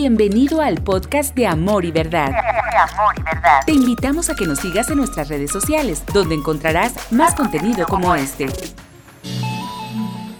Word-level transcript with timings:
Bienvenido 0.00 0.60
al 0.60 0.80
podcast 0.84 1.34
de 1.34 1.44
Amor 1.44 1.84
y 1.84 1.90
Verdad. 1.90 2.30
Te 3.66 3.72
invitamos 3.72 4.30
a 4.30 4.36
que 4.36 4.46
nos 4.46 4.60
sigas 4.60 4.88
en 4.90 4.98
nuestras 4.98 5.28
redes 5.28 5.50
sociales, 5.50 6.04
donde 6.14 6.36
encontrarás 6.36 6.92
más 7.10 7.34
contenido 7.34 7.84
como 7.84 8.14
este. 8.14 8.46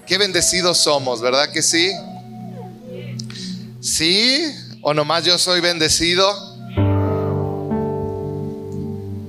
Qué 0.06 0.16
bendecidos 0.16 0.78
somos, 0.78 1.20
¿verdad 1.20 1.50
que 1.52 1.62
sí? 1.62 1.90
¿Sí? 3.80 4.44
¿O 4.80 4.94
nomás 4.94 5.24
yo 5.24 5.36
soy 5.38 5.60
bendecido? 5.60 6.32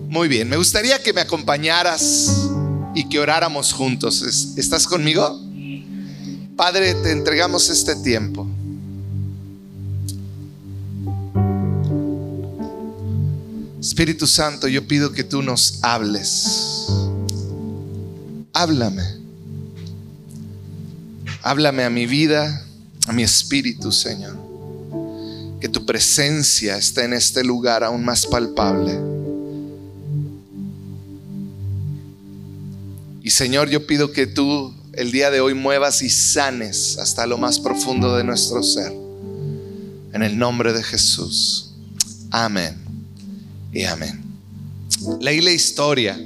Muy 0.09 0.27
bien, 0.27 0.47
me 0.47 0.57
gustaría 0.57 1.01
que 1.01 1.11
me 1.11 1.21
acompañaras 1.21 2.51
y 2.93 3.09
que 3.09 3.19
oráramos 3.19 3.73
juntos. 3.73 4.21
¿Estás 4.55 4.85
conmigo? 4.85 5.41
Padre, 6.55 6.93
te 6.93 7.13
entregamos 7.13 7.67
este 7.69 7.95
tiempo. 7.95 8.47
Espíritu 13.89 14.27
Santo, 14.27 14.67
yo 14.67 14.87
pido 14.87 15.11
que 15.13 15.23
tú 15.23 15.41
nos 15.41 15.79
hables. 15.81 16.85
Háblame. 18.53 19.01
Háblame 21.41 21.83
a 21.83 21.89
mi 21.89 22.05
vida, 22.05 22.67
a 23.07 23.13
mi 23.13 23.23
espíritu, 23.23 23.91
Señor. 23.91 24.37
Que 25.59 25.67
tu 25.67 25.87
presencia 25.87 26.77
esté 26.77 27.05
en 27.05 27.13
este 27.13 27.43
lugar 27.43 27.83
aún 27.83 28.05
más 28.05 28.27
palpable. 28.27 28.95
Y 33.23 33.31
Señor, 33.31 33.69
yo 33.69 33.87
pido 33.87 34.11
que 34.11 34.27
tú 34.27 34.71
el 34.93 35.11
día 35.11 35.31
de 35.31 35.41
hoy 35.41 35.55
muevas 35.55 36.03
y 36.03 36.11
sanes 36.11 36.99
hasta 36.99 37.25
lo 37.25 37.39
más 37.39 37.59
profundo 37.59 38.15
de 38.15 38.23
nuestro 38.23 38.61
ser. 38.61 38.93
En 40.13 40.21
el 40.21 40.37
nombre 40.37 40.73
de 40.73 40.83
Jesús. 40.83 41.71
Amén. 42.29 42.88
Y 43.71 43.83
amén. 43.83 44.23
Leí 45.19 45.41
la 45.41 45.51
historia 45.51 46.17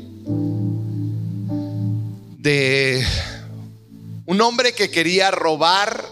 de 2.39 3.05
un 4.25 4.41
hombre 4.41 4.73
que 4.73 4.89
quería 4.89 5.29
robar 5.31 6.09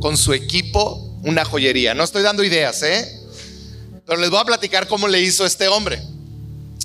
con 0.00 0.16
su 0.16 0.32
equipo 0.32 1.18
una 1.22 1.44
joyería. 1.44 1.94
No 1.94 2.02
estoy 2.02 2.22
dando 2.22 2.42
ideas, 2.42 2.82
¿eh? 2.82 3.20
Pero 4.06 4.20
les 4.20 4.30
voy 4.30 4.40
a 4.40 4.44
platicar 4.44 4.88
cómo 4.88 5.06
le 5.06 5.20
hizo 5.20 5.44
este 5.44 5.68
hombre. 5.68 6.02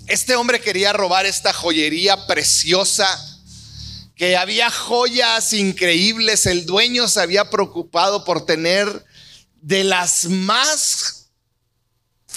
Este 0.08 0.36
hombre 0.36 0.60
quería 0.60 0.94
robar 0.94 1.26
esta 1.26 1.54
joyería 1.54 2.28
preciosa 2.28 3.08
que 4.16 4.38
había 4.38 4.70
joyas 4.70 5.52
increíbles, 5.54 6.46
el 6.46 6.66
dueño 6.66 7.08
se 7.08 7.20
había 7.20 7.50
preocupado 7.50 8.24
por 8.24 8.46
tener 8.46 9.06
de 9.62 9.84
las 9.84 10.26
más 10.26 11.15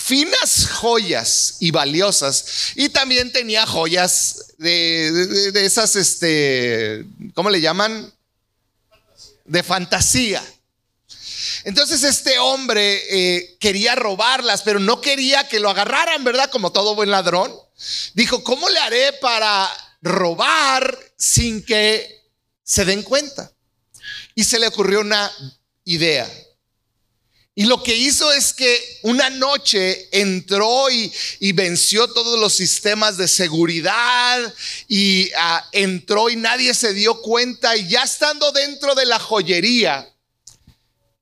finas 0.08 0.66
joyas 0.68 1.56
y 1.60 1.70
valiosas. 1.70 2.72
Y 2.74 2.88
también 2.88 3.32
tenía 3.32 3.66
joyas 3.66 4.54
de, 4.58 5.52
esas, 5.54 5.96
este, 5.96 7.04
¿cómo 7.34 7.50
le 7.50 7.60
llaman? 7.60 8.12
De 9.44 9.62
fantasía. 9.62 10.42
Entonces 11.64 12.02
este 12.04 12.38
hombre 12.38 13.02
eh, 13.10 13.56
quería 13.60 13.94
robarlas, 13.94 14.62
pero 14.62 14.80
no 14.80 15.00
quería 15.00 15.48
que 15.48 15.60
lo 15.60 15.70
agarraran, 15.70 16.24
¿verdad? 16.24 16.50
Como 16.50 16.72
todo 16.72 16.94
buen 16.94 17.10
ladrón. 17.10 17.52
Dijo, 18.14 18.42
¿cómo 18.42 18.68
le 18.68 18.78
haré 18.78 19.12
para 19.14 19.70
robar 20.00 20.98
sin 21.16 21.64
que 21.64 22.18
se 22.68 22.84
den 22.84 23.02
cuenta. 23.02 23.50
Y 24.34 24.44
se 24.44 24.58
le 24.58 24.66
ocurrió 24.68 25.00
una 25.00 25.32
idea. 25.84 26.30
Y 27.58 27.64
lo 27.64 27.82
que 27.82 27.92
hizo 27.92 28.30
es 28.30 28.54
que 28.54 29.00
una 29.02 29.30
noche 29.30 30.08
entró 30.12 30.88
y, 30.92 31.12
venció 31.54 32.06
todos 32.06 32.38
los 32.38 32.54
sistemas 32.54 33.16
de 33.16 33.26
seguridad 33.26 34.54
y 34.86 35.32
ah, 35.36 35.68
entró 35.72 36.30
y 36.30 36.36
nadie 36.36 36.72
se 36.72 36.94
dio 36.94 37.20
cuenta 37.20 37.76
y 37.76 37.88
ya 37.88 38.04
estando 38.04 38.52
dentro 38.52 38.94
de 38.94 39.06
la 39.06 39.18
joyería, 39.18 40.08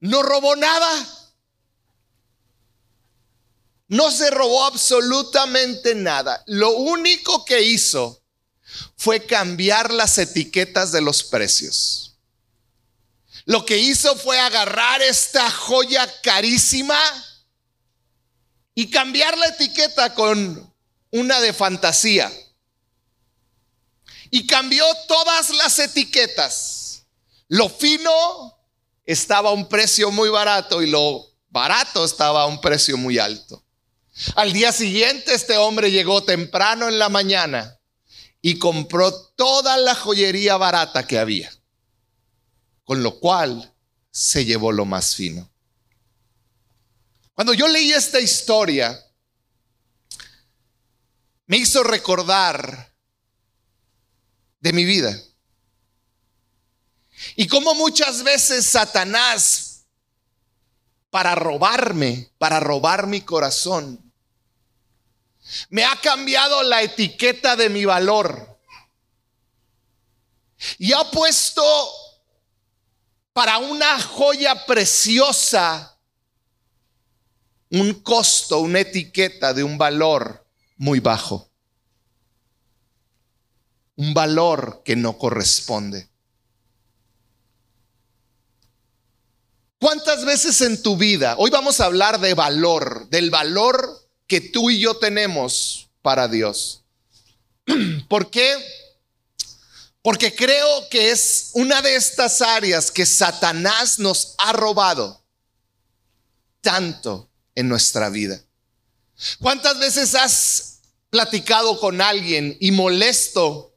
no 0.00 0.22
robó 0.22 0.54
nada. 0.56 1.08
No 3.88 4.10
se 4.10 4.28
robó 4.30 4.64
absolutamente 4.64 5.94
nada. 5.94 6.42
Lo 6.44 6.72
único 6.72 7.46
que 7.46 7.62
hizo 7.62 8.22
fue 8.98 9.24
cambiar 9.24 9.90
las 9.90 10.18
etiquetas 10.18 10.92
de 10.92 11.00
los 11.00 11.24
precios. 11.24 12.05
Lo 13.46 13.64
que 13.64 13.78
hizo 13.78 14.14
fue 14.16 14.38
agarrar 14.38 15.00
esta 15.00 15.50
joya 15.50 16.06
carísima 16.20 16.98
y 18.74 18.90
cambiar 18.90 19.38
la 19.38 19.46
etiqueta 19.46 20.12
con 20.14 20.74
una 21.12 21.40
de 21.40 21.52
fantasía. 21.52 22.30
Y 24.30 24.46
cambió 24.46 24.84
todas 25.08 25.50
las 25.50 25.78
etiquetas. 25.78 27.06
Lo 27.48 27.68
fino 27.68 28.58
estaba 29.04 29.50
a 29.50 29.52
un 29.52 29.68
precio 29.68 30.10
muy 30.10 30.28
barato 30.28 30.82
y 30.82 30.90
lo 30.90 31.24
barato 31.48 32.04
estaba 32.04 32.42
a 32.42 32.46
un 32.46 32.60
precio 32.60 32.96
muy 32.98 33.18
alto. 33.18 33.62
Al 34.34 34.52
día 34.52 34.72
siguiente 34.72 35.34
este 35.34 35.56
hombre 35.56 35.90
llegó 35.90 36.24
temprano 36.24 36.88
en 36.88 36.98
la 36.98 37.08
mañana 37.08 37.78
y 38.42 38.58
compró 38.58 39.12
toda 39.36 39.76
la 39.76 39.94
joyería 39.94 40.56
barata 40.56 41.06
que 41.06 41.18
había, 41.18 41.50
con 42.86 43.02
lo 43.02 43.18
cual 43.18 43.74
se 44.10 44.44
llevó 44.44 44.72
lo 44.72 44.86
más 44.86 45.16
fino. 45.16 45.50
Cuando 47.34 47.52
yo 47.52 47.68
leí 47.68 47.92
esta 47.92 48.20
historia, 48.20 49.04
me 51.46 51.58
hizo 51.58 51.82
recordar 51.82 52.94
de 54.60 54.72
mi 54.72 54.84
vida. 54.84 55.20
Y 57.34 57.48
cómo 57.48 57.74
muchas 57.74 58.22
veces 58.22 58.64
Satanás, 58.64 59.84
para 61.10 61.34
robarme, 61.34 62.30
para 62.38 62.60
robar 62.60 63.08
mi 63.08 63.20
corazón, 63.22 64.12
me 65.70 65.84
ha 65.84 66.00
cambiado 66.00 66.62
la 66.62 66.82
etiqueta 66.82 67.56
de 67.56 67.68
mi 67.68 67.84
valor. 67.84 68.60
Y 70.78 70.92
ha 70.92 71.10
puesto 71.10 72.05
para 73.36 73.58
una 73.58 74.00
joya 74.00 74.64
preciosa 74.64 75.94
un 77.68 77.92
costo, 78.00 78.60
una 78.60 78.80
etiqueta 78.80 79.52
de 79.52 79.62
un 79.62 79.76
valor 79.76 80.46
muy 80.78 81.00
bajo. 81.00 81.50
Un 83.96 84.14
valor 84.14 84.80
que 84.86 84.96
no 84.96 85.18
corresponde. 85.18 86.08
¿Cuántas 89.78 90.24
veces 90.24 90.62
en 90.62 90.82
tu 90.82 90.96
vida, 90.96 91.34
hoy 91.36 91.50
vamos 91.50 91.78
a 91.82 91.84
hablar 91.84 92.18
de 92.18 92.32
valor, 92.32 93.06
del 93.10 93.28
valor 93.28 94.08
que 94.26 94.40
tú 94.40 94.70
y 94.70 94.80
yo 94.80 94.96
tenemos 94.96 95.90
para 96.00 96.26
Dios. 96.26 96.84
¿Por 98.08 98.30
qué? 98.30 98.56
Porque 100.06 100.32
creo 100.32 100.88
que 100.88 101.10
es 101.10 101.50
una 101.54 101.82
de 101.82 101.96
estas 101.96 102.40
áreas 102.40 102.92
que 102.92 103.04
Satanás 103.04 103.98
nos 103.98 104.36
ha 104.38 104.52
robado 104.52 105.20
tanto 106.60 107.28
en 107.56 107.68
nuestra 107.68 108.08
vida. 108.08 108.40
¿Cuántas 109.40 109.80
veces 109.80 110.14
has 110.14 110.78
platicado 111.10 111.80
con 111.80 112.00
alguien 112.00 112.56
y 112.60 112.70
molesto 112.70 113.74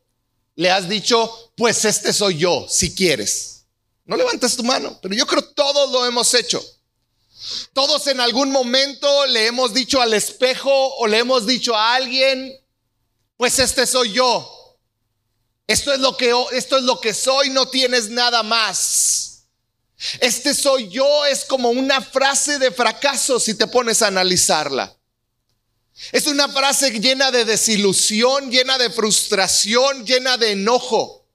le 0.54 0.70
has 0.70 0.88
dicho, 0.88 1.52
pues 1.58 1.84
este 1.84 2.14
soy 2.14 2.38
yo, 2.38 2.68
si 2.70 2.94
quieres? 2.94 3.66
No 4.06 4.16
levantas 4.16 4.56
tu 4.56 4.64
mano, 4.64 5.00
pero 5.02 5.16
yo 5.16 5.26
creo 5.26 5.44
todos 5.44 5.90
lo 5.90 6.06
hemos 6.06 6.32
hecho. 6.36 6.64
Todos 7.74 8.06
en 8.06 8.20
algún 8.20 8.52
momento 8.52 9.26
le 9.26 9.48
hemos 9.48 9.74
dicho 9.74 10.00
al 10.00 10.14
espejo 10.14 10.96
o 10.98 11.08
le 11.08 11.18
hemos 11.18 11.48
dicho 11.48 11.76
a 11.76 11.96
alguien, 11.96 12.54
pues 13.36 13.58
este 13.58 13.88
soy 13.88 14.12
yo. 14.12 14.59
Esto 15.70 15.94
es 15.94 16.00
lo 16.00 16.18
que 16.18 16.34
esto 16.54 16.78
es 16.78 16.84
lo 16.84 17.00
que 17.00 17.14
soy, 17.14 17.52
no 17.52 17.68
tienes 17.68 18.10
nada 18.10 18.42
más. 18.42 19.44
Este 20.20 20.56
soy 20.56 20.90
yo 20.90 21.26
es 21.28 21.46
como 21.46 21.70
una 21.70 22.02
frase 22.02 22.58
de 22.58 22.72
fracaso 22.72 23.40
si 23.40 23.54
te 23.54 23.68
pones 23.68 24.02
a 24.02 24.08
analizarla. 24.08 24.98
Es 26.12 26.26
una 26.26 26.50
frase 26.50 26.90
llena 27.00 27.30
de 27.30 27.46
desilusión, 27.46 28.50
llena 28.50 28.80
de 28.80 28.90
frustración, 28.90 30.08
llena 30.08 30.38
de 30.38 30.54
enojo. 30.54 31.28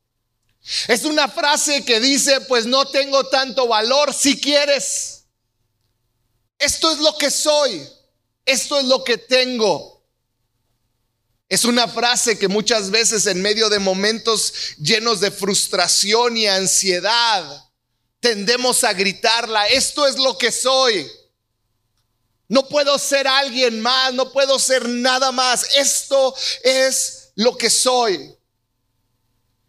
Es 0.88 1.04
una 1.04 1.28
frase 1.28 1.84
que 1.84 2.00
dice, 2.00 2.40
pues 2.40 2.66
no 2.66 2.86
tengo 2.86 3.28
tanto 3.28 3.68
valor 3.68 4.12
si 4.12 4.40
quieres. 4.40 5.26
Esto 6.58 6.90
es 6.90 6.98
lo 6.98 7.16
que 7.18 7.30
soy. 7.30 7.88
Esto 8.44 8.80
es 8.80 8.86
lo 8.86 9.04
que 9.04 9.16
tengo. 9.16 9.93
Es 11.54 11.64
una 11.64 11.86
frase 11.86 12.36
que 12.36 12.48
muchas 12.48 12.90
veces 12.90 13.26
en 13.26 13.40
medio 13.40 13.68
de 13.68 13.78
momentos 13.78 14.52
llenos 14.76 15.20
de 15.20 15.30
frustración 15.30 16.36
y 16.36 16.48
ansiedad 16.48 17.70
tendemos 18.18 18.82
a 18.82 18.92
gritarla. 18.92 19.68
Esto 19.68 20.04
es 20.04 20.16
lo 20.16 20.36
que 20.36 20.50
soy. 20.50 21.08
No 22.48 22.66
puedo 22.66 22.98
ser 22.98 23.28
alguien 23.28 23.80
más, 23.80 24.12
no 24.14 24.32
puedo 24.32 24.58
ser 24.58 24.88
nada 24.88 25.30
más. 25.30 25.64
Esto 25.76 26.34
es 26.64 27.30
lo 27.36 27.56
que 27.56 27.70
soy. 27.70 28.34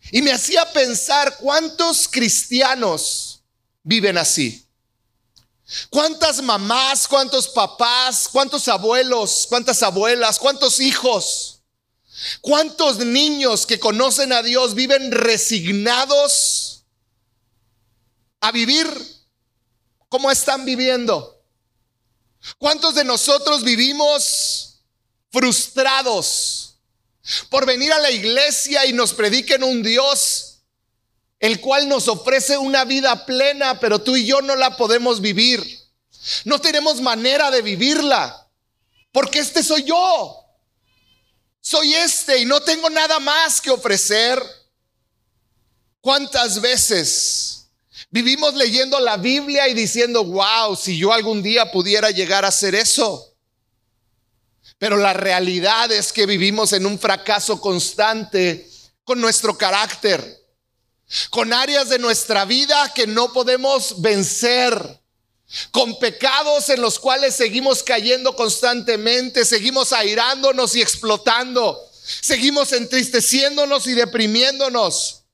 Y 0.09 0.23
me 0.23 0.31
hacía 0.31 0.65
pensar 0.73 1.37
cuántos 1.37 2.07
cristianos 2.07 3.43
viven 3.83 4.17
así. 4.17 4.67
¿Cuántas 5.91 6.41
mamás, 6.41 7.07
cuántos 7.07 7.47
papás, 7.47 8.27
cuántos 8.31 8.67
abuelos, 8.69 9.45
cuántas 9.47 9.83
abuelas, 9.83 10.39
cuántos 10.39 10.79
hijos, 10.79 11.54
cuántos 12.41 12.97
niños 12.99 13.65
que 13.65 13.79
conocen 13.79 14.31
a 14.33 14.41
Dios 14.41 14.75
viven 14.75 15.11
resignados 15.11 16.83
a 18.39 18.51
vivir 18.51 18.87
como 20.09 20.31
están 20.31 20.65
viviendo? 20.65 21.43
¿Cuántos 22.57 22.95
de 22.95 23.03
nosotros 23.03 23.63
vivimos 23.63 24.81
frustrados 25.31 26.75
por 27.49 27.65
venir 27.65 27.91
a 27.91 27.99
la 27.99 28.11
iglesia 28.11 28.85
y 28.85 28.93
nos 28.93 29.13
prediquen 29.13 29.63
un 29.63 29.81
Dios 29.81 30.55
el 31.39 31.59
cual 31.59 31.87
nos 31.87 32.07
ofrece 32.07 32.57
una 32.57 32.85
vida 32.85 33.25
plena, 33.25 33.79
pero 33.79 34.01
tú 34.01 34.15
y 34.15 34.25
yo 34.25 34.41
no 34.41 34.55
la 34.55 34.77
podemos 34.77 35.21
vivir. 35.21 35.63
No 36.43 36.59
tenemos 36.59 37.01
manera 37.01 37.51
de 37.51 37.61
vivirla, 37.61 38.49
porque 39.11 39.39
este 39.39 39.63
soy 39.63 39.83
yo. 39.83 40.44
Soy 41.67 41.95
este 41.95 42.37
y 42.37 42.45
no 42.45 42.61
tengo 42.61 42.91
nada 42.91 43.17
más 43.17 43.59
que 43.59 43.71
ofrecer. 43.71 44.39
¿Cuántas 45.99 46.61
veces 46.61 47.71
vivimos 48.11 48.53
leyendo 48.53 48.99
la 48.99 49.17
Biblia 49.17 49.67
y 49.67 49.73
diciendo, 49.73 50.23
wow, 50.23 50.75
si 50.75 50.95
yo 50.95 51.11
algún 51.11 51.41
día 51.41 51.71
pudiera 51.71 52.11
llegar 52.11 52.45
a 52.45 52.49
hacer 52.49 52.75
eso? 52.75 53.33
Pero 54.77 54.97
la 54.97 55.13
realidad 55.13 55.91
es 55.91 56.13
que 56.13 56.27
vivimos 56.27 56.71
en 56.71 56.85
un 56.85 56.99
fracaso 56.99 57.59
constante 57.59 58.69
con 59.03 59.19
nuestro 59.19 59.57
carácter 59.57 60.45
con 61.29 61.53
áreas 61.53 61.89
de 61.89 61.99
nuestra 61.99 62.45
vida 62.45 62.91
que 62.93 63.07
no 63.07 63.31
podemos 63.31 64.01
vencer, 64.01 65.01
con 65.71 65.99
pecados 65.99 66.69
en 66.69 66.81
los 66.81 66.99
cuales 66.99 67.35
seguimos 67.35 67.83
cayendo 67.83 68.35
constantemente, 68.35 69.45
seguimos 69.45 69.93
airándonos 69.93 70.75
y 70.75 70.81
explotando, 70.81 71.79
seguimos 72.21 72.71
entristeciéndonos 72.73 73.87
y 73.87 73.93
deprimiéndonos. 73.93 75.24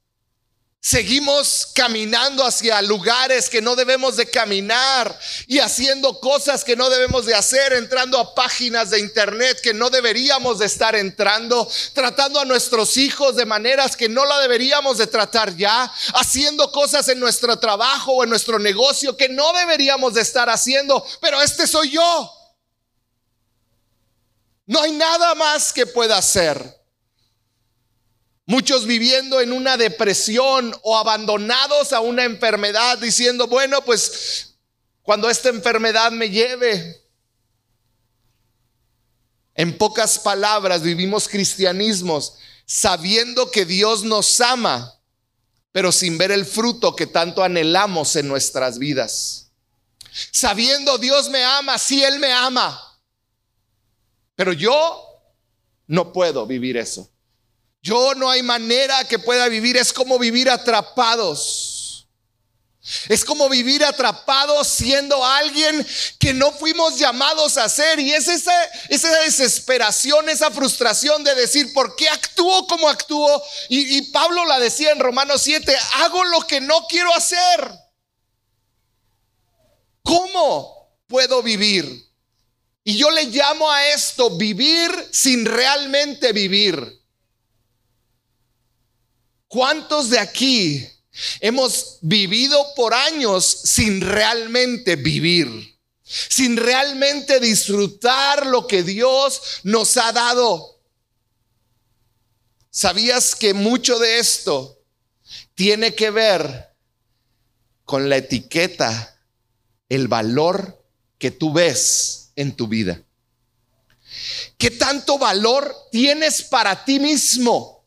Seguimos 0.83 1.67
caminando 1.75 2.43
hacia 2.43 2.81
lugares 2.81 3.51
que 3.51 3.61
no 3.61 3.75
debemos 3.75 4.17
de 4.17 4.25
caminar 4.25 5.15
y 5.45 5.59
haciendo 5.59 6.19
cosas 6.19 6.63
que 6.63 6.75
no 6.75 6.89
debemos 6.89 7.27
de 7.27 7.35
hacer, 7.35 7.73
entrando 7.73 8.17
a 8.17 8.33
páginas 8.33 8.89
de 8.89 8.99
internet 8.99 9.61
que 9.61 9.75
no 9.75 9.91
deberíamos 9.91 10.57
de 10.57 10.65
estar 10.65 10.95
entrando, 10.95 11.69
tratando 11.93 12.39
a 12.39 12.45
nuestros 12.45 12.97
hijos 12.97 13.35
de 13.35 13.45
maneras 13.45 13.95
que 13.95 14.09
no 14.09 14.25
la 14.25 14.39
deberíamos 14.39 14.97
de 14.97 15.05
tratar 15.05 15.55
ya, 15.55 15.83
haciendo 16.15 16.71
cosas 16.71 17.07
en 17.09 17.19
nuestro 17.19 17.59
trabajo 17.59 18.13
o 18.13 18.23
en 18.23 18.31
nuestro 18.31 18.57
negocio 18.57 19.15
que 19.15 19.29
no 19.29 19.53
deberíamos 19.53 20.15
de 20.15 20.21
estar 20.21 20.49
haciendo, 20.49 21.05
pero 21.21 21.43
este 21.43 21.67
soy 21.67 21.91
yo. 21.91 22.33
No 24.65 24.81
hay 24.81 24.93
nada 24.93 25.35
más 25.35 25.71
que 25.71 25.85
pueda 25.85 26.17
hacer. 26.17 26.80
Muchos 28.51 28.85
viviendo 28.85 29.39
en 29.39 29.53
una 29.53 29.77
depresión 29.77 30.75
o 30.83 30.97
abandonados 30.97 31.93
a 31.93 32.01
una 32.01 32.25
enfermedad 32.25 32.97
diciendo, 32.97 33.47
bueno, 33.47 33.81
pues 33.85 34.57
cuando 35.03 35.29
esta 35.29 35.47
enfermedad 35.47 36.11
me 36.11 36.29
lleve. 36.29 37.01
En 39.55 39.77
pocas 39.77 40.19
palabras, 40.19 40.81
vivimos 40.83 41.29
cristianismos 41.29 42.39
sabiendo 42.65 43.49
que 43.51 43.63
Dios 43.63 44.03
nos 44.03 44.41
ama, 44.41 44.99
pero 45.71 45.93
sin 45.93 46.17
ver 46.17 46.33
el 46.33 46.45
fruto 46.45 46.93
que 46.93 47.07
tanto 47.07 47.45
anhelamos 47.45 48.17
en 48.17 48.27
nuestras 48.27 48.79
vidas. 48.79 49.49
Sabiendo 50.29 50.97
Dios 50.97 51.29
me 51.29 51.41
ama, 51.41 51.77
sí, 51.77 52.03
Él 52.03 52.19
me 52.19 52.33
ama, 52.33 52.99
pero 54.35 54.51
yo 54.51 55.05
no 55.87 56.11
puedo 56.11 56.45
vivir 56.45 56.75
eso. 56.75 57.10
Yo 57.81 58.13
no 58.15 58.29
hay 58.29 58.43
manera 58.43 59.03
que 59.05 59.17
pueda 59.17 59.47
vivir, 59.47 59.77
es 59.77 59.91
como 59.91 60.19
vivir 60.19 60.49
atrapados. 60.49 62.07
Es 63.07 63.23
como 63.23 63.47
vivir 63.47 63.83
atrapados 63.85 64.67
siendo 64.67 65.23
alguien 65.23 65.85
que 66.19 66.33
no 66.33 66.51
fuimos 66.51 66.97
llamados 66.97 67.57
a 67.57 67.69
ser. 67.69 67.99
Y 67.99 68.11
es 68.11 68.27
esa, 68.27 68.53
esa 68.89 69.21
desesperación, 69.21 70.29
esa 70.29 70.49
frustración 70.49 71.23
de 71.23 71.35
decir, 71.35 71.73
¿por 71.73 71.95
qué 71.95 72.09
actúo 72.09 72.65
como 72.67 72.89
actúo? 72.89 73.41
Y, 73.69 73.97
y 73.97 74.01
Pablo 74.11 74.45
la 74.45 74.59
decía 74.59 74.91
en 74.91 74.99
Romanos 74.99 75.41
7, 75.43 75.75
hago 75.95 76.23
lo 76.25 76.41
que 76.47 76.59
no 76.59 76.87
quiero 76.87 77.13
hacer. 77.13 77.71
¿Cómo 80.03 80.91
puedo 81.07 81.43
vivir? 81.43 82.09
Y 82.83 82.97
yo 82.97 83.11
le 83.11 83.25
llamo 83.25 83.71
a 83.71 83.87
esto 83.89 84.31
vivir 84.31 84.91
sin 85.11 85.45
realmente 85.45 86.33
vivir. 86.33 87.00
¿Cuántos 89.51 90.09
de 90.09 90.17
aquí 90.17 90.87
hemos 91.41 91.97
vivido 91.99 92.73
por 92.73 92.93
años 92.93 93.45
sin 93.45 93.99
realmente 93.99 94.95
vivir? 94.95 95.77
Sin 96.05 96.55
realmente 96.55 97.41
disfrutar 97.41 98.45
lo 98.45 98.65
que 98.65 98.81
Dios 98.81 99.41
nos 99.63 99.97
ha 99.97 100.13
dado. 100.13 100.79
¿Sabías 102.69 103.35
que 103.35 103.53
mucho 103.53 103.99
de 103.99 104.19
esto 104.19 104.79
tiene 105.53 105.95
que 105.95 106.11
ver 106.11 106.73
con 107.83 108.07
la 108.07 108.15
etiqueta, 108.15 109.19
el 109.89 110.07
valor 110.07 110.81
que 111.17 111.29
tú 111.29 111.51
ves 111.51 112.31
en 112.37 112.55
tu 112.55 112.69
vida? 112.69 113.03
¿Qué 114.57 114.71
tanto 114.71 115.17
valor 115.17 115.75
tienes 115.91 116.41
para 116.41 116.85
ti 116.85 117.01
mismo? 117.01 117.80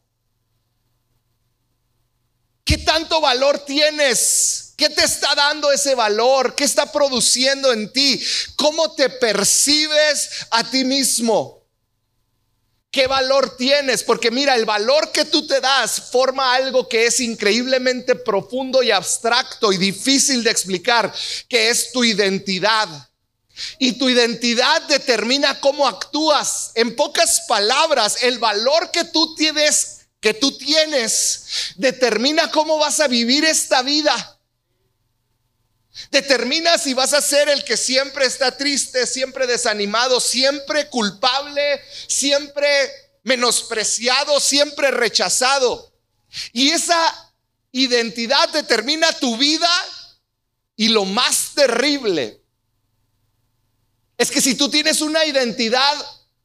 ¿Qué 2.65 2.79
tanto 2.79 3.21
valor 3.21 3.59
tienes? 3.61 4.73
¿Qué 4.77 4.89
te 4.89 5.05
está 5.05 5.35
dando 5.35 5.71
ese 5.71 5.95
valor? 5.95 6.55
¿Qué 6.55 6.65
está 6.65 6.91
produciendo 6.91 7.73
en 7.73 7.93
ti? 7.93 8.21
¿Cómo 8.57 8.95
te 8.95 9.11
percibes 9.11 10.47
a 10.51 10.69
ti 10.69 10.85
mismo? 10.85 11.63
¿Qué 12.91 13.07
valor 13.07 13.57
tienes? 13.57 14.03
Porque 14.03 14.31
mira, 14.31 14.55
el 14.55 14.65
valor 14.65 15.13
que 15.13 15.25
tú 15.25 15.47
te 15.47 15.61
das 15.61 16.11
forma 16.11 16.55
algo 16.55 16.89
que 16.89 17.07
es 17.07 17.21
increíblemente 17.21 18.15
profundo 18.15 18.83
y 18.83 18.93
abstracto 18.93 19.73
y 19.73 19.79
difícil 19.79 20.43
de 20.45 20.51
explicar, 20.51 21.13
que 21.49 21.71
es 21.71 21.93
tu 21.93 22.05
identidad. 22.05 22.89
Y 23.79 23.93
tu 23.93 24.09
identidad 24.09 24.83
determina 24.83 25.61
cómo 25.61 25.87
actúas. 25.87 26.73
En 26.75 26.97
pocas 26.97 27.43
palabras, 27.47 28.23
el 28.23 28.39
valor 28.39 28.91
que 28.91 29.05
tú 29.05 29.35
tienes 29.35 30.04
que 30.25 30.33
tú 30.33 30.57
tienes 30.57 31.75
determina 31.77 32.51
cómo 32.51 32.79
vas 32.79 32.99
a 32.99 33.09
vivir 33.09 33.45
esta 33.45 33.83
vida. 33.83 34.41
Determina 36.11 36.79
si 36.79 36.95
vas 36.95 37.13
a 37.13 37.21
ser 37.21 37.51
el 37.51 37.63
que 37.63 37.77
siempre 37.77 38.25
está 38.25 38.57
triste, 38.57 39.07
siempre 39.07 39.47
desanimado, 39.47 40.21
siempre 40.21 40.89
culpable, 40.89 41.79
siempre 42.09 42.67
menospreciado, 43.23 44.41
siempre 44.41 44.91
rechazado. 44.93 45.93
Y 46.55 46.71
esa 46.71 47.35
identidad 47.71 48.49
determina 48.49 49.13
tu 49.19 49.37
vida 49.37 49.69
y 50.75 50.89
lo 50.89 51.05
más 51.05 51.51
terrible 51.55 52.41
es 54.17 54.31
que 54.31 54.41
si 54.41 54.55
tú 54.55 54.71
tienes 54.71 55.03
una 55.03 55.27
identidad 55.27 55.95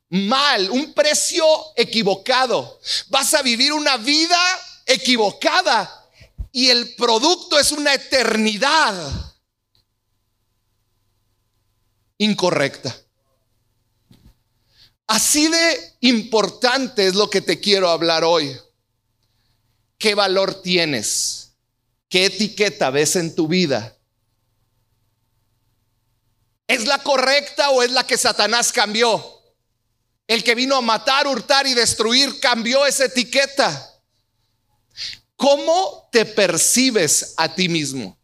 mal, 0.10 0.70
un 0.72 0.94
precio 0.94 1.46
equivocado. 1.76 2.80
Vas 3.10 3.34
a 3.34 3.42
vivir 3.42 3.74
una 3.74 3.98
vida 3.98 4.40
equivocada 4.86 6.08
y 6.52 6.70
el 6.70 6.96
producto 6.96 7.60
es 7.60 7.72
una 7.72 7.94
eternidad 7.94 8.96
incorrecta. 12.18 12.96
Así 15.08 15.48
de 15.48 15.96
importante 16.02 17.08
es 17.08 17.16
lo 17.16 17.30
que 17.30 17.42
te 17.42 17.60
quiero 17.60 17.90
hablar 17.90 18.24
hoy. 18.24 18.56
¿Qué 19.98 20.16
valor 20.16 20.62
tienes? 20.62 21.54
¿Qué 22.08 22.26
etiqueta 22.26 22.90
ves 22.90 23.16
en 23.16 23.36
tu 23.36 23.48
vida? 23.48 23.96
¿Es 26.68 26.86
la 26.86 27.00
correcta 27.00 27.72
o 27.72 27.82
es 27.82 27.92
la 27.92 28.06
que 28.06 28.18
Satanás 28.18 28.72
cambió? 28.72 29.39
El 30.30 30.44
que 30.44 30.54
vino 30.54 30.76
a 30.76 30.82
matar, 30.82 31.26
hurtar 31.26 31.66
y 31.66 31.74
destruir 31.74 32.40
cambió 32.40 32.86
esa 32.86 33.06
etiqueta. 33.06 34.00
¿Cómo 35.36 36.08
te 36.12 36.24
percibes 36.24 37.34
a 37.36 37.56
ti 37.56 37.68
mismo? 37.68 38.16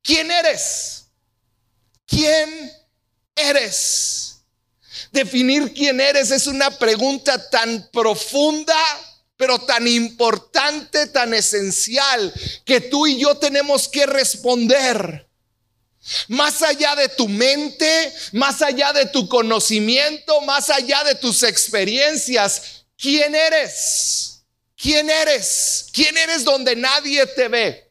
¿Quién 0.00 0.30
eres? 0.30 1.06
¿Quién 2.06 2.72
eres? 3.34 4.44
Definir 5.10 5.74
quién 5.74 6.00
eres 6.00 6.30
es 6.30 6.46
una 6.46 6.70
pregunta 6.78 7.50
tan 7.50 7.88
profunda, 7.90 8.78
pero 9.36 9.58
tan 9.58 9.88
importante, 9.88 11.08
tan 11.08 11.34
esencial, 11.34 12.32
que 12.64 12.80
tú 12.80 13.08
y 13.08 13.18
yo 13.18 13.36
tenemos 13.38 13.88
que 13.88 14.06
responder. 14.06 15.28
Más 16.28 16.62
allá 16.62 16.94
de 16.96 17.08
tu 17.08 17.28
mente, 17.28 18.14
más 18.32 18.60
allá 18.60 18.92
de 18.92 19.06
tu 19.06 19.28
conocimiento, 19.28 20.40
más 20.42 20.68
allá 20.68 21.02
de 21.04 21.14
tus 21.14 21.42
experiencias, 21.42 22.84
¿quién 22.96 23.34
eres? 23.34 24.42
¿Quién 24.76 25.08
eres? 25.08 25.86
¿Quién 25.92 26.16
eres 26.18 26.44
donde 26.44 26.76
nadie 26.76 27.26
te 27.28 27.48
ve? 27.48 27.90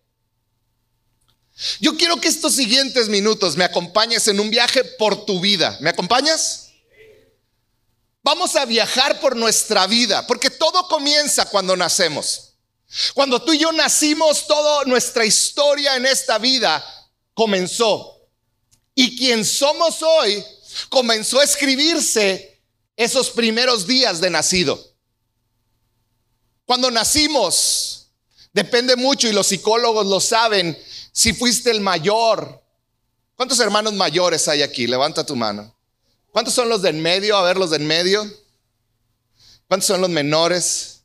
Yo 1.80 1.98
quiero 1.98 2.20
que 2.20 2.28
estos 2.28 2.54
siguientes 2.54 3.10
minutos 3.10 3.56
me 3.56 3.64
acompañes 3.64 4.28
en 4.28 4.40
un 4.40 4.50
viaje 4.50 4.84
por 4.84 5.26
tu 5.26 5.40
vida. 5.40 5.78
¿Me 5.82 5.90
acompañas? 5.90 6.70
Vamos 8.22 8.56
a 8.56 8.66
viajar 8.66 9.20
por 9.20 9.36
nuestra 9.36 9.88
vida, 9.88 10.26
porque 10.28 10.50
todo 10.50 10.88
comienza 10.88 11.46
cuando 11.46 11.76
nacemos. 11.76 12.54
Cuando 13.14 13.42
tú 13.42 13.54
y 13.54 13.58
yo 13.58 13.72
nacimos, 13.72 14.46
toda 14.46 14.86
nuestra 14.86 15.26
historia 15.26 15.96
en 15.96 16.06
esta 16.06 16.38
vida 16.38 16.86
comenzó. 17.34 18.22
Y 18.96 19.18
quien 19.18 19.44
somos 19.44 20.02
hoy 20.02 20.44
comenzó 20.90 21.40
a 21.40 21.44
escribirse 21.44 22.62
esos 22.96 23.30
primeros 23.32 23.88
días 23.88 24.22
de 24.22 24.30
nacido. 24.30 24.80
Cuando 26.66 26.90
nacimos, 26.92 28.08
depende 28.54 28.96
mucho 28.96 29.28
y 29.28 29.34
los 29.34 29.48
psicólogos 29.48 30.06
lo 30.06 30.20
saben, 30.20 30.78
si 31.12 31.34
fuiste 31.34 31.72
el 31.72 31.82
mayor. 31.82 32.64
¿Cuántos 33.36 33.60
hermanos 33.60 33.94
mayores 33.94 34.48
hay 34.48 34.62
aquí? 34.62 34.88
Levanta 34.88 35.26
tu 35.26 35.36
mano. 35.36 35.76
¿Cuántos 36.32 36.54
son 36.54 36.70
los 36.70 36.82
de 36.82 36.90
en 36.90 37.02
medio? 37.02 37.38
A 37.38 37.44
ver, 37.44 37.58
los 37.58 37.72
de 37.72 37.78
en 37.78 37.88
medio. 37.88 38.26
¿Cuántos 39.68 39.88
son 39.88 40.02
los 40.02 40.10
menores? 40.10 41.04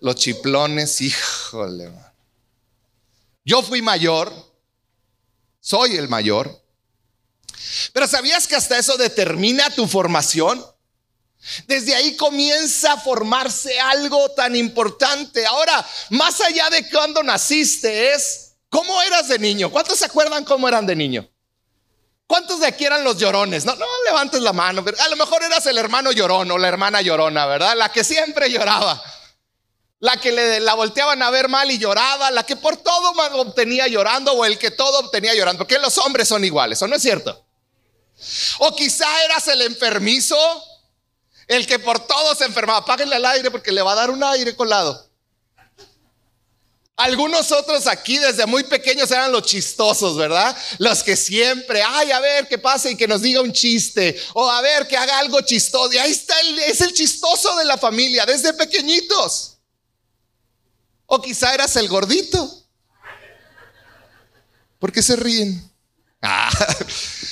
Los 0.00 0.16
chiplones, 0.16 1.00
híjole. 1.00 1.92
Yo 3.44 3.62
fui 3.62 3.82
mayor, 3.82 4.32
soy 5.64 5.96
el 5.96 6.10
mayor. 6.10 6.62
Pero 7.94 8.06
¿sabías 8.06 8.46
que 8.46 8.54
hasta 8.54 8.78
eso 8.78 8.98
determina 8.98 9.70
tu 9.70 9.88
formación? 9.88 10.62
Desde 11.66 11.94
ahí 11.94 12.16
comienza 12.16 12.92
a 12.92 13.00
formarse 13.00 13.80
algo 13.80 14.28
tan 14.32 14.54
importante. 14.56 15.46
Ahora, 15.46 15.84
más 16.10 16.38
allá 16.42 16.68
de 16.68 16.88
cuando 16.90 17.22
naciste, 17.22 18.12
es 18.12 18.56
cómo 18.68 19.00
eras 19.02 19.28
de 19.28 19.38
niño. 19.38 19.70
¿Cuántos 19.70 19.98
se 19.98 20.04
acuerdan 20.04 20.44
cómo 20.44 20.68
eran 20.68 20.86
de 20.86 20.96
niño? 20.96 21.30
¿Cuántos 22.26 22.60
de 22.60 22.66
aquí 22.66 22.84
eran 22.84 23.02
los 23.02 23.16
llorones? 23.16 23.64
No, 23.64 23.74
no 23.74 23.86
levantes 24.04 24.42
la 24.42 24.52
mano. 24.52 24.84
A 24.98 25.08
lo 25.08 25.16
mejor 25.16 25.42
eras 25.42 25.64
el 25.64 25.78
hermano 25.78 26.12
llorón 26.12 26.50
o 26.50 26.58
la 26.58 26.68
hermana 26.68 27.00
llorona, 27.00 27.46
¿verdad? 27.46 27.74
La 27.74 27.90
que 27.90 28.04
siempre 28.04 28.50
lloraba. 28.50 29.02
La 30.04 30.18
que 30.18 30.32
le, 30.32 30.60
la 30.60 30.74
volteaban 30.74 31.22
a 31.22 31.30
ver 31.30 31.48
mal 31.48 31.70
y 31.70 31.78
lloraba. 31.78 32.30
La 32.30 32.44
que 32.44 32.56
por 32.56 32.76
todo 32.76 33.12
obtenía 33.40 33.88
llorando 33.88 34.32
o 34.32 34.44
el 34.44 34.58
que 34.58 34.70
todo 34.70 34.98
obtenía 34.98 35.34
llorando. 35.34 35.60
Porque 35.60 35.78
los 35.78 35.96
hombres 35.96 36.28
son 36.28 36.44
iguales, 36.44 36.82
¿o 36.82 36.86
no 36.86 36.96
es 36.96 37.00
cierto? 37.00 37.42
O 38.58 38.76
quizá 38.76 39.06
eras 39.24 39.48
el 39.48 39.62
enfermizo, 39.62 40.36
el 41.48 41.66
que 41.66 41.78
por 41.78 42.06
todo 42.06 42.34
se 42.34 42.44
enfermaba. 42.44 42.80
Apáguenle 42.80 43.16
el 43.16 43.24
aire 43.24 43.50
porque 43.50 43.72
le 43.72 43.80
va 43.80 43.92
a 43.92 43.94
dar 43.94 44.10
un 44.10 44.22
aire 44.22 44.54
colado. 44.54 45.08
Algunos 46.96 47.50
otros 47.50 47.86
aquí 47.86 48.18
desde 48.18 48.44
muy 48.44 48.62
pequeños 48.64 49.10
eran 49.10 49.32
los 49.32 49.44
chistosos, 49.44 50.18
¿verdad? 50.18 50.54
Los 50.78 51.02
que 51.02 51.16
siempre, 51.16 51.82
ay, 51.82 52.12
a 52.12 52.20
ver 52.20 52.46
qué 52.46 52.58
pasa 52.58 52.90
y 52.90 52.96
que 52.96 53.08
nos 53.08 53.22
diga 53.22 53.40
un 53.40 53.54
chiste, 53.54 54.20
o 54.34 54.50
a 54.50 54.60
ver 54.60 54.86
que 54.86 54.98
haga 54.98 55.18
algo 55.18 55.40
chistoso. 55.40 55.90
Y 55.94 55.96
ahí 55.96 56.12
está, 56.12 56.34
es 56.66 56.82
el 56.82 56.92
chistoso 56.92 57.56
de 57.56 57.64
la 57.64 57.78
familia, 57.78 58.26
desde 58.26 58.52
pequeñitos. 58.52 59.53
O 61.06 61.20
quizá 61.20 61.54
eras 61.54 61.76
el 61.76 61.88
gordito. 61.88 62.62
¿Por 64.78 64.92
qué 64.92 65.02
se 65.02 65.16
ríen? 65.16 65.70
Ah. 66.22 66.50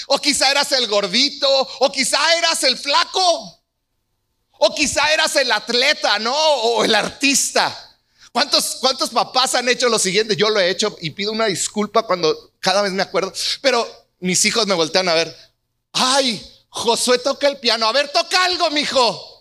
O 0.08 0.18
quizá 0.18 0.50
eras 0.50 0.70
el 0.72 0.88
gordito, 0.88 1.48
o 1.78 1.90
quizá 1.90 2.18
eras 2.36 2.62
el 2.64 2.76
flaco, 2.76 3.62
o 4.58 4.74
quizá 4.74 5.10
eras 5.14 5.34
el 5.36 5.50
atleta, 5.50 6.18
¿no? 6.18 6.34
O 6.34 6.84
el 6.84 6.94
artista. 6.94 7.98
¿Cuántos, 8.30 8.76
¿Cuántos 8.80 9.08
papás 9.08 9.54
han 9.54 9.70
hecho 9.70 9.88
lo 9.88 9.98
siguiente? 9.98 10.36
Yo 10.36 10.50
lo 10.50 10.60
he 10.60 10.68
hecho 10.68 10.96
y 11.00 11.10
pido 11.10 11.32
una 11.32 11.46
disculpa 11.46 12.02
cuando 12.02 12.52
cada 12.60 12.82
vez 12.82 12.92
me 12.92 13.02
acuerdo, 13.02 13.32
pero 13.62 13.86
mis 14.20 14.44
hijos 14.44 14.66
me 14.66 14.74
voltean 14.74 15.08
a 15.08 15.14
ver. 15.14 15.34
Ay, 15.92 16.46
Josué 16.68 17.18
toca 17.18 17.48
el 17.48 17.58
piano. 17.58 17.86
A 17.86 17.92
ver, 17.92 18.08
toca 18.08 18.44
algo, 18.44 18.70
mijo. 18.70 19.31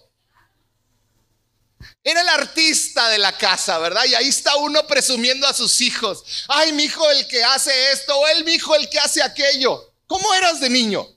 Era 2.03 2.22
el 2.22 2.29
artista 2.29 3.10
de 3.10 3.20
la 3.20 3.38
casa, 3.38 3.77
¿verdad? 3.77 4.05
Y 4.05 4.15
ahí 4.15 4.27
está 4.27 4.55
uno 4.55 4.88
presumiendo 4.88 5.46
a 5.46 5.53
sus 5.53 5.81
hijos. 5.81 6.24
Ay, 6.48 6.74
mi 6.74 6.84
hijo 6.84 7.10
el 7.12 7.27
que 7.27 7.43
hace 7.43 7.91
esto, 7.91 8.17
o 8.17 8.27
el 8.27 8.43
mi 8.43 8.53
hijo 8.53 8.75
el 8.75 8.89
que 8.89 9.00
hace 9.00 9.22
aquello. 9.22 9.93
¿Cómo 10.08 10.34
eras 10.34 10.60
de 10.60 10.70
niño? 10.70 11.08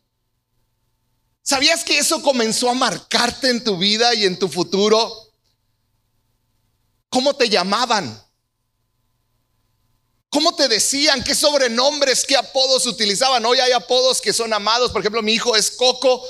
¿Sabías 1.42 1.84
que 1.84 1.98
eso 1.98 2.22
comenzó 2.22 2.68
a 2.68 2.74
marcarte 2.74 3.48
en 3.48 3.64
tu 3.64 3.78
vida 3.78 4.14
y 4.14 4.24
en 4.24 4.38
tu 4.38 4.48
futuro? 4.48 5.32
¿Cómo 7.08 7.34
te 7.34 7.48
llamaban? 7.48 8.22
¿Cómo 10.28 10.54
te 10.54 10.68
decían? 10.68 11.22
¿Qué 11.22 11.34
sobrenombres, 11.34 12.24
qué 12.24 12.36
apodos 12.36 12.86
utilizaban? 12.86 13.44
Hoy 13.46 13.60
hay 13.60 13.72
apodos 13.72 14.20
que 14.20 14.32
son 14.32 14.52
amados. 14.52 14.90
Por 14.90 15.00
ejemplo, 15.00 15.22
mi 15.22 15.32
hijo 15.32 15.54
es 15.54 15.70
Coco. 15.70 16.26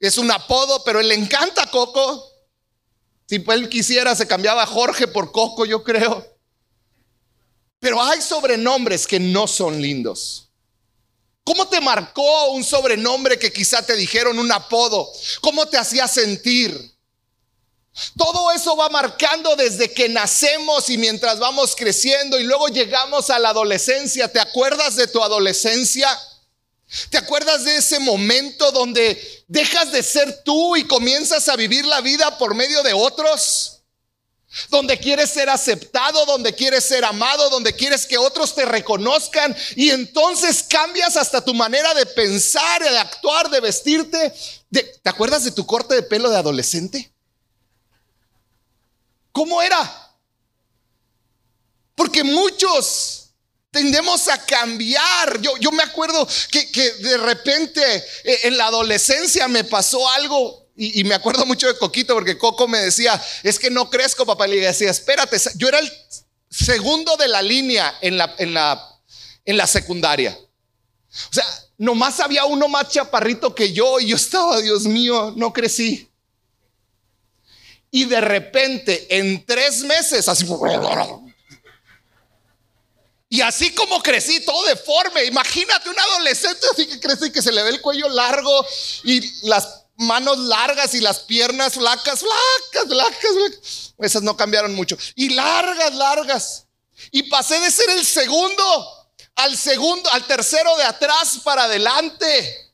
Es 0.00 0.16
un 0.16 0.30
apodo, 0.30 0.82
pero 0.84 1.00
él 1.00 1.08
le 1.08 1.14
encanta 1.14 1.70
Coco. 1.70 2.31
Si 3.32 3.42
él 3.48 3.70
quisiera, 3.70 4.14
se 4.14 4.26
cambiaba 4.26 4.66
Jorge 4.66 5.08
por 5.08 5.32
Coco, 5.32 5.64
yo 5.64 5.82
creo. 5.82 6.36
Pero 7.80 8.02
hay 8.02 8.20
sobrenombres 8.20 9.06
que 9.06 9.18
no 9.18 9.46
son 9.46 9.80
lindos. 9.80 10.50
¿Cómo 11.42 11.66
te 11.66 11.80
marcó 11.80 12.50
un 12.50 12.62
sobrenombre 12.62 13.38
que 13.38 13.50
quizá 13.50 13.86
te 13.86 13.96
dijeron 13.96 14.38
un 14.38 14.52
apodo? 14.52 15.10
¿Cómo 15.40 15.66
te 15.66 15.78
hacía 15.78 16.06
sentir? 16.08 16.94
Todo 18.18 18.52
eso 18.52 18.76
va 18.76 18.90
marcando 18.90 19.56
desde 19.56 19.90
que 19.90 20.10
nacemos 20.10 20.90
y 20.90 20.98
mientras 20.98 21.38
vamos 21.38 21.74
creciendo 21.74 22.38
y 22.38 22.44
luego 22.44 22.68
llegamos 22.68 23.30
a 23.30 23.38
la 23.38 23.48
adolescencia. 23.48 24.30
¿Te 24.30 24.40
acuerdas 24.40 24.94
de 24.96 25.06
tu 25.06 25.22
adolescencia? 25.22 26.06
¿Te 27.08 27.16
acuerdas 27.16 27.64
de 27.64 27.76
ese 27.76 27.98
momento 28.00 28.70
donde 28.70 29.44
dejas 29.48 29.92
de 29.92 30.02
ser 30.02 30.42
tú 30.44 30.76
y 30.76 30.86
comienzas 30.86 31.48
a 31.48 31.56
vivir 31.56 31.86
la 31.86 32.00
vida 32.02 32.36
por 32.36 32.54
medio 32.54 32.82
de 32.82 32.92
otros? 32.92 33.80
Donde 34.68 34.98
quieres 34.98 35.30
ser 35.30 35.48
aceptado, 35.48 36.26
donde 36.26 36.54
quieres 36.54 36.84
ser 36.84 37.06
amado, 37.06 37.48
donde 37.48 37.74
quieres 37.74 38.04
que 38.04 38.18
otros 38.18 38.54
te 38.54 38.66
reconozcan 38.66 39.56
y 39.76 39.88
entonces 39.88 40.62
cambias 40.62 41.16
hasta 41.16 41.42
tu 41.42 41.54
manera 41.54 41.94
de 41.94 42.04
pensar, 42.04 42.82
de 42.82 42.98
actuar, 42.98 43.48
de 43.48 43.60
vestirte. 43.60 44.34
¿Te 44.70 45.08
acuerdas 45.08 45.44
de 45.44 45.52
tu 45.52 45.64
corte 45.64 45.94
de 45.94 46.02
pelo 46.02 46.28
de 46.28 46.36
adolescente? 46.36 47.10
¿Cómo 49.32 49.62
era? 49.62 50.10
Porque 51.94 52.22
muchos 52.22 53.21
tendemos 53.72 54.28
a 54.28 54.38
cambiar. 54.44 55.40
Yo, 55.40 55.56
yo 55.56 55.72
me 55.72 55.82
acuerdo 55.82 56.28
que, 56.50 56.92
de 56.92 57.16
repente 57.16 57.82
eh, 58.22 58.40
en 58.44 58.56
la 58.56 58.66
adolescencia 58.66 59.48
me 59.48 59.64
pasó 59.64 60.08
algo 60.10 60.62
y, 60.76 61.04
me 61.04 61.14
acuerdo 61.14 61.44
mucho 61.44 61.66
de 61.66 61.76
Coquito 61.76 62.14
porque 62.14 62.38
Coco 62.38 62.66
me 62.66 62.78
decía, 62.78 63.20
es 63.42 63.58
que 63.58 63.70
no 63.70 63.90
crezco, 63.90 64.24
papá. 64.24 64.46
Le 64.46 64.56
decía, 64.56 64.90
espérate, 64.90 65.36
yo 65.56 65.68
era 65.68 65.78
el 65.78 65.92
segundo 66.48 67.16
de 67.16 67.28
la 67.28 67.42
línea 67.42 67.98
en 68.00 68.16
la, 68.16 68.34
en 68.38 68.54
la, 68.54 69.00
en 69.44 69.56
la 69.56 69.66
secundaria. 69.66 70.36
O 71.30 71.32
sea, 71.32 71.44
nomás 71.76 72.20
había 72.20 72.46
uno 72.46 72.68
más 72.68 72.88
chaparrito 72.88 73.54
que 73.54 73.72
yo 73.72 74.00
y 74.00 74.08
yo 74.08 74.16
estaba, 74.16 74.60
Dios 74.60 74.84
mío, 74.84 75.34
no 75.36 75.52
crecí. 75.52 76.10
Y 77.90 78.06
de 78.06 78.20
repente, 78.22 79.18
en 79.18 79.44
tres 79.44 79.82
meses, 79.82 80.26
así. 80.26 80.46
Y 83.32 83.40
así 83.40 83.72
como 83.72 84.02
crecí, 84.02 84.40
todo 84.40 84.62
deforme. 84.66 85.24
Imagínate 85.24 85.88
un 85.88 85.98
adolescente 85.98 86.66
así 86.70 86.86
que 86.86 87.00
crece 87.00 87.28
y 87.28 87.32
que 87.32 87.40
se 87.40 87.50
le 87.50 87.62
ve 87.62 87.70
el 87.70 87.80
cuello 87.80 88.06
largo 88.10 88.66
y 89.04 89.22
las 89.48 89.86
manos 89.96 90.36
largas 90.36 90.92
y 90.92 91.00
las 91.00 91.20
piernas 91.20 91.72
flacas, 91.72 92.20
flacas, 92.20 92.88
flacas. 92.90 93.94
Esas 94.00 94.22
no 94.22 94.36
cambiaron 94.36 94.74
mucho. 94.74 94.98
Y 95.14 95.30
largas, 95.30 95.94
largas. 95.94 96.66
Y 97.10 97.22
pasé 97.22 97.58
de 97.58 97.70
ser 97.70 97.88
el 97.88 98.04
segundo 98.04 99.08
al 99.36 99.56
segundo, 99.56 100.12
al 100.12 100.26
tercero 100.26 100.76
de 100.76 100.84
atrás 100.84 101.40
para 101.42 101.64
adelante. 101.64 102.70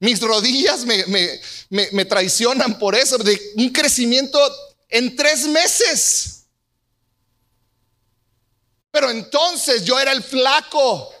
Mis 0.00 0.20
rodillas 0.20 0.84
me, 0.84 2.04
traicionan 2.04 2.78
por 2.78 2.94
eso, 2.94 3.16
de 3.16 3.40
un 3.56 3.70
crecimiento 3.70 4.38
en 4.90 5.16
tres 5.16 5.46
meses. 5.46 6.39
Pero 8.90 9.10
entonces 9.10 9.84
yo 9.84 9.98
era 9.98 10.12
el 10.12 10.22
flaco. 10.22 11.12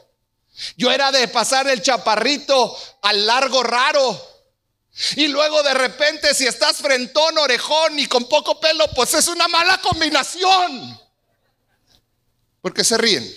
Yo 0.76 0.90
era 0.90 1.10
de 1.10 1.28
pasar 1.28 1.68
el 1.68 1.80
chaparrito 1.82 2.76
al 3.02 3.26
largo 3.26 3.62
raro. 3.62 4.28
Y 5.16 5.28
luego 5.28 5.62
de 5.62 5.74
repente 5.74 6.34
si 6.34 6.46
estás 6.46 6.78
frentón, 6.78 7.38
orejón 7.38 7.98
y 7.98 8.06
con 8.06 8.24
poco 8.28 8.58
pelo, 8.60 8.86
pues 8.94 9.14
es 9.14 9.28
una 9.28 9.48
mala 9.48 9.80
combinación. 9.80 11.00
Porque 12.60 12.84
se 12.84 12.98
ríen. 12.98 13.34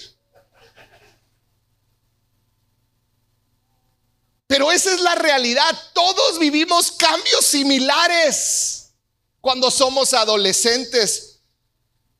Pero 4.47 4.71
esa 4.71 4.93
es 4.93 5.01
la 5.01 5.15
realidad. 5.15 5.91
Todos 5.93 6.37
vivimos 6.37 6.91
cambios 6.91 7.45
similares 7.45 8.91
cuando 9.41 9.71
somos 9.71 10.13
adolescentes. 10.13 11.32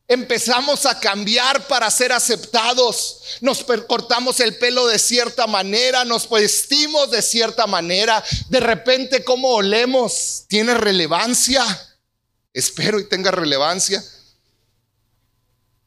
Empezamos 0.07 0.85
a 0.85 0.99
cambiar 0.99 1.65
para 1.67 1.89
ser 1.89 2.11
aceptados. 2.11 3.21
Nos 3.41 3.63
cortamos 3.63 4.39
el 4.41 4.57
pelo 4.57 4.87
de 4.87 4.99
cierta 4.99 5.47
manera, 5.47 6.03
nos 6.03 6.29
vestimos 6.29 7.09
de 7.09 7.21
cierta 7.21 7.67
manera. 7.67 8.23
De 8.49 8.59
repente, 8.59 9.23
¿cómo 9.23 9.49
olemos? 9.49 10.43
¿Tiene 10.47 10.73
relevancia? 10.73 11.65
Espero 12.51 12.99
y 12.99 13.07
tenga 13.07 13.31
relevancia. 13.31 14.03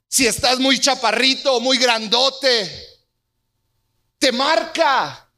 Si 0.09 0.27
estás 0.27 0.59
muy 0.59 0.81
chaparrito 0.81 1.61
muy 1.61 1.77
grandote, 1.77 2.71
te 4.19 4.33
marca. 4.33 5.31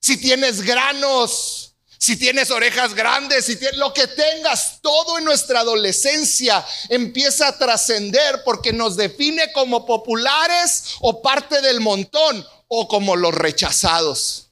Si 0.00 0.16
tienes 0.16 0.62
granos, 0.62 1.59
si 2.00 2.16
tienes 2.16 2.50
orejas 2.50 2.94
grandes, 2.94 3.44
si 3.44 3.56
tienes 3.56 3.76
lo 3.76 3.92
que 3.92 4.06
tengas, 4.06 4.80
todo 4.80 5.18
en 5.18 5.24
nuestra 5.24 5.60
adolescencia 5.60 6.64
empieza 6.88 7.48
a 7.48 7.58
trascender 7.58 8.42
porque 8.42 8.72
nos 8.72 8.96
define 8.96 9.52
como 9.52 9.84
populares 9.84 10.96
o 11.00 11.20
parte 11.20 11.60
del 11.60 11.80
montón 11.80 12.46
o 12.68 12.88
como 12.88 13.16
los 13.16 13.34
rechazados. 13.34 14.48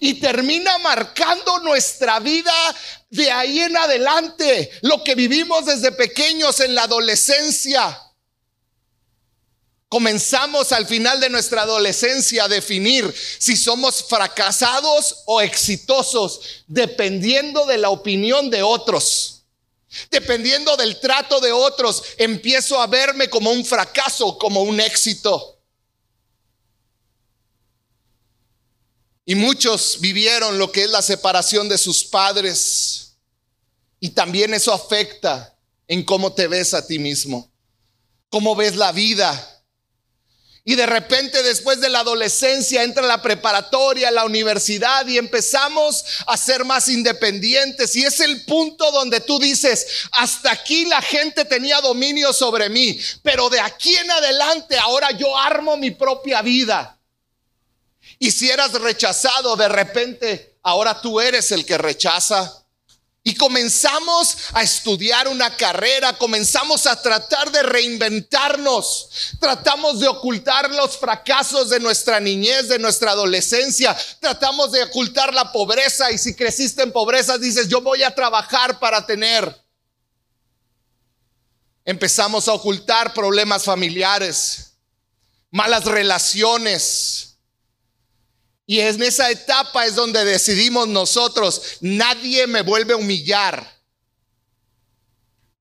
Y 0.00 0.14
termina 0.14 0.78
marcando 0.78 1.58
nuestra 1.58 2.18
vida 2.20 2.54
de 3.10 3.30
ahí 3.30 3.60
en 3.60 3.76
adelante, 3.76 4.70
lo 4.80 5.04
que 5.04 5.14
vivimos 5.14 5.66
desde 5.66 5.92
pequeños 5.92 6.58
en 6.60 6.74
la 6.74 6.84
adolescencia 6.84 8.00
comenzamos 9.90 10.70
al 10.70 10.86
final 10.86 11.20
de 11.20 11.28
nuestra 11.28 11.62
adolescencia 11.62 12.44
a 12.44 12.48
definir 12.48 13.12
si 13.38 13.56
somos 13.56 14.04
fracasados 14.04 15.24
o 15.26 15.40
exitosos, 15.40 16.40
dependiendo 16.68 17.66
de 17.66 17.76
la 17.76 17.90
opinión 17.90 18.48
de 18.50 18.62
otros. 18.62 19.42
Dependiendo 20.08 20.76
del 20.76 21.00
trato 21.00 21.40
de 21.40 21.50
otros, 21.50 22.04
empiezo 22.16 22.80
a 22.80 22.86
verme 22.86 23.28
como 23.28 23.50
un 23.50 23.64
fracaso, 23.64 24.38
como 24.38 24.62
un 24.62 24.80
éxito. 24.80 25.58
Y 29.26 29.34
muchos 29.34 29.98
vivieron 30.00 30.56
lo 30.56 30.70
que 30.70 30.84
es 30.84 30.90
la 30.90 31.02
separación 31.02 31.68
de 31.68 31.76
sus 31.76 32.04
padres. 32.04 33.16
Y 33.98 34.10
también 34.10 34.54
eso 34.54 34.72
afecta 34.72 35.56
en 35.88 36.04
cómo 36.04 36.32
te 36.32 36.46
ves 36.46 36.74
a 36.74 36.86
ti 36.86 37.00
mismo, 37.00 37.50
cómo 38.28 38.54
ves 38.54 38.76
la 38.76 38.92
vida, 38.92 39.59
y 40.70 40.76
de 40.76 40.86
repente 40.86 41.42
después 41.42 41.80
de 41.80 41.88
la 41.88 41.98
adolescencia 41.98 42.84
entra 42.84 43.04
la 43.04 43.20
preparatoria, 43.20 44.08
la 44.12 44.24
universidad 44.24 45.04
y 45.08 45.18
empezamos 45.18 46.04
a 46.28 46.36
ser 46.36 46.64
más 46.64 46.88
independientes. 46.88 47.96
Y 47.96 48.04
es 48.04 48.20
el 48.20 48.44
punto 48.44 48.92
donde 48.92 49.18
tú 49.18 49.40
dices, 49.40 49.84
hasta 50.12 50.52
aquí 50.52 50.84
la 50.84 51.02
gente 51.02 51.44
tenía 51.44 51.80
dominio 51.80 52.32
sobre 52.32 52.68
mí, 52.68 53.00
pero 53.24 53.50
de 53.50 53.58
aquí 53.58 53.96
en 53.96 54.12
adelante 54.12 54.78
ahora 54.78 55.10
yo 55.10 55.36
armo 55.36 55.76
mi 55.76 55.90
propia 55.90 56.40
vida. 56.40 56.96
Y 58.20 58.30
si 58.30 58.48
eras 58.48 58.70
rechazado, 58.74 59.56
de 59.56 59.68
repente 59.68 60.54
ahora 60.62 61.00
tú 61.00 61.20
eres 61.20 61.50
el 61.50 61.66
que 61.66 61.78
rechaza. 61.78 62.59
Y 63.22 63.34
comenzamos 63.34 64.34
a 64.54 64.62
estudiar 64.62 65.28
una 65.28 65.54
carrera, 65.54 66.16
comenzamos 66.16 66.86
a 66.86 67.00
tratar 67.02 67.52
de 67.52 67.62
reinventarnos, 67.62 69.10
tratamos 69.38 70.00
de 70.00 70.08
ocultar 70.08 70.70
los 70.70 70.96
fracasos 70.96 71.68
de 71.68 71.80
nuestra 71.80 72.18
niñez, 72.18 72.68
de 72.68 72.78
nuestra 72.78 73.10
adolescencia, 73.10 73.94
tratamos 74.20 74.72
de 74.72 74.84
ocultar 74.84 75.34
la 75.34 75.52
pobreza. 75.52 76.10
Y 76.10 76.16
si 76.16 76.34
creciste 76.34 76.82
en 76.82 76.92
pobreza 76.92 77.36
dices, 77.36 77.68
yo 77.68 77.82
voy 77.82 78.02
a 78.02 78.14
trabajar 78.14 78.78
para 78.78 79.04
tener. 79.04 79.54
Empezamos 81.84 82.48
a 82.48 82.54
ocultar 82.54 83.12
problemas 83.12 83.64
familiares, 83.64 84.78
malas 85.50 85.84
relaciones, 85.84 87.29
y 88.70 88.78
en 88.78 89.02
esa 89.02 89.28
etapa 89.28 89.84
es 89.84 89.96
donde 89.96 90.24
decidimos 90.24 90.86
nosotros, 90.86 91.60
nadie 91.80 92.46
me 92.46 92.62
vuelve 92.62 92.92
a 92.92 92.98
humillar. 92.98 93.68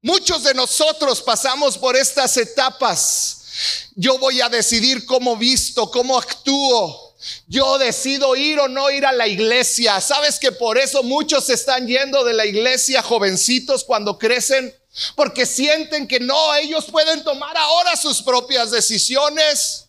Muchos 0.04 0.44
de 0.44 0.54
nosotros 0.54 1.20
pasamos 1.20 1.76
por 1.76 1.98
estas 1.98 2.38
etapas. 2.38 3.90
Yo 3.96 4.20
voy 4.20 4.42
a 4.42 4.50
decidir 4.50 5.08
cómo 5.08 5.36
visto, 5.38 5.90
cómo 5.90 6.20
actúo. 6.20 7.16
Yo 7.48 7.80
decido 7.80 8.36
ir 8.36 8.60
o 8.60 8.68
no 8.68 8.92
ir 8.92 9.08
a 9.08 9.12
la 9.12 9.28
iglesia. 9.28 10.00
¿Sabes 10.02 10.38
que 10.38 10.52
por 10.52 10.78
eso 10.78 11.02
muchos 11.02 11.50
están 11.50 11.88
yendo 11.88 12.24
de 12.24 12.34
la 12.34 12.46
iglesia 12.46 13.02
jovencitos 13.02 13.84
cuando 13.84 14.20
crecen? 14.20 14.72
Porque 15.16 15.48
sienten 15.48 16.08
que 16.08 16.20
no, 16.20 16.54
ellos 16.54 16.86
pueden 16.92 17.24
tomar 17.24 17.58
ahora 17.58 17.96
sus 17.96 18.22
propias 18.22 18.70
decisiones. 18.70 19.89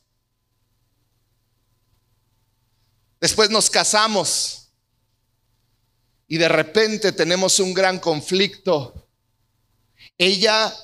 Después 3.20 3.50
nos 3.50 3.68
casamos 3.68 4.68
y 6.26 6.38
de 6.38 6.48
repente 6.48 7.12
tenemos 7.12 7.58
un 7.60 7.74
gran 7.74 7.98
conflicto. 7.98 9.08
Ella, 10.16 10.74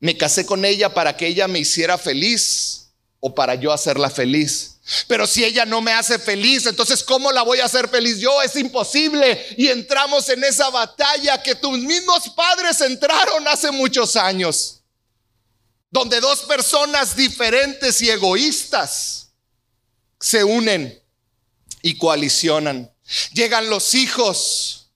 me 0.00 0.16
casé 0.16 0.44
con 0.44 0.64
ella 0.64 0.92
para 0.92 1.16
que 1.16 1.26
ella 1.26 1.46
me 1.46 1.60
hiciera 1.60 1.96
feliz 1.96 2.88
o 3.20 3.34
para 3.34 3.54
yo 3.54 3.72
hacerla 3.72 4.10
feliz. 4.10 4.78
Pero 5.06 5.26
si 5.26 5.44
ella 5.44 5.64
no 5.64 5.80
me 5.80 5.92
hace 5.92 6.18
feliz, 6.18 6.66
entonces 6.66 7.02
¿cómo 7.02 7.30
la 7.30 7.42
voy 7.42 7.60
a 7.60 7.66
hacer 7.66 7.88
feliz 7.88 8.18
yo? 8.18 8.42
Es 8.42 8.56
imposible. 8.56 9.46
Y 9.56 9.68
entramos 9.68 10.28
en 10.30 10.42
esa 10.42 10.68
batalla 10.70 11.42
que 11.42 11.54
tus 11.54 11.78
mismos 11.78 12.30
padres 12.30 12.80
entraron 12.80 13.46
hace 13.46 13.70
muchos 13.70 14.16
años, 14.16 14.82
donde 15.90 16.20
dos 16.20 16.40
personas 16.40 17.14
diferentes 17.14 18.02
y 18.02 18.10
egoístas 18.10 19.28
se 20.18 20.42
unen 20.42 21.03
y 21.84 21.98
coalicionan. 21.98 22.90
Llegan 23.34 23.68
los 23.68 23.92
hijos. 23.92 24.88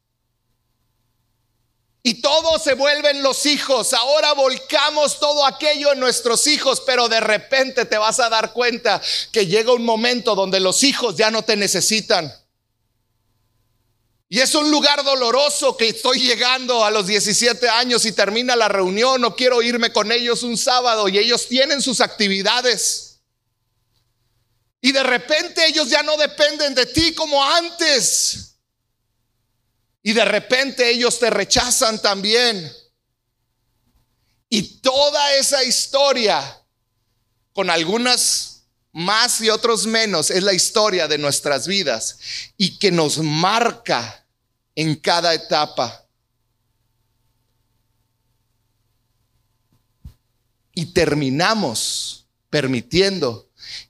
Y 2.03 2.22
todos 2.22 2.62
se 2.62 2.72
vuelven 2.72 3.22
los 3.22 3.44
hijos. 3.44 3.92
Ahora 3.92 4.33
volcamos 4.33 5.20
todo 5.20 5.44
aquello 5.44 5.92
en 5.92 6.01
nuestros 6.01 6.46
hijos, 6.46 6.83
pero 6.87 7.11
de 7.11 7.20
repente 7.20 7.85
te 7.85 7.98
vas 7.98 8.18
a 8.20 8.31
dar 8.31 8.55
cuenta 8.55 9.03
que 9.31 9.46
llega 9.46 9.74
un 9.74 9.85
momento 9.85 10.35
donde 10.35 10.61
los 10.61 10.83
hijos 10.83 11.14
ya 11.14 11.31
no 11.31 11.42
te 11.42 11.57
necesitan. 11.57 12.33
Y 14.31 14.40
es 14.40 14.55
un 14.55 14.70
lugar 14.70 15.05
doloroso 15.05 15.77
que 15.77 15.88
estoy 15.88 16.20
llegando 16.20 16.87
a 16.87 16.90
los 16.90 17.07
17 17.07 17.68
años 17.68 18.07
y 18.07 18.12
termina 18.12 18.57
la 18.57 18.68
reunión, 18.68 19.20
no 19.20 19.37
quiero 19.37 19.61
irme 19.61 19.92
con 19.92 20.11
ellos 20.11 20.42
un 20.42 20.57
sábado 20.57 21.07
y 21.09 21.18
ellos 21.18 21.48
tienen 21.48 21.83
sus 21.83 22.01
actividades. 22.01 23.07
Y 24.80 24.92
de 24.92 25.02
repente 25.02 25.66
ellos 25.66 25.88
ya 25.88 26.02
no 26.02 26.16
dependen 26.16 26.74
de 26.74 26.86
ti 26.86 27.12
como 27.14 27.42
antes. 27.42 28.56
Y 30.02 30.12
de 30.12 30.24
repente 30.24 30.88
ellos 30.88 31.18
te 31.18 31.30
rechazan 31.30 32.00
también. 32.00 32.72
Y 34.48 34.80
toda 34.80 35.34
esa 35.34 35.62
historia, 35.64 36.62
con 37.52 37.68
algunas 37.68 38.62
más 38.92 39.40
y 39.40 39.50
otros 39.50 39.86
menos, 39.86 40.30
es 40.30 40.42
la 40.42 40.54
historia 40.54 41.08
de 41.08 41.18
nuestras 41.18 41.66
vidas 41.66 42.18
y 42.56 42.78
que 42.78 42.90
nos 42.90 43.18
marca 43.18 44.24
en 44.74 44.94
cada 44.94 45.34
etapa. 45.34 46.06
Y 50.72 50.86
terminamos 50.86 52.26
permitiendo 52.48 53.47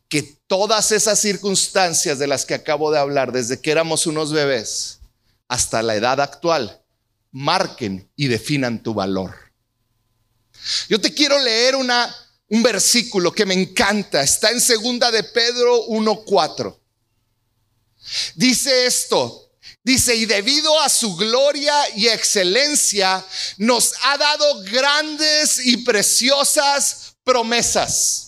que 0.08 0.22
todas 0.46 0.90
esas 0.92 1.18
circunstancias 1.18 2.18
de 2.18 2.26
las 2.26 2.46
que 2.46 2.54
acabo 2.54 2.90
de 2.90 2.98
hablar, 2.98 3.32
desde 3.32 3.60
que 3.60 3.70
éramos 3.70 4.06
unos 4.06 4.32
bebés 4.32 5.00
hasta 5.48 5.82
la 5.82 5.94
edad 5.94 6.20
actual, 6.20 6.82
marquen 7.30 8.10
y 8.16 8.28
definan 8.28 8.82
tu 8.82 8.94
valor. 8.94 9.34
Yo 10.88 11.00
te 11.00 11.12
quiero 11.12 11.38
leer 11.38 11.76
una, 11.76 12.14
un 12.48 12.62
versículo 12.62 13.32
que 13.32 13.46
me 13.46 13.54
encanta, 13.54 14.22
está 14.22 14.50
en 14.50 14.60
segunda 14.60 15.10
de 15.10 15.22
Pedro 15.24 15.84
1:4. 15.86 16.78
Dice 18.34 18.86
esto, 18.86 19.44
Dice, 19.84 20.14
y 20.14 20.26
debido 20.26 20.78
a 20.80 20.88
su 20.90 21.16
gloria 21.16 21.74
y 21.96 22.08
excelencia, 22.08 23.24
nos 23.56 23.94
ha 24.02 24.18
dado 24.18 24.62
grandes 24.64 25.64
y 25.64 25.78
preciosas 25.78 27.16
promesas 27.24 28.27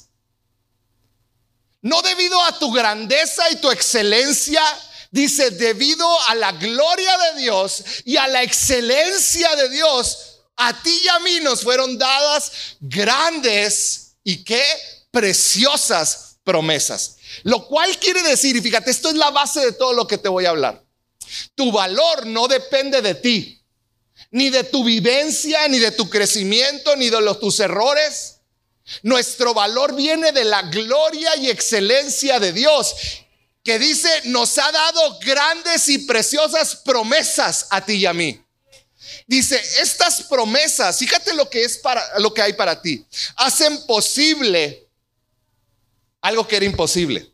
no 1.83 2.03
debido 2.03 2.43
a 2.43 2.59
tu 2.59 2.71
grandeza 2.73 3.51
y 3.51 3.57
tu 3.57 3.71
excelencia, 3.71 4.63
dice, 5.11 5.51
debido 5.51 6.07
a 6.29 6.35
la 6.35 6.53
gloria 6.53 7.17
de 7.19 7.41
Dios 7.41 7.83
y 8.05 8.17
a 8.17 8.29
la 8.29 8.43
excelencia 8.43 9.55
de 9.57 9.69
Dios, 9.71 10.41
a 10.57 10.83
ti 10.83 11.01
y 11.03 11.09
a 11.09 11.19
mí 11.21 11.41
nos 11.41 11.63
fueron 11.63 11.97
dadas 11.97 12.53
grandes 12.81 14.17
y 14.23 14.45
qué 14.45 14.63
preciosas 15.11 16.37
promesas. 16.45 17.17
Lo 17.45 17.67
cual 17.67 17.99
quiere 17.99 18.23
decir, 18.23 18.57
y 18.57 18.61
fíjate, 18.61 18.91
esto 18.91 19.09
es 19.09 19.17
la 19.17 19.31
base 19.31 19.61
de 19.61 19.73
todo 19.73 19.93
lo 19.93 20.07
que 20.07 20.19
te 20.19 20.29
voy 20.29 20.45
a 20.45 20.51
hablar. 20.51 20.85
Tu 21.55 21.71
valor 21.73 22.27
no 22.27 22.49
depende 22.49 23.01
de 23.01 23.15
ti, 23.15 23.63
ni 24.31 24.51
de 24.51 24.65
tu 24.65 24.85
vivencia, 24.85 25.67
ni 25.69 25.79
de 25.79 25.93
tu 25.93 26.11
crecimiento, 26.11 26.97
ni 26.97 27.09
de 27.09 27.21
los, 27.21 27.41
tus 27.41 27.61
errores. 27.61 28.40
Nuestro 29.03 29.55
valor 29.55 29.95
viene 29.95 30.33
de 30.33 30.45
la 30.45 30.63
gloria 30.63 31.37
y 31.37 31.51
excelencia 31.51 32.41
de 32.41 32.53
Dios, 32.53 32.95
que 33.63 33.79
dice, 33.79 34.09
nos 34.25 34.57
ha 34.59 34.71
dado 34.73 35.19
grandes 35.21 35.89
y 35.89 35.99
preciosas 35.99 36.77
promesas 36.77 37.67
a 37.71 37.85
ti 37.85 37.95
y 37.95 38.07
a 38.07 38.13
mí. 38.13 38.43
Dice, 39.27 39.61
estas 39.81 40.23
promesas, 40.23 40.99
fíjate 40.99 41.35
lo 41.35 41.49
que 41.49 41.63
es 41.65 41.79
para 41.79 42.19
lo 42.19 42.35
que 42.35 42.43
hay 42.43 42.53
para 42.53 42.81
ti, 42.81 43.05
hacen 43.37 43.87
posible 43.87 44.89
algo 46.21 46.47
que 46.47 46.57
era 46.57 46.65
imposible. 46.65 47.33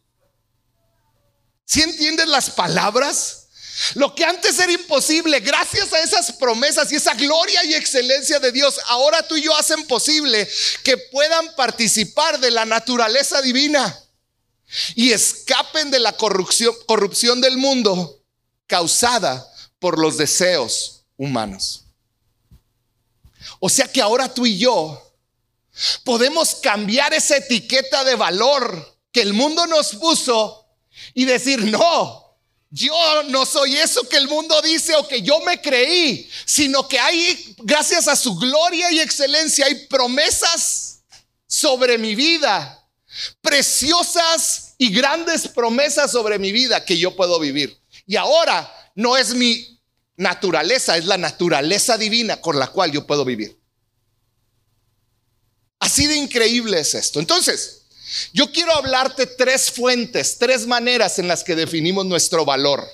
Si 1.64 1.82
entiendes 1.82 2.28
las 2.28 2.50
palabras? 2.50 3.35
Lo 3.94 4.14
que 4.14 4.24
antes 4.24 4.58
era 4.58 4.72
imposible, 4.72 5.40
gracias 5.40 5.92
a 5.92 6.00
esas 6.00 6.32
promesas 6.32 6.90
y 6.92 6.96
esa 6.96 7.14
gloria 7.14 7.62
y 7.64 7.74
excelencia 7.74 8.38
de 8.38 8.52
Dios, 8.52 8.80
ahora 8.86 9.26
tú 9.26 9.36
y 9.36 9.42
yo 9.42 9.54
hacen 9.56 9.86
posible 9.86 10.48
que 10.82 10.96
puedan 10.96 11.54
participar 11.56 12.40
de 12.40 12.50
la 12.50 12.64
naturaleza 12.64 13.42
divina 13.42 14.02
y 14.94 15.12
escapen 15.12 15.90
de 15.90 16.00
la 16.00 16.12
corrupción, 16.12 16.74
corrupción 16.86 17.40
del 17.40 17.58
mundo 17.58 18.22
causada 18.66 19.46
por 19.78 19.98
los 19.98 20.16
deseos 20.16 21.04
humanos. 21.16 21.84
O 23.60 23.68
sea 23.68 23.86
que 23.90 24.00
ahora 24.00 24.32
tú 24.32 24.46
y 24.46 24.58
yo 24.58 25.02
podemos 26.04 26.56
cambiar 26.56 27.12
esa 27.12 27.36
etiqueta 27.36 28.04
de 28.04 28.14
valor 28.14 28.98
que 29.12 29.20
el 29.20 29.34
mundo 29.34 29.66
nos 29.66 29.94
puso 29.96 30.66
y 31.14 31.26
decir, 31.26 31.64
no, 31.64 32.25
yo 32.76 33.22
no 33.30 33.46
soy 33.46 33.74
eso 33.76 34.06
que 34.06 34.18
el 34.18 34.28
mundo 34.28 34.60
dice 34.60 34.94
o 34.96 35.08
que 35.08 35.22
yo 35.22 35.40
me 35.40 35.62
creí, 35.62 36.28
sino 36.44 36.86
que 36.86 36.98
hay, 36.98 37.56
gracias 37.56 38.06
a 38.06 38.14
su 38.14 38.36
gloria 38.36 38.92
y 38.92 39.00
excelencia, 39.00 39.64
hay 39.64 39.86
promesas 39.86 41.00
sobre 41.46 41.96
mi 41.96 42.14
vida, 42.14 42.86
preciosas 43.40 44.74
y 44.76 44.90
grandes 44.92 45.48
promesas 45.48 46.12
sobre 46.12 46.38
mi 46.38 46.52
vida 46.52 46.84
que 46.84 46.98
yo 46.98 47.16
puedo 47.16 47.40
vivir. 47.40 47.80
Y 48.06 48.16
ahora 48.16 48.70
no 48.94 49.16
es 49.16 49.32
mi 49.32 49.80
naturaleza, 50.16 50.98
es 50.98 51.06
la 51.06 51.16
naturaleza 51.16 51.96
divina 51.96 52.42
con 52.42 52.58
la 52.58 52.66
cual 52.66 52.92
yo 52.92 53.06
puedo 53.06 53.24
vivir. 53.24 53.58
Así 55.78 56.06
de 56.06 56.16
increíble 56.16 56.78
es 56.80 56.94
esto. 56.94 57.20
Entonces, 57.20 57.85
yo 58.32 58.50
quiero 58.52 58.72
hablarte 58.72 59.26
tres 59.26 59.70
fuentes, 59.70 60.38
tres 60.38 60.66
maneras 60.66 61.18
en 61.18 61.28
las 61.28 61.42
que 61.42 61.56
definimos 61.56 62.06
nuestro 62.06 62.44
valor. 62.44 62.86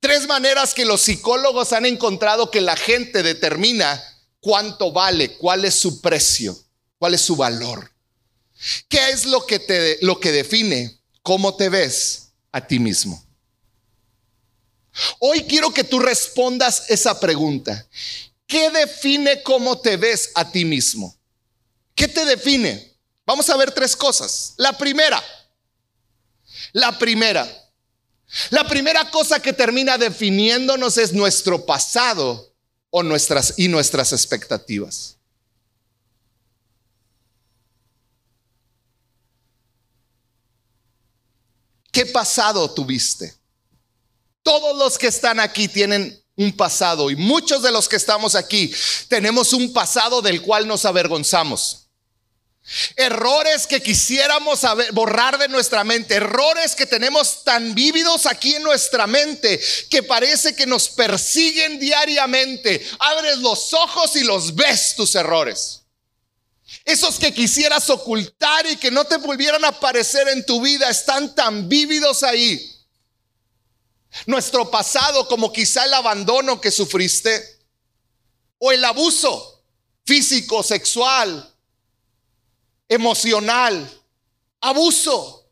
Tres 0.00 0.26
maneras 0.26 0.74
que 0.74 0.84
los 0.84 1.00
psicólogos 1.00 1.72
han 1.72 1.86
encontrado 1.86 2.50
que 2.50 2.60
la 2.60 2.76
gente 2.76 3.22
determina 3.22 4.02
cuánto 4.40 4.92
vale, 4.92 5.36
cuál 5.38 5.64
es 5.64 5.74
su 5.74 6.00
precio, 6.00 6.56
cuál 6.98 7.14
es 7.14 7.22
su 7.22 7.36
valor. 7.36 7.90
¿Qué 8.88 9.10
es 9.10 9.24
lo 9.26 9.46
que 9.46 9.58
te 9.58 9.98
lo 10.02 10.20
que 10.20 10.30
define 10.30 11.00
cómo 11.22 11.56
te 11.56 11.68
ves 11.68 12.32
a 12.52 12.66
ti 12.66 12.78
mismo? 12.78 13.24
Hoy 15.18 15.44
quiero 15.44 15.72
que 15.72 15.84
tú 15.84 15.98
respondas 15.98 16.84
esa 16.88 17.18
pregunta. 17.18 17.86
¿Qué 18.46 18.70
define 18.70 19.42
cómo 19.42 19.80
te 19.80 19.96
ves 19.96 20.30
a 20.34 20.50
ti 20.50 20.64
mismo? 20.64 21.16
¿Qué 21.94 22.08
te 22.08 22.24
define? 22.24 22.93
Vamos 23.26 23.48
a 23.48 23.56
ver 23.56 23.72
tres 23.72 23.96
cosas. 23.96 24.54
La 24.56 24.72
primera, 24.76 25.22
la 26.72 26.98
primera, 26.98 27.46
la 28.50 28.64
primera 28.66 29.10
cosa 29.10 29.40
que 29.40 29.52
termina 29.52 29.96
definiéndonos 29.96 30.98
es 30.98 31.12
nuestro 31.12 31.64
pasado 31.64 32.52
o 32.90 33.02
nuestras 33.02 33.54
y 33.56 33.68
nuestras 33.68 34.12
expectativas. 34.12 35.16
¿Qué 41.90 42.06
pasado 42.06 42.68
tuviste? 42.72 43.34
Todos 44.42 44.76
los 44.76 44.98
que 44.98 45.06
están 45.06 45.38
aquí 45.38 45.68
tienen 45.68 46.20
un 46.36 46.52
pasado 46.56 47.08
y 47.08 47.16
muchos 47.16 47.62
de 47.62 47.70
los 47.70 47.88
que 47.88 47.94
estamos 47.94 48.34
aquí 48.34 48.74
tenemos 49.08 49.52
un 49.52 49.72
pasado 49.72 50.20
del 50.20 50.42
cual 50.42 50.66
nos 50.66 50.84
avergonzamos. 50.84 51.83
Errores 52.96 53.66
que 53.66 53.82
quisiéramos 53.82 54.60
borrar 54.92 55.36
de 55.36 55.48
nuestra 55.48 55.84
mente, 55.84 56.14
errores 56.14 56.74
que 56.74 56.86
tenemos 56.86 57.44
tan 57.44 57.74
vívidos 57.74 58.24
aquí 58.24 58.54
en 58.54 58.62
nuestra 58.62 59.06
mente 59.06 59.60
que 59.90 60.02
parece 60.02 60.56
que 60.56 60.66
nos 60.66 60.88
persiguen 60.88 61.78
diariamente. 61.78 62.84
Abres 62.98 63.38
los 63.38 63.74
ojos 63.74 64.16
y 64.16 64.24
los 64.24 64.54
ves 64.54 64.94
tus 64.96 65.14
errores. 65.14 65.82
Esos 66.86 67.18
que 67.18 67.34
quisieras 67.34 67.90
ocultar 67.90 68.66
y 68.66 68.76
que 68.76 68.90
no 68.90 69.04
te 69.04 69.18
volvieran 69.18 69.64
a 69.66 69.68
aparecer 69.68 70.28
en 70.28 70.44
tu 70.46 70.62
vida 70.62 70.88
están 70.88 71.34
tan 71.34 71.68
vívidos 71.68 72.22
ahí. 72.22 72.70
Nuestro 74.24 74.70
pasado, 74.70 75.28
como 75.28 75.52
quizá 75.52 75.84
el 75.84 75.92
abandono 75.92 76.60
que 76.60 76.70
sufriste 76.70 77.60
o 78.58 78.72
el 78.72 78.82
abuso 78.84 79.62
físico, 80.06 80.62
sexual, 80.62 81.53
emocional, 82.88 83.90
abuso. 84.60 85.46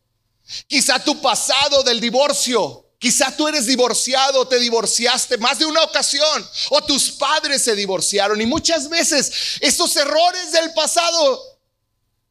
Quizá 0.67 1.03
tu 1.03 1.21
pasado 1.21 1.83
del 1.83 1.99
divorcio. 1.99 2.83
Quizá 2.99 3.35
tú 3.35 3.49
eres 3.49 3.65
divorciado, 3.65 4.47
te 4.47 4.57
divorciaste 4.59 5.37
más 5.37 5.59
de 5.59 5.65
una 5.65 5.83
ocasión 5.83 6.49
o 6.69 6.81
tus 6.83 7.11
padres 7.11 7.61
se 7.61 7.75
divorciaron 7.75 8.39
y 8.39 8.45
muchas 8.45 8.87
veces 8.87 9.57
estos 9.59 9.93
errores 9.97 10.53
del 10.53 10.73
pasado 10.73 11.53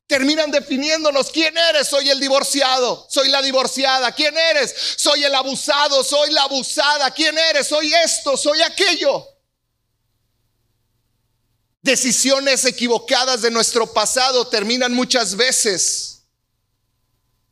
terminan 0.07 0.51
definiéndonos. 0.51 1.31
¿Quién 1.31 1.57
eres? 1.57 1.89
Soy 1.89 2.09
el 2.09 2.21
divorciado, 2.21 3.07
soy 3.11 3.29
la 3.29 3.43
divorciada. 3.43 4.13
¿Quién 4.13 4.37
eres? 4.37 4.75
Soy 4.97 5.25
el 5.25 5.35
abusado, 5.35 6.03
soy 6.05 6.31
la 6.31 6.43
abusada. 6.45 7.11
¿Quién 7.11 7.37
eres? 7.37 7.67
Soy 7.67 7.93
esto, 7.93 8.37
soy 8.37 8.61
aquello. 8.63 9.27
Decisiones 11.83 12.65
equivocadas 12.65 13.43
de 13.43 13.51
nuestro 13.51 13.93
pasado 13.93 14.47
terminan 14.47 14.93
muchas 14.93 15.35
veces 15.35 16.23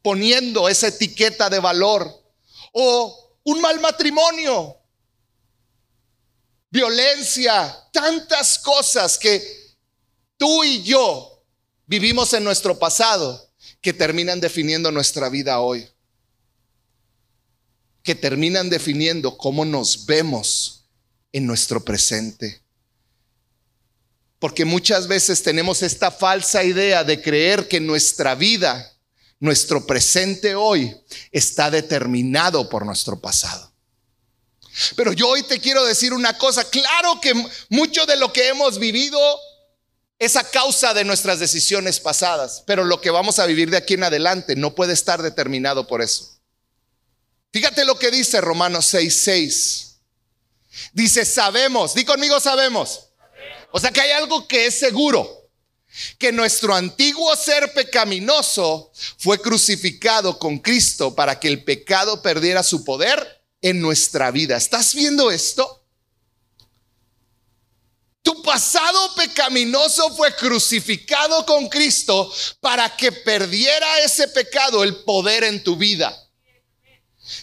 poniendo 0.02 0.68
esa 0.68 0.86
etiqueta 0.86 1.50
de 1.50 1.58
valor. 1.58 2.08
O 2.72 3.36
un 3.42 3.60
mal 3.60 3.80
matrimonio, 3.80 4.76
violencia, 6.70 7.76
tantas 7.92 8.58
cosas 8.60 9.18
que 9.18 9.76
tú 10.36 10.62
y 10.62 10.82
yo 10.84 11.42
vivimos 11.86 12.32
en 12.32 12.44
nuestro 12.44 12.78
pasado 12.78 13.50
que 13.80 13.92
terminan 13.92 14.40
definiendo 14.40 14.92
nuestra 14.92 15.28
vida 15.28 15.60
hoy. 15.60 15.88
Que 18.04 18.14
terminan 18.14 18.70
definiendo 18.70 19.36
cómo 19.36 19.64
nos 19.64 20.06
vemos 20.06 20.84
en 21.32 21.46
nuestro 21.46 21.84
presente. 21.84 22.59
Porque 24.40 24.64
muchas 24.64 25.06
veces 25.06 25.42
tenemos 25.42 25.82
esta 25.82 26.10
falsa 26.10 26.64
idea 26.64 27.04
de 27.04 27.20
creer 27.20 27.68
que 27.68 27.78
nuestra 27.78 28.34
vida, 28.34 28.96
nuestro 29.38 29.86
presente 29.86 30.54
hoy, 30.54 30.96
está 31.30 31.70
determinado 31.70 32.68
por 32.70 32.86
nuestro 32.86 33.20
pasado. 33.20 33.70
Pero 34.96 35.12
yo 35.12 35.28
hoy 35.28 35.42
te 35.42 35.60
quiero 35.60 35.84
decir 35.84 36.14
una 36.14 36.38
cosa, 36.38 36.64
claro 36.64 37.20
que 37.20 37.34
mucho 37.68 38.06
de 38.06 38.16
lo 38.16 38.32
que 38.32 38.48
hemos 38.48 38.78
vivido 38.78 39.20
es 40.18 40.36
a 40.36 40.44
causa 40.44 40.94
de 40.94 41.04
nuestras 41.04 41.38
decisiones 41.38 42.00
pasadas, 42.00 42.62
pero 42.66 42.84
lo 42.84 43.00
que 43.02 43.10
vamos 43.10 43.38
a 43.38 43.46
vivir 43.46 43.70
de 43.70 43.76
aquí 43.76 43.94
en 43.94 44.04
adelante 44.04 44.56
no 44.56 44.74
puede 44.74 44.94
estar 44.94 45.20
determinado 45.20 45.86
por 45.86 46.00
eso. 46.00 46.40
Fíjate 47.52 47.84
lo 47.84 47.98
que 47.98 48.10
dice 48.10 48.40
Romanos 48.40 48.94
6:6. 48.94 49.98
Dice, 50.94 51.26
sabemos, 51.26 51.94
di 51.94 52.04
conmigo 52.06 52.40
sabemos 52.40 53.09
o 53.72 53.80
sea 53.80 53.90
que 53.90 54.00
hay 54.00 54.10
algo 54.12 54.46
que 54.46 54.66
es 54.66 54.78
seguro. 54.78 55.38
Que 56.18 56.30
nuestro 56.30 56.74
antiguo 56.74 57.34
ser 57.34 57.72
pecaminoso 57.72 58.92
fue 59.18 59.40
crucificado 59.40 60.38
con 60.38 60.58
Cristo 60.58 61.14
para 61.14 61.40
que 61.40 61.48
el 61.48 61.64
pecado 61.64 62.22
perdiera 62.22 62.62
su 62.62 62.84
poder 62.84 63.42
en 63.60 63.80
nuestra 63.80 64.30
vida. 64.30 64.56
¿Estás 64.56 64.94
viendo 64.94 65.30
esto? 65.30 65.84
Tu 68.22 68.42
pasado 68.42 69.14
pecaminoso 69.14 70.14
fue 70.14 70.34
crucificado 70.36 71.44
con 71.46 71.68
Cristo 71.68 72.32
para 72.60 72.94
que 72.94 73.10
perdiera 73.10 74.00
ese 74.00 74.28
pecado 74.28 74.84
el 74.84 74.96
poder 75.04 75.42
en 75.44 75.64
tu 75.64 75.76
vida. 75.76 76.29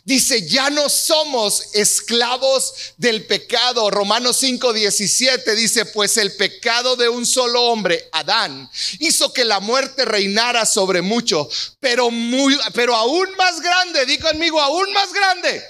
Dice, 0.03 0.47
ya 0.47 0.69
no 0.69 0.89
somos 0.89 1.73
esclavos 1.73 2.73
del 2.97 3.25
pecado. 3.25 3.89
Romanos 3.89 4.37
5, 4.37 4.73
17 4.73 5.55
dice, 5.55 5.85
pues 5.85 6.17
el 6.17 6.35
pecado 6.35 6.95
de 6.95 7.09
un 7.09 7.25
solo 7.25 7.63
hombre, 7.63 8.09
Adán, 8.11 8.69
hizo 8.99 9.33
que 9.33 9.45
la 9.45 9.59
muerte 9.59 10.05
reinara 10.05 10.65
sobre 10.65 11.01
mucho, 11.01 11.49
pero, 11.79 12.09
muy, 12.09 12.57
pero 12.73 12.95
aún 12.95 13.29
más 13.37 13.61
grande, 13.61 14.05
di 14.05 14.17
conmigo, 14.17 14.61
aún 14.61 14.91
más 14.93 15.13
grande. 15.13 15.63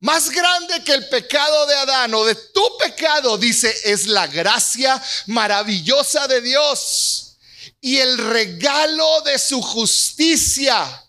Más 0.00 0.30
grande 0.30 0.82
que 0.82 0.94
el 0.94 1.08
pecado 1.10 1.66
de 1.66 1.74
Adán 1.74 2.14
o 2.14 2.24
de 2.24 2.34
tu 2.34 2.78
pecado, 2.78 3.36
dice, 3.36 3.74
es 3.84 4.06
la 4.06 4.26
gracia 4.26 5.00
maravillosa 5.26 6.26
de 6.26 6.40
Dios 6.40 7.36
y 7.80 7.98
el 7.98 8.16
regalo 8.16 9.20
de 9.22 9.38
su 9.38 9.60
justicia 9.60 11.04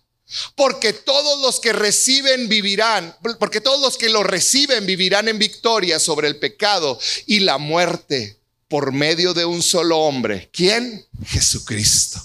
porque 0.55 0.93
todos 0.93 1.41
los 1.41 1.59
que 1.59 1.73
reciben 1.73 2.47
vivirán, 2.47 3.15
porque 3.39 3.61
todos 3.61 3.81
los 3.81 3.97
que 3.97 4.09
lo 4.09 4.23
reciben 4.23 4.85
vivirán 4.85 5.27
en 5.27 5.39
victoria 5.39 5.99
sobre 5.99 6.27
el 6.27 6.39
pecado 6.39 6.99
y 7.25 7.41
la 7.41 7.57
muerte 7.57 8.39
por 8.67 8.91
medio 8.91 9.33
de 9.33 9.45
un 9.45 9.61
solo 9.61 9.99
hombre. 9.99 10.49
¿Quién? 10.53 11.05
Jesucristo. 11.25 12.21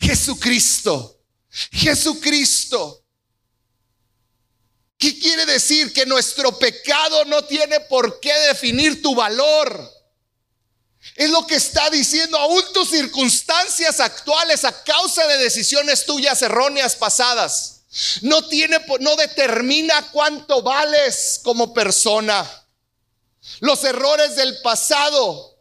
Jesucristo. 0.00 1.20
Jesucristo. 1.70 3.04
¿Qué 4.96 5.18
quiere 5.18 5.44
decir? 5.46 5.92
Que 5.92 6.06
nuestro 6.06 6.58
pecado 6.58 7.24
no 7.24 7.44
tiene 7.44 7.80
por 7.80 8.20
qué 8.20 8.32
definir 8.48 9.02
tu 9.02 9.14
valor. 9.14 9.90
Es 11.14 11.30
lo 11.30 11.46
que 11.46 11.56
está 11.56 11.90
diciendo 11.90 12.38
aún 12.38 12.62
tus 12.72 12.90
circunstancias 12.90 14.00
actuales 14.00 14.64
a 14.64 14.82
causa 14.84 15.26
de 15.26 15.38
decisiones 15.38 16.06
tuyas 16.06 16.40
erróneas 16.42 16.96
pasadas. 16.96 17.82
No 18.22 18.48
tiene 18.48 18.78
no 19.00 19.16
determina 19.16 20.10
cuánto 20.10 20.62
vales 20.62 21.40
como 21.42 21.74
persona. 21.74 22.48
Los 23.60 23.84
errores 23.84 24.36
del 24.36 24.60
pasado 24.62 25.58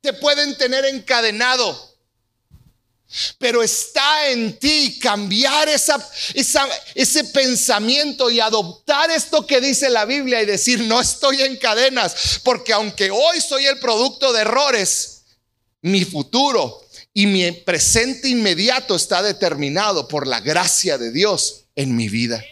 te 0.00 0.14
pueden 0.14 0.56
tener 0.56 0.84
encadenado. 0.86 1.95
Pero 3.38 3.62
está 3.62 4.30
en 4.30 4.58
ti 4.58 4.98
cambiar 5.00 5.68
ese 5.68 7.24
pensamiento 7.32 8.30
y 8.30 8.40
adoptar 8.40 9.10
esto 9.10 9.46
que 9.46 9.60
dice 9.60 9.88
la 9.88 10.04
Biblia 10.04 10.42
y 10.42 10.46
decir, 10.46 10.80
no 10.80 11.00
estoy 11.00 11.42
en 11.42 11.56
cadenas, 11.56 12.40
porque 12.42 12.72
aunque 12.72 13.10
hoy 13.10 13.40
soy 13.40 13.66
el 13.66 13.78
producto 13.78 14.32
de 14.32 14.42
errores, 14.42 15.22
mi 15.82 16.04
futuro 16.04 16.84
y 17.14 17.26
mi 17.26 17.50
presente 17.52 18.28
inmediato 18.28 18.96
está 18.96 19.22
determinado 19.22 20.08
por 20.08 20.26
la 20.26 20.40
gracia 20.40 20.98
de 20.98 21.12
Dios 21.12 21.66
en 21.76 21.94
mi 21.94 22.08
vida. 22.08 22.44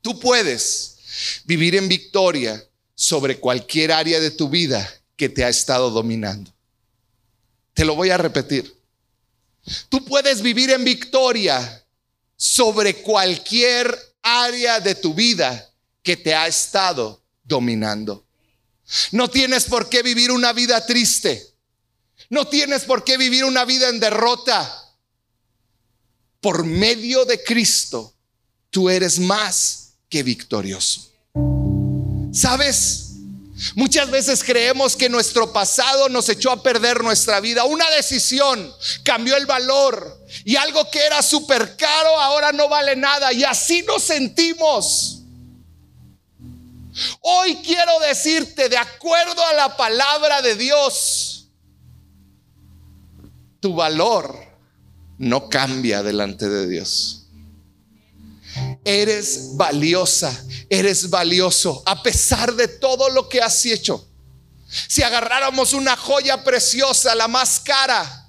Tú 0.00 0.18
puedes 0.18 0.96
vivir 1.44 1.76
en 1.76 1.86
victoria 1.86 2.66
sobre 2.94 3.38
cualquier 3.38 3.92
área 3.92 4.18
de 4.18 4.30
tu 4.30 4.48
vida 4.48 4.90
que 5.16 5.28
te 5.28 5.44
ha 5.44 5.48
estado 5.48 5.90
dominando. 5.90 6.52
Te 7.74 7.84
lo 7.84 7.94
voy 7.94 8.10
a 8.10 8.16
repetir. 8.16 8.81
Tú 9.88 10.04
puedes 10.04 10.42
vivir 10.42 10.70
en 10.70 10.84
victoria 10.84 11.84
sobre 12.36 13.02
cualquier 13.02 13.96
área 14.22 14.80
de 14.80 14.94
tu 14.94 15.14
vida 15.14 15.70
que 16.02 16.16
te 16.16 16.34
ha 16.34 16.46
estado 16.46 17.22
dominando. 17.44 18.26
No 19.12 19.28
tienes 19.28 19.64
por 19.64 19.88
qué 19.88 20.02
vivir 20.02 20.30
una 20.30 20.52
vida 20.52 20.84
triste. 20.84 21.54
No 22.30 22.46
tienes 22.46 22.84
por 22.84 23.04
qué 23.04 23.16
vivir 23.16 23.44
una 23.44 23.64
vida 23.64 23.88
en 23.88 24.00
derrota. 24.00 24.78
Por 26.40 26.64
medio 26.64 27.24
de 27.24 27.42
Cristo, 27.42 28.14
tú 28.70 28.90
eres 28.90 29.18
más 29.18 29.94
que 30.08 30.22
victorioso. 30.22 31.10
¿Sabes? 32.32 33.01
Muchas 33.74 34.10
veces 34.10 34.42
creemos 34.42 34.96
que 34.96 35.08
nuestro 35.08 35.52
pasado 35.52 36.08
nos 36.08 36.28
echó 36.28 36.50
a 36.50 36.62
perder 36.62 37.02
nuestra 37.02 37.40
vida. 37.40 37.64
Una 37.64 37.88
decisión 37.90 38.72
cambió 39.04 39.36
el 39.36 39.46
valor 39.46 40.24
y 40.44 40.56
algo 40.56 40.90
que 40.90 41.00
era 41.00 41.22
súper 41.22 41.76
caro 41.76 42.20
ahora 42.20 42.52
no 42.52 42.68
vale 42.68 42.96
nada 42.96 43.32
y 43.32 43.44
así 43.44 43.82
nos 43.82 44.02
sentimos. 44.02 45.22
Hoy 47.20 47.56
quiero 47.64 48.00
decirte, 48.00 48.68
de 48.68 48.76
acuerdo 48.76 49.44
a 49.46 49.54
la 49.54 49.76
palabra 49.76 50.42
de 50.42 50.56
Dios, 50.56 51.48
tu 53.60 53.74
valor 53.74 54.52
no 55.18 55.48
cambia 55.48 56.02
delante 56.02 56.48
de 56.48 56.66
Dios. 56.66 57.21
Eres 58.84 59.56
valiosa, 59.56 60.44
eres 60.68 61.08
valioso, 61.08 61.82
a 61.86 62.02
pesar 62.02 62.54
de 62.54 62.68
todo 62.68 63.08
lo 63.10 63.28
que 63.28 63.40
has 63.40 63.64
hecho. 63.64 64.08
Si 64.88 65.02
agarráramos 65.02 65.72
una 65.72 65.96
joya 65.96 66.42
preciosa, 66.42 67.14
la 67.14 67.28
más 67.28 67.60
cara, 67.60 68.22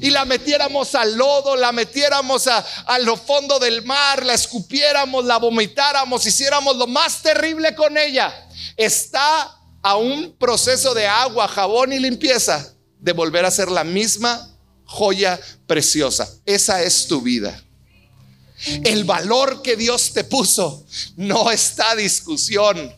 y 0.00 0.10
la 0.10 0.24
metiéramos 0.24 0.94
al 0.94 1.16
lodo, 1.16 1.56
la 1.56 1.72
metiéramos 1.72 2.46
a, 2.46 2.58
a 2.86 2.98
lo 2.98 3.16
fondo 3.16 3.58
del 3.58 3.84
mar, 3.84 4.24
la 4.24 4.34
escupiéramos, 4.34 5.24
la 5.24 5.38
vomitáramos, 5.38 6.26
hiciéramos 6.26 6.76
lo 6.76 6.86
más 6.86 7.22
terrible 7.22 7.74
con 7.74 7.96
ella, 7.98 8.48
está 8.76 9.58
a 9.82 9.96
un 9.96 10.34
proceso 10.38 10.94
de 10.94 11.06
agua, 11.06 11.48
jabón 11.48 11.92
y 11.92 11.98
limpieza 11.98 12.74
de 12.98 13.12
volver 13.12 13.44
a 13.44 13.50
ser 13.50 13.70
la 13.70 13.84
misma 13.84 14.50
joya 14.84 15.38
preciosa. 15.66 16.28
Esa 16.46 16.82
es 16.82 17.06
tu 17.06 17.20
vida. 17.20 17.63
El 18.84 19.04
valor 19.04 19.62
que 19.62 19.76
Dios 19.76 20.12
te 20.12 20.24
puso 20.24 20.86
no 21.16 21.50
está 21.50 21.90
a 21.90 21.96
discusión. 21.96 22.94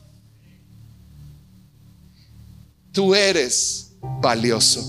Tú 2.93 3.15
eres 3.15 3.93
valioso. 4.21 4.83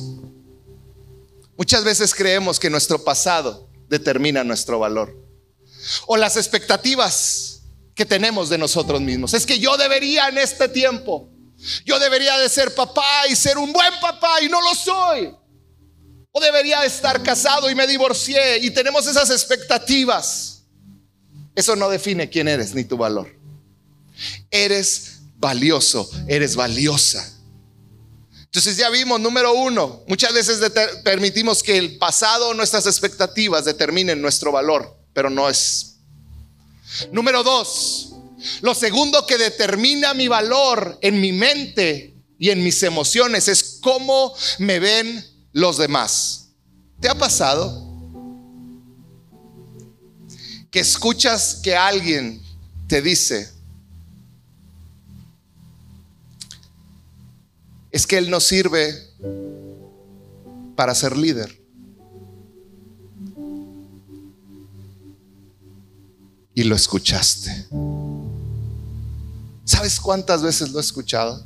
Muchas 1.58 1.84
veces 1.84 2.14
creemos 2.14 2.60
que 2.60 2.70
nuestro 2.70 3.04
pasado 3.04 3.68
determina 3.90 4.44
nuestro 4.44 4.80
valor. 4.80 5.16
O 6.06 6.18
las 6.18 6.38
expectativas 6.38 7.62
que 7.96 8.06
tenemos 8.06 8.50
de 8.50 8.60
nosotros 8.60 9.02
mismos. 9.02 9.34
Es 9.34 9.46
que 9.46 9.58
yo 9.58 9.76
debería 9.76 10.28
en 10.28 10.38
este 10.38 10.70
tiempo. 10.70 11.30
Yo 11.84 12.00
debería 12.00 12.38
de 12.38 12.48
ser 12.48 12.76
papá 12.76 13.28
y 13.28 13.36
ser 13.36 13.58
un 13.58 13.74
buen 13.74 13.94
papá 14.00 14.42
y 14.42 14.50
no 14.50 14.62
lo 14.62 14.76
soy. 14.76 15.34
O 16.32 16.40
debería 16.40 16.86
estar 16.86 17.24
casado 17.24 17.70
y 17.70 17.76
me 17.76 17.88
divorcié 17.88 18.60
y 18.60 18.70
tenemos 18.70 19.08
esas 19.08 19.32
expectativas. 19.32 20.57
Eso 21.58 21.76
no 21.76 21.90
define 21.90 22.30
quién 22.30 22.48
eres 22.48 22.76
ni 22.76 22.84
tu 22.84 22.98
valor. 22.98 23.36
Eres 24.52 25.22
valioso, 25.38 26.08
eres 26.28 26.56
valiosa. 26.56 27.34
Entonces 28.44 28.78
ya 28.78 28.92
vimos, 28.92 29.20
número 29.20 29.52
uno, 29.56 30.04
muchas 30.08 30.34
veces 30.34 30.60
permitimos 31.04 31.64
que 31.64 31.80
el 31.80 31.98
pasado, 31.98 32.54
nuestras 32.54 32.86
expectativas 32.86 33.66
determinen 33.66 34.22
nuestro 34.22 34.52
valor, 34.52 35.00
pero 35.14 35.32
no 35.32 35.50
es. 35.50 35.96
Número 37.12 37.42
dos, 37.42 38.14
lo 38.62 38.76
segundo 38.76 39.26
que 39.26 39.40
determina 39.40 40.14
mi 40.14 40.28
valor 40.28 41.00
en 41.02 41.20
mi 41.20 41.32
mente 41.32 42.14
y 42.38 42.52
en 42.52 42.64
mis 42.64 42.84
emociones 42.84 43.48
es 43.48 43.80
cómo 43.82 44.32
me 44.60 44.78
ven 44.78 45.26
los 45.54 45.80
demás. 45.80 46.50
¿Te 47.02 47.10
ha 47.10 47.16
pasado? 47.16 47.87
Que 50.72 50.80
escuchas 50.80 51.60
que 51.64 51.76
alguien 51.76 52.42
te 52.88 53.02
dice, 53.02 53.52
es 57.92 58.06
que 58.06 58.18
él 58.18 58.30
no 58.30 58.40
sirve 58.40 58.94
para 60.76 60.94
ser 60.94 61.18
líder. 61.18 61.60
Y 66.54 66.64
lo 66.64 66.76
escuchaste. 66.76 67.68
¿Sabes 69.64 70.00
cuántas 70.00 70.42
veces 70.42 70.72
lo 70.72 70.80
he 70.80 70.82
escuchado? 70.82 71.46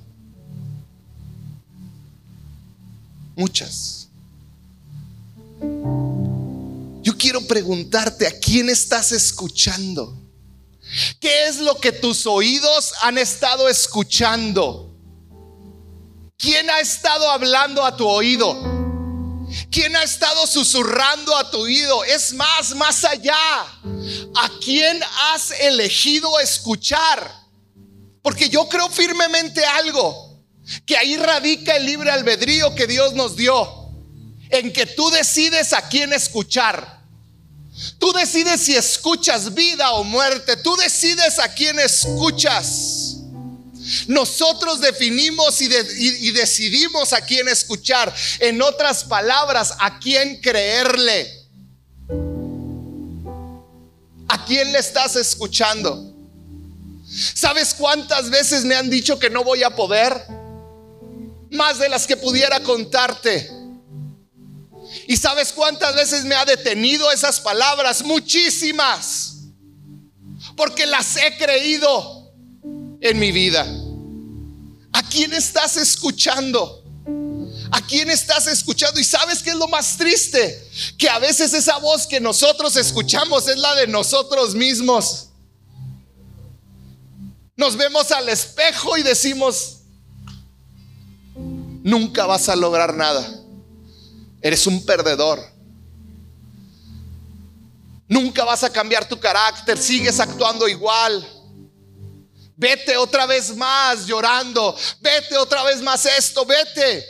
Muchas. 3.35 4.09
Quiero 7.21 7.45
preguntarte 7.45 8.25
a 8.25 8.39
quién 8.39 8.67
estás 8.67 9.11
escuchando. 9.11 10.17
¿Qué 11.19 11.47
es 11.47 11.57
lo 11.57 11.79
que 11.79 11.91
tus 11.91 12.25
oídos 12.25 12.93
han 13.03 13.19
estado 13.19 13.69
escuchando? 13.69 14.97
¿Quién 16.35 16.67
ha 16.71 16.79
estado 16.79 17.29
hablando 17.29 17.85
a 17.85 17.95
tu 17.95 18.07
oído? 18.07 18.55
¿Quién 19.69 19.95
ha 19.97 20.01
estado 20.01 20.47
susurrando 20.47 21.37
a 21.37 21.51
tu 21.51 21.59
oído? 21.59 22.03
Es 22.05 22.33
más, 22.33 22.73
más 22.73 23.03
allá. 23.03 23.37
¿A 23.37 24.49
quién 24.59 24.99
has 25.31 25.51
elegido 25.51 26.39
escuchar? 26.39 27.31
Porque 28.23 28.49
yo 28.49 28.67
creo 28.67 28.89
firmemente 28.89 29.63
algo, 29.63 30.43
que 30.87 30.97
ahí 30.97 31.17
radica 31.17 31.75
el 31.75 31.85
libre 31.85 32.09
albedrío 32.09 32.73
que 32.73 32.87
Dios 32.87 33.13
nos 33.13 33.35
dio 33.35 33.91
en 34.49 34.73
que 34.73 34.87
tú 34.87 35.11
decides 35.11 35.71
a 35.73 35.87
quién 35.87 36.13
escuchar. 36.13 37.00
Tú 37.97 38.11
decides 38.13 38.61
si 38.61 38.75
escuchas 38.75 39.53
vida 39.53 39.91
o 39.91 40.03
muerte. 40.03 40.57
Tú 40.57 40.75
decides 40.75 41.39
a 41.39 41.53
quién 41.53 41.79
escuchas. 41.79 43.17
Nosotros 44.07 44.79
definimos 44.81 45.61
y, 45.61 45.67
decidimos 46.31 47.13
a 47.13 47.21
quién 47.21 47.47
escuchar. 47.47 48.13
En 48.39 48.61
otras 48.61 49.03
palabras, 49.03 49.73
a 49.79 49.99
quién 49.99 50.39
creerle. 50.41 51.39
¿A 54.27 54.45
quién 54.45 54.71
le 54.71 54.79
estás 54.79 55.15
escuchando? 55.15 56.13
¿Sabes 57.33 57.73
cuántas 57.73 58.29
veces 58.29 58.63
me 58.63 58.75
han 58.75 58.89
dicho 58.89 59.19
que 59.19 59.29
no 59.29 59.43
voy 59.43 59.63
a 59.63 59.75
poder? 59.75 60.25
Más 61.51 61.79
de 61.79 61.89
las 61.89 62.07
que 62.07 62.15
pudiera 62.15 62.61
contarte. 62.61 63.60
¿Y 65.07 65.17
sabes 65.17 65.51
cuántas 65.53 65.95
veces 65.95 66.25
me 66.25 66.35
ha 66.35 66.45
detenido 66.45 67.11
esas 67.11 67.39
palabras? 67.39 68.03
Muchísimas. 68.03 69.37
Porque 70.55 70.85
las 70.85 71.15
he 71.17 71.37
creído 71.37 72.31
en 73.01 73.19
mi 73.19 73.31
vida. 73.31 73.65
¿A 74.93 75.03
quién 75.03 75.33
estás 75.33 75.77
escuchando? 75.77 76.83
¿A 77.71 77.81
quién 77.81 78.09
estás 78.09 78.47
escuchando? 78.47 78.99
Y 78.99 79.03
sabes 79.03 79.41
qué 79.41 79.51
es 79.51 79.55
lo 79.55 79.67
más 79.67 79.97
triste? 79.97 80.67
Que 80.97 81.09
a 81.09 81.19
veces 81.19 81.53
esa 81.53 81.77
voz 81.77 82.05
que 82.05 82.19
nosotros 82.19 82.75
escuchamos 82.75 83.47
es 83.47 83.57
la 83.57 83.75
de 83.75 83.87
nosotros 83.87 84.55
mismos. 84.55 85.29
Nos 87.55 87.77
vemos 87.77 88.11
al 88.11 88.27
espejo 88.27 88.97
y 88.97 89.03
decimos, 89.03 89.77
nunca 91.35 92.25
vas 92.25 92.49
a 92.49 92.55
lograr 92.55 92.93
nada. 92.93 93.40
Eres 94.41 94.65
un 94.65 94.85
perdedor. 94.85 95.39
Nunca 98.07 98.43
vas 98.43 98.63
a 98.63 98.69
cambiar 98.69 99.07
tu 99.07 99.19
carácter, 99.19 99.77
sigues 99.77 100.19
actuando 100.19 100.67
igual. 100.67 101.25
Vete 102.57 102.97
otra 102.97 103.25
vez 103.25 103.55
más 103.55 104.05
llorando, 104.05 104.75
vete 104.99 105.37
otra 105.37 105.63
vez 105.63 105.81
más 105.81 106.05
esto, 106.05 106.45
vete. 106.45 107.05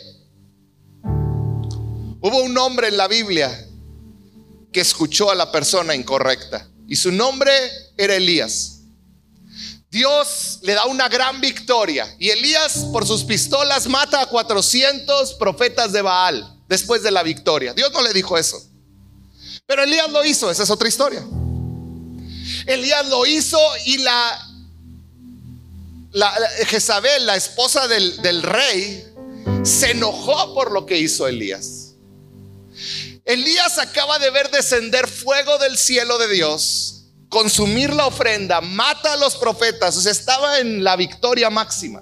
Hubo 1.04 2.44
un 2.44 2.56
hombre 2.58 2.90
en 2.90 2.98
la 2.98 3.08
Biblia 3.08 3.68
que 4.72 4.82
escuchó 4.82 5.32
a 5.32 5.36
la 5.36 5.52
persona 5.52 5.96
incorrecta 5.96 6.68
y 6.88 6.96
su 6.96 7.12
nombre 7.12 7.52
era 7.98 8.16
Elías. 8.16 8.82
Dios 9.90 10.60
le 10.62 10.74
da 10.74 10.86
una 10.86 11.10
gran 11.10 11.42
victoria 11.42 12.16
y 12.20 12.30
Elías 12.30 12.86
por 12.94 13.06
sus 13.08 13.24
pistolas 13.24 13.88
mata 13.88 14.22
a 14.22 14.28
400 14.28 15.34
profetas 15.34 15.92
de 15.92 16.02
Baal 16.02 16.61
después 16.72 17.04
de 17.04 17.12
la 17.12 17.22
victoria. 17.22 17.74
Dios 17.74 17.92
no 17.92 18.02
le 18.02 18.14
dijo 18.14 18.38
eso. 18.38 18.66
Pero 19.66 19.84
Elías 19.84 20.10
lo 20.10 20.24
hizo, 20.24 20.50
esa 20.50 20.64
es 20.64 20.70
otra 20.70 20.88
historia. 20.88 21.22
Elías 22.66 23.10
lo 23.10 23.26
hizo 23.26 23.60
y 23.86 23.98
la, 23.98 24.50
la, 26.14 26.32
Jezabel, 26.68 27.26
la 27.26 27.36
esposa 27.36 27.90
del, 27.90 28.22
del 28.22 28.42
rey, 28.42 29.06
se 29.64 29.92
enojó 29.92 30.54
por 30.54 30.72
lo 30.72 30.86
que 30.86 30.98
hizo 30.98 31.28
Elías. 31.28 31.96
Elías 33.26 33.78
acaba 33.78 34.18
de 34.18 34.30
ver 34.30 34.50
descender 34.50 35.10
fuego 35.10 35.58
del 35.58 35.78
cielo 35.78 36.18
de 36.20 36.30
Dios, 36.30 37.04
consumir 37.28 37.94
la 37.94 38.06
ofrenda, 38.08 38.62
mata 38.62 39.12
a 39.14 39.18
los 39.18 39.36
profetas, 39.36 39.98
o 39.98 40.02
sea, 40.02 40.14
estaba 40.14 40.60
en 40.60 40.86
la 40.86 40.96
victoria 40.96 41.50
máxima. 41.50 42.02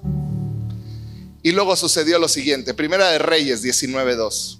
Y 1.42 1.54
luego 1.54 1.76
sucedió 1.76 2.20
lo 2.20 2.28
siguiente, 2.28 2.76
Primera 2.76 3.10
de 3.10 3.18
Reyes 3.18 3.64
19:2. 3.64 4.59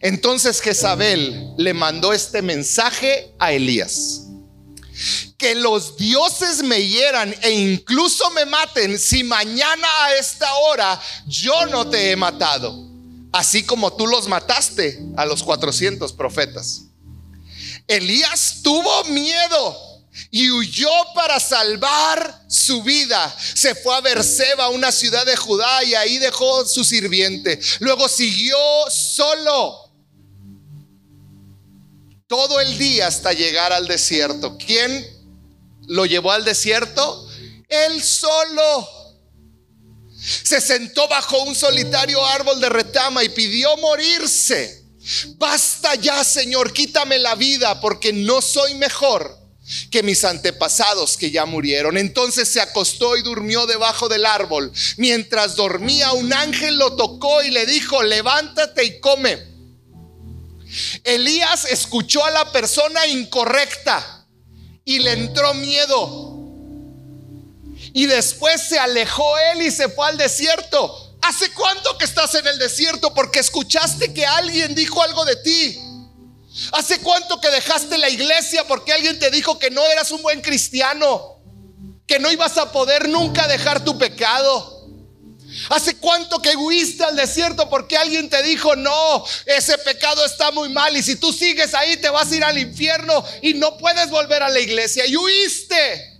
Entonces 0.00 0.60
Jezabel 0.60 1.52
le 1.56 1.74
mandó 1.74 2.12
este 2.12 2.42
mensaje 2.42 3.32
a 3.38 3.52
Elías. 3.52 4.22
Que 5.38 5.54
los 5.54 5.96
dioses 5.96 6.62
me 6.62 6.86
hieran 6.86 7.34
e 7.42 7.50
incluso 7.50 8.30
me 8.30 8.44
maten 8.44 8.98
si 8.98 9.24
mañana 9.24 9.88
a 10.04 10.14
esta 10.14 10.52
hora 10.54 11.00
yo 11.26 11.66
no 11.66 11.88
te 11.88 12.10
he 12.10 12.16
matado, 12.16 12.86
así 13.32 13.62
como 13.62 13.94
tú 13.94 14.06
los 14.06 14.28
mataste 14.28 15.00
a 15.16 15.24
los 15.24 15.42
400 15.42 16.12
profetas. 16.12 16.82
Elías 17.86 18.60
tuvo 18.62 19.04
miedo 19.04 19.89
y 20.30 20.50
huyó 20.50 20.90
para 21.14 21.38
salvar 21.40 22.44
su 22.48 22.82
vida. 22.82 23.34
Se 23.54 23.74
fue 23.74 23.94
a 23.94 24.00
Berseba, 24.00 24.68
una 24.68 24.92
ciudad 24.92 25.24
de 25.24 25.36
Judá, 25.36 25.84
y 25.84 25.94
ahí 25.94 26.18
dejó 26.18 26.66
su 26.66 26.84
sirviente. 26.84 27.60
Luego 27.80 28.08
siguió 28.08 28.58
solo 28.90 29.90
todo 32.26 32.60
el 32.60 32.78
día 32.78 33.06
hasta 33.06 33.32
llegar 33.32 33.72
al 33.72 33.86
desierto. 33.86 34.56
¿Quién 34.56 35.06
lo 35.86 36.06
llevó 36.06 36.32
al 36.32 36.44
desierto? 36.44 37.28
Él 37.68 38.02
solo. 38.02 38.88
Se 40.16 40.60
sentó 40.60 41.08
bajo 41.08 41.42
un 41.44 41.54
solitario 41.54 42.24
árbol 42.24 42.60
de 42.60 42.68
retama 42.68 43.24
y 43.24 43.30
pidió 43.30 43.76
morirse. 43.78 44.84
Basta 45.38 45.94
ya, 45.94 46.22
Señor, 46.22 46.74
quítame 46.74 47.18
la 47.18 47.34
vida 47.34 47.80
porque 47.80 48.12
no 48.12 48.42
soy 48.42 48.74
mejor 48.74 49.39
que 49.90 50.02
mis 50.02 50.24
antepasados 50.24 51.16
que 51.16 51.30
ya 51.30 51.46
murieron. 51.46 51.96
Entonces 51.96 52.48
se 52.48 52.60
acostó 52.60 53.16
y 53.16 53.22
durmió 53.22 53.66
debajo 53.66 54.08
del 54.08 54.26
árbol. 54.26 54.72
Mientras 54.96 55.56
dormía, 55.56 56.12
un 56.12 56.32
ángel 56.32 56.76
lo 56.76 56.96
tocó 56.96 57.42
y 57.42 57.50
le 57.50 57.66
dijo, 57.66 58.02
levántate 58.02 58.84
y 58.84 59.00
come. 59.00 59.50
Elías 61.04 61.64
escuchó 61.64 62.24
a 62.24 62.30
la 62.30 62.52
persona 62.52 63.06
incorrecta 63.06 64.26
y 64.84 65.00
le 65.00 65.12
entró 65.12 65.54
miedo. 65.54 66.38
Y 67.92 68.06
después 68.06 68.62
se 68.62 68.78
alejó 68.78 69.36
él 69.52 69.62
y 69.62 69.70
se 69.70 69.88
fue 69.88 70.08
al 70.08 70.16
desierto. 70.16 71.16
¿Hace 71.22 71.50
cuánto 71.52 71.98
que 71.98 72.04
estás 72.04 72.34
en 72.34 72.46
el 72.46 72.58
desierto? 72.58 73.12
Porque 73.12 73.40
escuchaste 73.40 74.14
que 74.14 74.24
alguien 74.24 74.74
dijo 74.74 75.02
algo 75.02 75.24
de 75.24 75.36
ti. 75.36 75.78
¿Hace 76.72 77.00
cuánto 77.00 77.40
que 77.40 77.48
dejaste 77.48 77.96
la 77.98 78.08
iglesia 78.08 78.66
porque 78.66 78.92
alguien 78.92 79.18
te 79.18 79.30
dijo 79.30 79.58
que 79.58 79.70
no 79.70 79.86
eras 79.86 80.10
un 80.10 80.22
buen 80.22 80.40
cristiano? 80.40 81.38
Que 82.06 82.18
no 82.18 82.30
ibas 82.30 82.58
a 82.58 82.72
poder 82.72 83.08
nunca 83.08 83.46
dejar 83.46 83.84
tu 83.84 83.96
pecado. 83.96 84.80
¿Hace 85.68 85.96
cuánto 85.96 86.40
que 86.40 86.56
huiste 86.56 87.04
al 87.04 87.16
desierto 87.16 87.68
porque 87.68 87.96
alguien 87.96 88.28
te 88.28 88.42
dijo, 88.42 88.76
no, 88.76 89.24
ese 89.46 89.78
pecado 89.78 90.24
está 90.24 90.50
muy 90.52 90.68
mal 90.68 90.96
y 90.96 91.02
si 91.02 91.16
tú 91.16 91.32
sigues 91.32 91.74
ahí 91.74 91.96
te 91.96 92.08
vas 92.08 92.30
a 92.30 92.36
ir 92.36 92.44
al 92.44 92.58
infierno 92.58 93.24
y 93.42 93.54
no 93.54 93.76
puedes 93.76 94.10
volver 94.10 94.42
a 94.42 94.48
la 94.48 94.60
iglesia? 94.60 95.06
Y 95.06 95.16
huiste. 95.16 96.18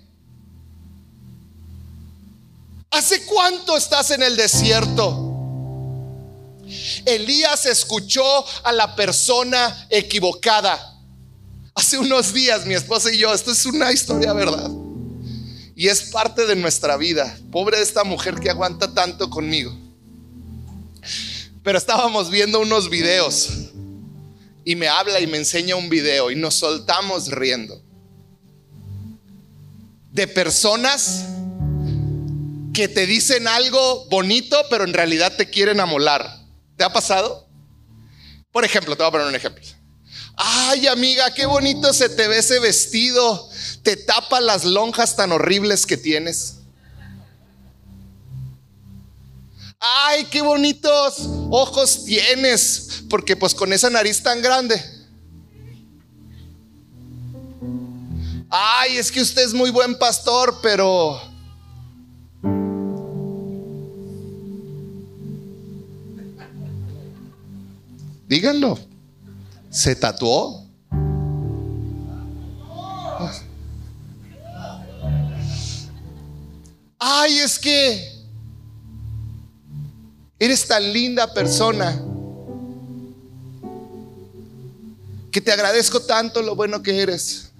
¿Hace 2.90 3.25
cuánto 3.25 3.77
estás 3.77 4.11
en 4.11 4.23
el 4.23 4.37
desierto? 4.37 5.30
Elías 7.05 7.66
escuchó 7.66 8.24
a 8.64 8.72
la 8.72 8.94
persona 8.94 9.87
equivocada. 9.90 10.98
Hace 11.74 11.98
unos 11.98 12.33
días 12.33 12.66
mi 12.66 12.74
esposa 12.74 13.12
y 13.12 13.18
yo, 13.18 13.33
esto 13.33 13.53
es 13.53 13.64
una 13.66 13.92
historia 13.92 14.33
verdad. 14.33 14.70
Y 15.74 15.88
es 15.88 16.03
parte 16.03 16.46
de 16.46 16.57
nuestra 16.57 16.96
vida. 16.96 17.38
Pobre 17.50 17.81
esta 17.81 18.05
mujer 18.05 18.35
que 18.35 18.50
aguanta 18.50 18.92
tanto 18.92 19.31
conmigo. 19.31 19.74
Pero 21.62 21.79
estábamos 21.79 22.31
viendo 22.31 22.61
unos 22.61 22.90
videos 22.90 23.48
y 24.64 24.76
me 24.76 24.88
habla 24.88 25.20
y 25.20 25.26
me 25.26 25.38
enseña 25.38 25.76
un 25.76 25.88
video 25.88 26.31
y 26.31 26.37
nos 26.37 26.55
soltamos 26.55 27.29
riendo. 27.29 27.83
De 30.12 30.26
personas 30.26 31.24
que 32.72 32.88
te 32.88 33.07
dicen 33.07 33.48
algo 33.48 34.07
bonito, 34.11 34.57
pero 34.70 34.85
en 34.85 34.92
realidad 34.92 35.37
te 35.37 35.48
quieren 35.48 35.81
amolar. 35.81 36.39
¿Te 36.81 36.85
ha 36.85 36.90
pasado? 36.90 37.47
Por 38.51 38.64
ejemplo, 38.64 38.97
te 38.97 39.03
voy 39.03 39.09
a 39.09 39.12
poner 39.12 39.26
un 39.26 39.35
ejemplo. 39.35 39.62
Ay, 40.35 40.87
amiga, 40.87 41.31
qué 41.35 41.45
bonito 41.45 41.93
se 41.93 42.09
te 42.09 42.26
ve 42.26 42.39
ese 42.39 42.59
vestido 42.59 43.51
te 43.83 43.97
tapa 43.99 44.41
las 44.41 44.64
lonjas 44.64 45.14
tan 45.14 45.31
horribles 45.31 45.85
que 45.85 45.99
tienes. 45.99 46.55
Ay, 49.78 50.24
qué 50.31 50.41
bonitos 50.41 51.28
ojos 51.51 52.07
tienes, 52.07 53.03
porque 53.11 53.37
pues 53.37 53.55
con 53.55 53.74
esa 53.74 53.91
nariz 53.91 54.22
tan 54.22 54.41
grande. 54.41 54.83
Ay, 58.49 58.97
es 58.97 59.12
que 59.12 59.20
usted 59.20 59.43
es 59.43 59.53
muy 59.53 59.68
buen 59.70 59.99
pastor, 59.99 60.61
pero... 60.62 61.30
Díganlo. 68.31 68.78
¿Se 69.68 69.97
tatuó? 69.97 70.64
ay, 76.99 77.39
es 77.39 77.59
que 77.59 78.24
eres 80.39 80.66
tan 80.66 80.93
linda 80.93 81.35
persona. 81.35 82.07
que 85.31 85.41
te 85.41 85.53
agradezco 85.53 86.01
tanto 86.01 86.43
lo 86.43 86.57
bueno 86.57 86.83
que 86.83 87.03
eres, 87.03 87.53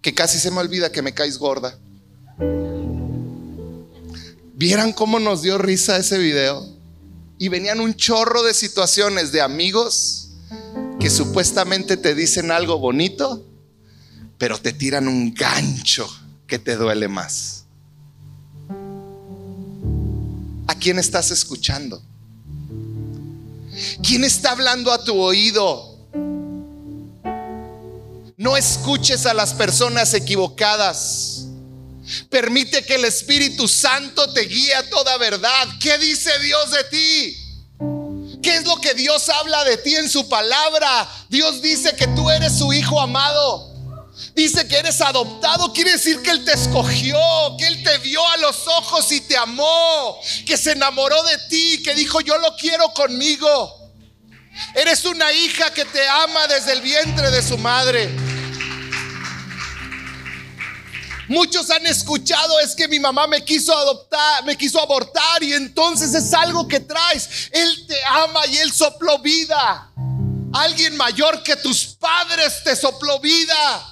que 0.00 0.14
casi 0.14 0.38
se 0.38 0.50
me 0.52 0.58
olvida 0.58 0.92
que 0.92 1.02
me 1.02 1.12
caes 1.12 1.38
gorda. 1.38 1.76
¿Vieran 4.54 4.92
cómo 4.92 5.18
nos 5.18 5.42
dio 5.42 5.58
risa 5.58 5.96
ese 5.96 6.18
video? 6.18 6.71
Y 7.42 7.48
venían 7.48 7.80
un 7.80 7.96
chorro 7.96 8.44
de 8.44 8.54
situaciones 8.54 9.32
de 9.32 9.40
amigos 9.40 10.28
que 11.00 11.10
supuestamente 11.10 11.96
te 11.96 12.14
dicen 12.14 12.52
algo 12.52 12.78
bonito, 12.78 13.44
pero 14.38 14.60
te 14.60 14.72
tiran 14.72 15.08
un 15.08 15.34
gancho 15.34 16.08
que 16.46 16.60
te 16.60 16.76
duele 16.76 17.08
más. 17.08 17.64
¿A 20.68 20.76
quién 20.76 21.00
estás 21.00 21.32
escuchando? 21.32 22.00
¿Quién 24.04 24.22
está 24.22 24.52
hablando 24.52 24.92
a 24.92 25.02
tu 25.02 25.18
oído? 25.18 25.98
No 28.36 28.56
escuches 28.56 29.26
a 29.26 29.34
las 29.34 29.52
personas 29.52 30.14
equivocadas. 30.14 31.31
Permite 32.28 32.84
que 32.84 32.96
el 32.96 33.04
Espíritu 33.04 33.68
Santo 33.68 34.32
te 34.32 34.42
guíe 34.42 34.74
a 34.74 34.88
toda 34.90 35.16
verdad. 35.18 35.68
¿Qué 35.80 35.98
dice 35.98 36.30
Dios 36.40 36.70
de 36.70 36.84
ti? 36.84 37.36
¿Qué 38.42 38.56
es 38.56 38.64
lo 38.64 38.76
que 38.76 38.94
Dios 38.94 39.28
habla 39.28 39.62
de 39.64 39.76
ti 39.76 39.94
en 39.94 40.10
su 40.10 40.28
palabra? 40.28 41.08
Dios 41.28 41.62
dice 41.62 41.94
que 41.94 42.08
tú 42.08 42.28
eres 42.28 42.58
su 42.58 42.72
hijo 42.72 43.00
amado. 43.00 43.70
Dice 44.34 44.66
que 44.66 44.78
eres 44.78 45.00
adoptado, 45.00 45.72
quiere 45.72 45.92
decir 45.92 46.20
que 46.22 46.30
Él 46.30 46.44
te 46.44 46.52
escogió, 46.52 47.18
que 47.58 47.66
Él 47.66 47.82
te 47.82 47.98
vio 47.98 48.26
a 48.28 48.36
los 48.38 48.66
ojos 48.66 49.10
y 49.12 49.20
te 49.20 49.36
amó, 49.36 50.18
que 50.46 50.56
se 50.56 50.72
enamoró 50.72 51.22
de 51.24 51.38
ti, 51.48 51.82
que 51.82 51.94
dijo, 51.94 52.20
yo 52.20 52.36
lo 52.38 52.54
quiero 52.56 52.92
conmigo. 52.94 53.92
Eres 54.74 55.04
una 55.04 55.32
hija 55.32 55.72
que 55.72 55.84
te 55.84 56.06
ama 56.08 56.46
desde 56.46 56.72
el 56.72 56.82
vientre 56.82 57.30
de 57.30 57.42
su 57.42 57.56
madre. 57.58 58.10
Muchos 61.32 61.70
han 61.70 61.86
escuchado 61.86 62.60
es 62.60 62.74
que 62.74 62.86
mi 62.86 63.00
mamá 63.00 63.26
me 63.26 63.42
quiso 63.42 63.74
adoptar, 63.74 64.44
me 64.44 64.54
quiso 64.54 64.78
abortar 64.78 65.42
y 65.42 65.54
entonces 65.54 66.12
es 66.14 66.34
algo 66.34 66.68
que 66.68 66.78
traes. 66.78 67.48
Él 67.50 67.86
te 67.86 67.96
ama 68.04 68.46
y 68.48 68.58
él 68.58 68.70
sopló 68.70 69.18
vida. 69.18 69.90
Alguien 70.52 70.94
mayor 70.94 71.42
que 71.42 71.56
tus 71.56 71.86
padres 71.86 72.62
te 72.62 72.76
sopló 72.76 73.18
vida. 73.18 73.88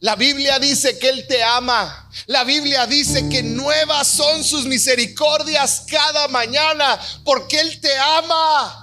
La 0.00 0.16
Biblia 0.16 0.58
dice 0.58 0.98
que 0.98 1.10
Él 1.10 1.24
te 1.28 1.44
ama. 1.44 2.10
La 2.26 2.42
Biblia 2.42 2.88
dice 2.88 3.28
que 3.28 3.44
nuevas 3.44 4.08
son 4.08 4.42
sus 4.42 4.66
misericordias 4.66 5.84
cada 5.88 6.26
mañana 6.26 7.00
porque 7.22 7.60
Él 7.60 7.80
te 7.80 7.96
ama. 7.96 8.81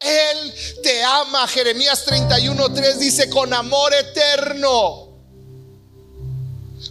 Él 0.00 0.54
te 0.82 1.04
ama. 1.04 1.46
Jeremías 1.46 2.06
31:3 2.06 2.96
dice, 2.96 3.28
con 3.28 3.52
amor 3.52 3.92
eterno. 3.94 5.08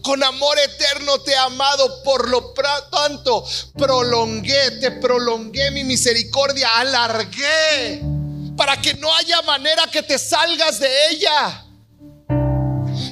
Con 0.03 0.23
amor 0.23 0.57
eterno 0.59 1.19
te 1.21 1.31
he 1.31 1.37
amado, 1.37 2.03
por 2.03 2.29
lo 2.29 2.53
tanto 2.91 3.43
prolongué, 3.75 4.71
te 4.79 4.91
prolongué 4.91 5.71
mi 5.71 5.83
misericordia, 5.83 6.69
alargué, 6.75 8.01
para 8.55 8.79
que 8.79 8.93
no 8.93 9.13
haya 9.15 9.41
manera 9.41 9.87
que 9.91 10.03
te 10.03 10.19
salgas 10.19 10.79
de 10.79 11.07
ella. 11.09 11.65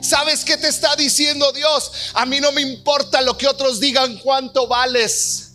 ¿Sabes 0.03 0.45
qué 0.45 0.55
te 0.55 0.67
está 0.67 0.95
diciendo 0.95 1.51
Dios? 1.51 1.91
A 2.13 2.27
mí 2.27 2.39
no 2.39 2.51
me 2.51 2.61
importa 2.61 3.21
lo 3.21 3.35
que 3.35 3.47
otros 3.47 3.79
digan 3.79 4.19
cuánto 4.19 4.67
vales. 4.67 5.53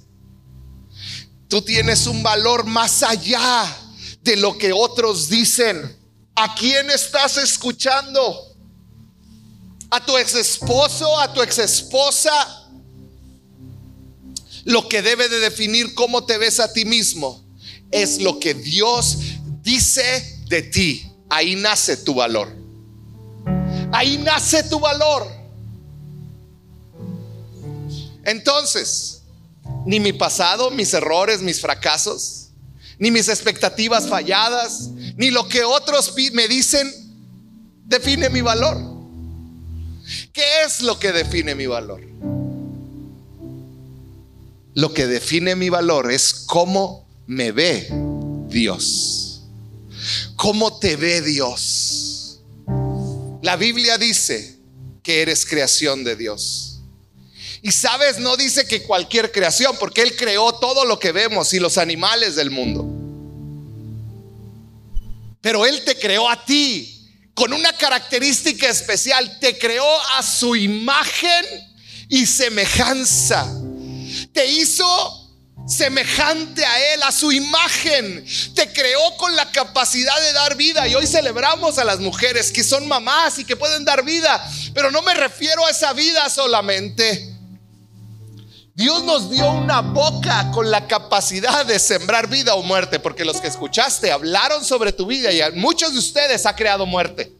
Tú 1.48 1.62
tienes 1.62 2.08
un 2.08 2.22
valor 2.24 2.64
más 2.64 3.04
allá 3.04 3.81
de 4.22 4.36
lo 4.36 4.56
que 4.56 4.72
otros 4.72 5.28
dicen. 5.28 5.96
¿A 6.34 6.54
quién 6.54 6.90
estás 6.90 7.36
escuchando? 7.36 8.56
¿A 9.90 10.04
tu 10.04 10.16
ex 10.16 10.34
esposo? 10.34 11.18
¿A 11.18 11.32
tu 11.32 11.42
ex 11.42 11.58
esposa? 11.58 12.70
Lo 14.64 14.88
que 14.88 15.02
debe 15.02 15.28
de 15.28 15.40
definir 15.40 15.94
cómo 15.94 16.24
te 16.24 16.38
ves 16.38 16.60
a 16.60 16.72
ti 16.72 16.84
mismo 16.84 17.44
es 17.90 18.20
lo 18.20 18.38
que 18.38 18.54
Dios 18.54 19.18
dice 19.62 20.40
de 20.48 20.62
ti. 20.62 21.10
Ahí 21.28 21.56
nace 21.56 21.96
tu 21.96 22.14
valor. 22.14 22.54
Ahí 23.92 24.16
nace 24.18 24.62
tu 24.62 24.80
valor. 24.80 25.26
Entonces, 28.24 29.22
ni 29.84 30.00
mi 30.00 30.12
pasado, 30.12 30.70
mis 30.70 30.94
errores, 30.94 31.42
mis 31.42 31.60
fracasos, 31.60 32.41
ni 33.02 33.10
mis 33.10 33.28
expectativas 33.28 34.08
falladas, 34.08 34.90
ni 35.16 35.32
lo 35.32 35.48
que 35.48 35.64
otros 35.64 36.14
me 36.34 36.46
dicen 36.46 36.88
define 37.84 38.30
mi 38.30 38.42
valor. 38.42 38.78
¿Qué 40.32 40.44
es 40.64 40.82
lo 40.82 41.00
que 41.00 41.10
define 41.10 41.56
mi 41.56 41.66
valor? 41.66 42.00
Lo 44.74 44.94
que 44.94 45.08
define 45.08 45.56
mi 45.56 45.68
valor 45.68 46.12
es 46.12 46.44
cómo 46.46 47.08
me 47.26 47.50
ve 47.50 47.88
Dios. 48.46 49.42
¿Cómo 50.36 50.78
te 50.78 50.94
ve 50.94 51.22
Dios? 51.22 52.38
La 53.42 53.56
Biblia 53.56 53.98
dice 53.98 54.60
que 55.02 55.22
eres 55.22 55.44
creación 55.44 56.04
de 56.04 56.14
Dios. 56.14 56.78
Y 57.62 57.72
sabes, 57.72 58.20
no 58.20 58.36
dice 58.36 58.64
que 58.64 58.84
cualquier 58.84 59.32
creación, 59.32 59.76
porque 59.80 60.02
Él 60.02 60.14
creó 60.14 60.52
todo 60.52 60.84
lo 60.84 61.00
que 61.00 61.10
vemos 61.10 61.52
y 61.52 61.58
los 61.58 61.78
animales 61.78 62.36
del 62.36 62.52
mundo. 62.52 62.91
Pero 65.42 65.66
Él 65.66 65.82
te 65.84 65.98
creó 65.98 66.30
a 66.30 66.42
ti 66.44 67.10
con 67.34 67.52
una 67.52 67.72
característica 67.72 68.68
especial. 68.68 69.38
Te 69.40 69.58
creó 69.58 70.00
a 70.14 70.22
su 70.22 70.56
imagen 70.56 71.44
y 72.08 72.24
semejanza. 72.24 73.46
Te 74.32 74.46
hizo 74.46 75.18
semejante 75.66 76.64
a 76.64 76.94
Él, 76.94 77.02
a 77.02 77.10
su 77.10 77.32
imagen. 77.32 78.24
Te 78.54 78.72
creó 78.72 79.16
con 79.16 79.34
la 79.34 79.50
capacidad 79.50 80.18
de 80.20 80.32
dar 80.32 80.56
vida. 80.56 80.86
Y 80.86 80.94
hoy 80.94 81.06
celebramos 81.08 81.78
a 81.78 81.84
las 81.84 81.98
mujeres 81.98 82.52
que 82.52 82.62
son 82.62 82.86
mamás 82.86 83.40
y 83.40 83.44
que 83.44 83.56
pueden 83.56 83.84
dar 83.84 84.04
vida. 84.04 84.48
Pero 84.72 84.92
no 84.92 85.02
me 85.02 85.14
refiero 85.14 85.66
a 85.66 85.70
esa 85.70 85.92
vida 85.92 86.30
solamente. 86.30 87.31
Dios 88.74 89.04
nos 89.04 89.30
dio 89.30 89.50
una 89.50 89.82
boca 89.82 90.50
con 90.50 90.70
la 90.70 90.86
capacidad 90.86 91.66
de 91.66 91.78
sembrar 91.78 92.28
vida 92.28 92.54
o 92.54 92.62
muerte, 92.62 92.98
porque 92.98 93.24
los 93.24 93.40
que 93.40 93.48
escuchaste 93.48 94.10
hablaron 94.10 94.64
sobre 94.64 94.92
tu 94.92 95.04
vida 95.04 95.30
y 95.30 95.40
muchos 95.58 95.92
de 95.92 95.98
ustedes 95.98 96.46
ha 96.46 96.56
creado 96.56 96.86
muerte. 96.86 97.32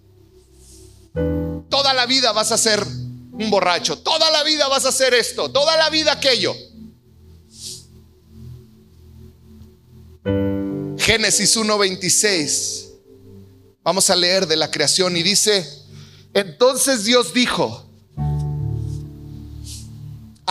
Toda 1.70 1.94
la 1.94 2.04
vida 2.04 2.32
vas 2.32 2.52
a 2.52 2.58
ser 2.58 2.84
un 2.84 3.48
borracho, 3.50 3.98
toda 3.98 4.30
la 4.30 4.42
vida 4.42 4.68
vas 4.68 4.84
a 4.84 4.90
hacer 4.90 5.14
esto, 5.14 5.50
toda 5.50 5.74
la 5.78 5.88
vida 5.88 6.12
aquello. 6.12 6.54
Génesis 10.98 11.56
1:26. 11.56 12.90
Vamos 13.82 14.10
a 14.10 14.16
leer 14.16 14.46
de 14.46 14.56
la 14.56 14.70
creación 14.70 15.16
y 15.16 15.22
dice, 15.22 15.66
entonces 16.34 17.04
Dios 17.04 17.32
dijo, 17.32 17.91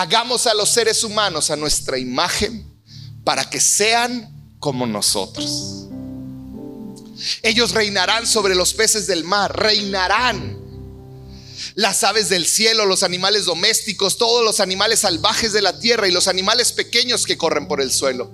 hagamos 0.02 0.48
a 0.48 0.56
los 0.56 0.70
seres 0.70 1.04
humanos 1.04 1.52
a 1.52 1.56
nuestra 1.56 2.00
imagen 2.00 2.66
para 3.24 3.48
que 3.48 3.62
sean 3.62 4.56
como 4.60 4.88
nosotros. 4.88 5.88
Ellos 7.44 7.72
reinarán 7.72 8.26
sobre 8.26 8.56
los 8.56 8.74
peces 8.74 9.06
del 9.06 9.24
mar, 9.24 9.56
reinarán 9.56 10.60
las 11.76 12.04
aves 12.04 12.30
del 12.30 12.48
cielo, 12.48 12.88
los 12.88 13.04
animales 13.04 13.46
domésticos, 13.46 14.18
todos 14.18 14.44
los 14.44 14.60
animales 14.60 15.02
salvajes 15.02 15.54
de 15.54 15.62
la 15.62 15.78
tierra 15.80 16.08
y 16.08 16.12
los 16.12 16.28
animales 16.28 16.72
pequeños 16.72 17.28
que 17.28 17.38
corren 17.38 17.68
por 17.68 17.80
el 17.80 17.92
suelo. 17.92 18.32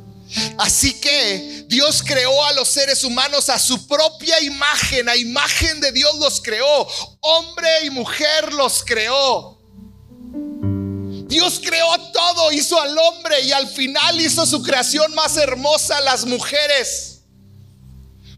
Así 0.57 0.93
que 0.93 1.65
Dios 1.67 2.01
creó 2.01 2.45
a 2.45 2.53
los 2.53 2.69
seres 2.69 3.03
humanos 3.03 3.49
a 3.49 3.59
su 3.59 3.87
propia 3.87 4.41
imagen, 4.41 5.09
a 5.09 5.17
imagen 5.17 5.81
de 5.81 5.91
Dios 5.91 6.15
los 6.17 6.39
creó, 6.39 6.87
hombre 7.19 7.69
y 7.83 7.89
mujer 7.89 8.53
los 8.53 8.85
creó. 8.85 9.56
Dios 11.37 11.61
creó 11.63 11.95
todo, 12.11 12.51
hizo 12.51 12.81
al 12.81 12.97
hombre 12.97 13.41
y 13.41 13.51
al 13.51 13.67
final 13.67 14.19
hizo 14.19 14.43
su 14.47 14.63
creación 14.63 15.13
más 15.13 15.37
hermosa, 15.37 16.01
las 16.01 16.25
mujeres. 16.25 17.19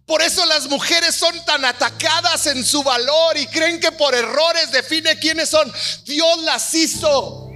Por 0.06 0.22
eso 0.22 0.46
las 0.48 0.68
mujeres 0.68 1.16
son 1.16 1.34
tan 1.46 1.64
atacadas 1.64 2.48
en 2.48 2.62
su 2.66 2.84
valor 2.84 3.38
y 3.38 3.48
creen 3.48 3.80
que 3.80 3.94
por 3.94 4.14
errores 4.14 4.72
define 4.74 5.18
quiénes 5.18 5.48
son. 5.48 5.72
Dios 6.04 6.40
las 6.40 6.74
hizo 6.74 7.50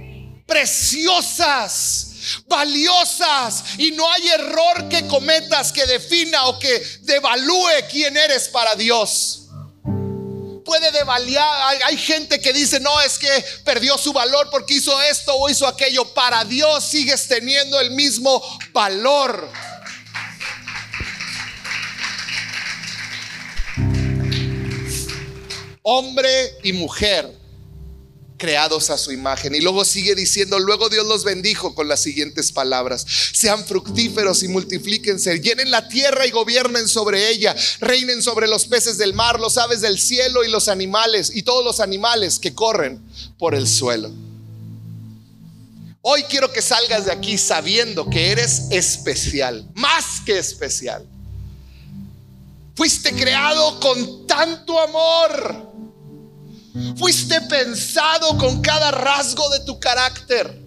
preciosas, 0.46 2.06
valiosas 2.46 3.64
y 3.76 3.90
no 3.90 4.10
hay 4.10 4.28
error 4.28 4.88
que 4.88 5.06
cometas 5.08 5.72
que 5.72 5.84
defina 5.84 6.46
o 6.46 6.58
que 6.58 6.82
devalúe 7.02 7.86
quién 7.90 8.16
eres 8.16 8.48
para 8.48 8.74
Dios. 8.76 9.43
Puede 10.64 10.90
devaliar. 10.90 11.78
Hay, 11.84 11.96
gente 11.96 12.40
que 12.40 12.52
dice, 12.52 12.80
no, 12.80 13.00
es 13.02 13.18
que 13.18 13.44
perdió 13.64 13.96
su 13.98 14.12
valor 14.12 14.48
porque 14.50 14.74
hizo 14.74 15.00
esto 15.02 15.34
o 15.36 15.48
hizo 15.48 15.66
aquello. 15.66 16.04
Para 16.14 16.44
Dios 16.44 16.84
sigues 16.84 17.28
teniendo 17.28 17.78
el 17.80 17.90
mismo 17.90 18.42
valor. 18.72 19.48
Hombre 25.82 26.56
y 26.62 26.72
mujer 26.72 27.43
creados 28.36 28.90
a 28.90 28.98
su 28.98 29.12
imagen. 29.12 29.54
Y 29.54 29.60
luego 29.60 29.84
sigue 29.84 30.14
diciendo, 30.14 30.58
luego 30.58 30.88
Dios 30.88 31.06
los 31.06 31.24
bendijo 31.24 31.74
con 31.74 31.88
las 31.88 32.00
siguientes 32.00 32.52
palabras. 32.52 33.06
Sean 33.32 33.64
fructíferos 33.64 34.42
y 34.42 34.48
multiplíquense, 34.48 35.40
llenen 35.40 35.70
la 35.70 35.88
tierra 35.88 36.26
y 36.26 36.30
gobiernen 36.30 36.88
sobre 36.88 37.30
ella, 37.30 37.54
reinen 37.80 38.22
sobre 38.22 38.48
los 38.48 38.66
peces 38.66 38.98
del 38.98 39.14
mar, 39.14 39.38
los 39.40 39.58
aves 39.58 39.80
del 39.80 39.98
cielo 39.98 40.44
y 40.44 40.50
los 40.50 40.68
animales 40.68 41.30
y 41.34 41.42
todos 41.42 41.64
los 41.64 41.80
animales 41.80 42.38
que 42.38 42.54
corren 42.54 43.00
por 43.38 43.54
el 43.54 43.68
suelo. 43.68 44.10
Hoy 46.06 46.22
quiero 46.24 46.52
que 46.52 46.60
salgas 46.60 47.06
de 47.06 47.12
aquí 47.12 47.38
sabiendo 47.38 48.10
que 48.10 48.30
eres 48.30 48.64
especial, 48.70 49.66
más 49.74 50.20
que 50.26 50.38
especial. 50.38 51.06
Fuiste 52.74 53.14
creado 53.14 53.80
con 53.80 54.26
tanto 54.26 54.78
amor 54.80 55.73
Fuiste 56.96 57.40
pensado 57.42 58.36
con 58.36 58.60
cada 58.60 58.90
rasgo 58.90 59.48
de 59.50 59.60
tu 59.60 59.78
carácter. 59.78 60.60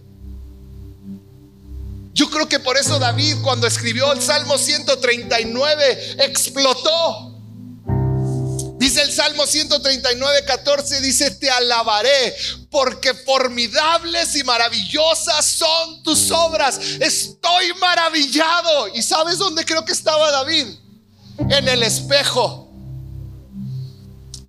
Yo 2.14 2.30
creo 2.30 2.48
que 2.48 2.60
por 2.60 2.78
eso 2.78 2.98
David 2.98 3.36
cuando 3.44 3.68
escribió 3.68 4.12
el 4.14 4.22
Salmo 4.22 4.58
139 4.58 6.16
explotó. 6.20 7.36
Dice 8.80 9.02
el 9.02 9.12
Salmo 9.12 9.46
139, 9.46 10.46
14, 10.46 11.02
dice, 11.02 11.32
te 11.32 11.50
alabaré 11.50 12.36
porque 12.70 13.14
formidables 13.14 14.36
y 14.36 14.44
maravillosas 14.44 15.46
son 15.46 16.04
tus 16.04 16.32
obras. 16.32 16.80
Estoy 17.00 17.74
maravillado. 17.82 18.88
¿Y 18.96 19.02
sabes 19.02 19.40
dónde 19.40 19.66
creo 19.66 19.84
que 19.84 19.92
estaba 19.92 20.32
David? 20.32 20.68
En 21.50 21.68
el 21.68 21.84
espejo. 21.84 22.67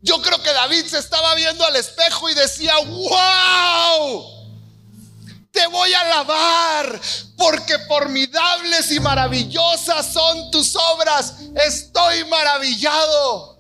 Yo 0.00 0.20
creo 0.22 0.40
que 0.42 0.52
David 0.52 0.86
se 0.86 0.98
estaba 0.98 1.34
viendo 1.34 1.64
al 1.64 1.76
espejo 1.76 2.30
y 2.30 2.34
decía, 2.34 2.74
wow, 2.86 4.38
te 5.50 5.66
voy 5.66 5.92
a 5.92 6.00
alabar 6.00 7.00
porque 7.36 7.78
formidables 7.88 8.92
y 8.92 9.00
maravillosas 9.00 10.12
son 10.12 10.50
tus 10.52 10.76
obras. 10.76 11.34
Estoy 11.66 12.24
maravillado. 12.26 13.58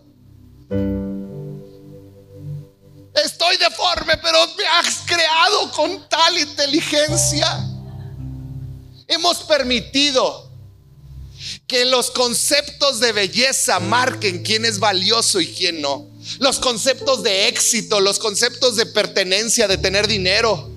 Estoy 3.24 3.56
deforme, 3.56 4.16
pero 4.18 4.38
me 4.56 4.64
has 4.64 4.98
creado 5.06 5.72
con 5.72 6.08
tal 6.08 6.38
inteligencia. 6.38 7.64
Hemos 9.08 9.38
permitido 9.38 10.52
que 11.66 11.84
los 11.84 12.10
conceptos 12.10 13.00
de 13.00 13.12
belleza 13.12 13.80
marquen 13.80 14.44
quién 14.44 14.64
es 14.64 14.78
valioso 14.78 15.40
y 15.40 15.52
quién 15.52 15.80
no. 15.80 16.06
Los 16.38 16.58
conceptos 16.58 17.22
de 17.22 17.48
éxito, 17.48 18.00
los 18.00 18.18
conceptos 18.18 18.76
de 18.76 18.86
pertenencia, 18.86 19.66
de 19.66 19.78
tener 19.78 20.06
dinero, 20.06 20.70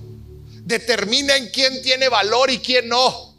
determinan 0.63 1.49
quién 1.53 1.81
tiene 1.81 2.09
valor 2.09 2.49
y 2.49 2.59
quién 2.59 2.87
no. 2.87 3.35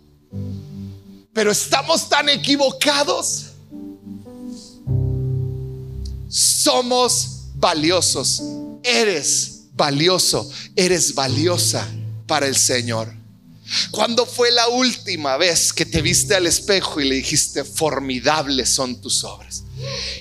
Pero 1.33 1.51
estamos 1.51 2.09
tan 2.09 2.29
equivocados. 2.29 3.47
Somos 6.29 7.47
valiosos. 7.55 8.43
Eres 8.83 9.63
valioso. 9.73 10.51
Eres 10.77 11.15
valiosa 11.15 11.89
para 12.27 12.47
el 12.47 12.57
Señor. 12.57 13.13
¿Cuándo 13.91 14.27
fue 14.27 14.51
la 14.51 14.69
última 14.69 15.39
vez 15.39 15.73
que 15.73 15.87
te 15.87 16.03
viste 16.03 16.35
al 16.35 16.47
espejo 16.47 17.01
y 17.01 17.09
le 17.09 17.15
dijiste, 17.17 17.65
formidables 17.65 18.69
son 18.69 19.01
tus 19.01 19.25
obras? 19.25 19.65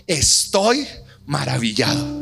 Estoy 0.08 0.88
maravillado. 1.26 2.22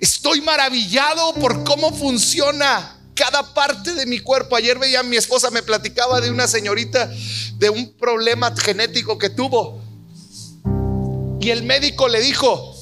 Estoy 0.00 0.40
maravillado 0.40 1.34
por 1.34 1.64
cómo 1.64 1.92
funciona 1.92 2.98
cada 3.14 3.54
parte 3.54 3.94
de 3.94 4.06
mi 4.06 4.18
cuerpo. 4.18 4.56
Ayer 4.56 4.78
veía 4.78 5.00
a 5.00 5.02
mi 5.02 5.16
esposa, 5.16 5.50
me 5.50 5.62
platicaba 5.62 6.20
de 6.20 6.30
una 6.30 6.46
señorita 6.46 7.10
de 7.58 7.70
un 7.70 7.94
problema 7.94 8.54
genético 8.56 9.18
que 9.18 9.30
tuvo. 9.30 9.82
Y 11.40 11.50
el 11.50 11.62
médico 11.62 12.08
le 12.08 12.20
dijo, 12.20 12.74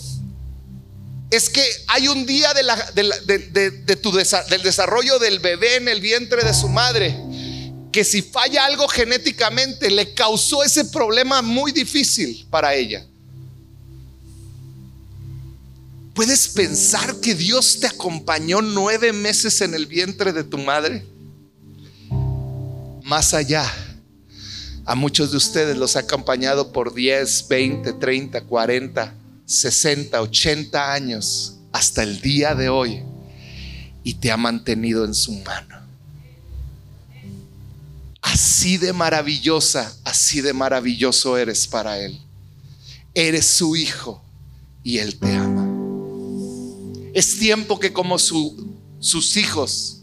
es 1.31 1.49
que 1.49 1.65
hay 1.89 2.09
un 2.09 2.27
día 2.27 2.53
del 2.55 4.63
desarrollo 4.63 5.19
del 5.19 5.39
bebé 5.39 5.77
en 5.77 5.89
el 5.89 6.01
vientre 6.01 6.45
de 6.45 6.55
su 6.55 6.69
madre 6.69 7.17
que 7.93 8.05
si 8.05 8.23
falla 8.23 8.65
algo 8.65 8.89
genéticamente 8.89 9.91
le 9.91 10.15
causó 10.15 10.65
ese 10.65 10.87
problema 10.87 11.43
muy 11.43 11.73
difícil 11.73 12.47
para 12.51 12.75
ella. 12.75 13.07
¿Puedes 16.15 16.49
pensar 16.49 17.21
que 17.21 17.35
Dios 17.35 17.81
te 17.81 17.87
acompañó 17.87 18.61
nueve 18.61 19.13
meses 19.13 19.61
en 19.61 19.75
el 19.75 19.87
vientre 19.87 20.33
de 20.33 20.45
tu 20.45 20.59
madre? 20.59 21.07
Más 23.05 23.35
allá, 23.35 23.71
a 24.85 24.95
muchos 24.95 25.31
de 25.31 25.37
ustedes 25.37 25.77
los 25.77 25.97
ha 25.97 26.01
acompañado 26.01 26.73
por 26.73 26.95
10, 26.95 27.49
20, 27.49 27.93
30, 27.95 28.45
40 28.45 29.15
60, 29.53 30.21
80 30.21 30.93
años 30.93 31.59
hasta 31.73 32.03
el 32.03 32.21
día 32.21 32.55
de 32.55 32.69
hoy 32.69 33.03
y 34.03 34.15
te 34.15 34.33
ha 34.33 34.37
mantenido 34.37 35.05
en 35.05 35.15
su 35.15 35.33
mano. 35.33 35.77
Así 38.23 38.79
de 38.79 38.93
maravillosa, 38.93 39.95
así 40.05 40.41
de 40.41 40.53
maravilloso 40.53 41.37
eres 41.37 41.67
para 41.67 41.99
Él. 41.99 42.19
Eres 43.15 43.47
su 43.47 43.77
hijo 43.77 44.23
y 44.83 44.99
Él 44.99 45.19
te 45.19 45.37
ama. 45.37 45.62
Es 47.13 47.39
tiempo 47.39 47.79
que 47.79 47.93
como 47.93 48.19
sus 48.19 49.37
hijos 49.37 50.03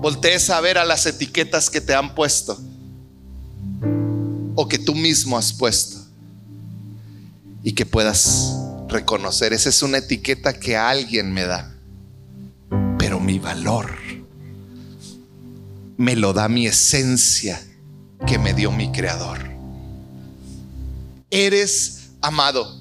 voltees 0.00 0.48
a 0.50 0.60
ver 0.60 0.78
a 0.78 0.84
las 0.84 1.04
etiquetas 1.06 1.68
que 1.68 1.80
te 1.80 1.94
han 1.94 2.14
puesto 2.14 2.58
o 4.54 4.68
que 4.68 4.78
tú 4.78 4.94
mismo 4.94 5.36
has 5.36 5.52
puesto 5.52 5.98
y 7.62 7.72
que 7.72 7.84
puedas 7.84 8.54
reconocer. 8.88 9.52
Esa 9.52 9.68
es 9.68 9.82
una 9.82 9.98
etiqueta 9.98 10.52
que 10.52 10.76
alguien 10.76 11.32
me 11.32 11.44
da, 11.44 11.74
pero 12.98 13.20
mi 13.20 13.38
valor 13.38 13.90
me 15.96 16.16
lo 16.16 16.32
da 16.32 16.48
mi 16.48 16.66
esencia 16.66 17.62
que 18.26 18.38
me 18.38 18.54
dio 18.54 18.70
mi 18.72 18.90
creador. 18.90 19.38
Eres 21.30 22.10
amado. 22.22 22.80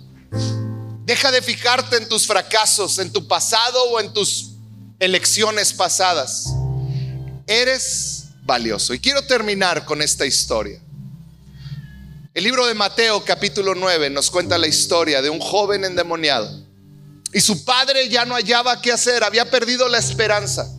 Deja 1.10 1.32
de 1.32 1.42
fijarte 1.42 1.98
en 1.98 2.08
tus 2.08 2.28
fracasos, 2.28 3.00
en 3.00 3.12
tu 3.12 3.28
pasado 3.28 3.84
o 3.86 4.00
en 4.00 4.14
tus 4.14 4.52
elecciones 5.00 5.74
pasadas. 5.74 6.54
Eres 7.48 8.26
valioso. 8.44 8.94
Y 8.94 9.00
quiero 9.00 9.24
terminar 9.24 9.86
con 9.86 10.04
esta 10.04 10.28
historia. 10.28 10.80
El 12.32 12.44
libro 12.44 12.68
de 12.68 12.76
Mateo 12.76 13.26
capítulo 13.26 13.74
9 13.74 14.12
nos 14.12 14.30
cuenta 14.30 14.60
la 14.60 14.68
historia 14.68 15.24
de 15.24 15.32
un 15.32 15.40
joven 15.40 15.84
endemoniado. 15.84 16.48
Y 17.34 17.42
su 17.42 17.66
padre 17.66 18.08
ya 18.08 18.26
no 18.26 18.36
hallaba 18.36 18.80
qué 18.80 18.92
hacer, 18.92 19.24
había 19.24 19.50
perdido 19.50 19.88
la 19.88 19.98
esperanza. 19.98 20.72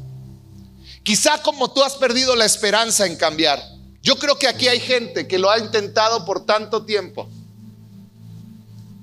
Quizá 1.02 1.42
como 1.42 1.72
tú 1.72 1.82
has 1.82 1.96
perdido 1.96 2.36
la 2.36 2.44
esperanza 2.44 3.04
en 3.04 3.16
cambiar. 3.16 3.60
Yo 4.00 4.16
creo 4.16 4.38
que 4.38 4.46
aquí 4.46 4.68
hay 4.68 4.78
gente 4.78 5.26
que 5.26 5.40
lo 5.40 5.50
ha 5.50 5.58
intentado 5.58 6.24
por 6.24 6.46
tanto 6.46 6.84
tiempo. 6.84 7.28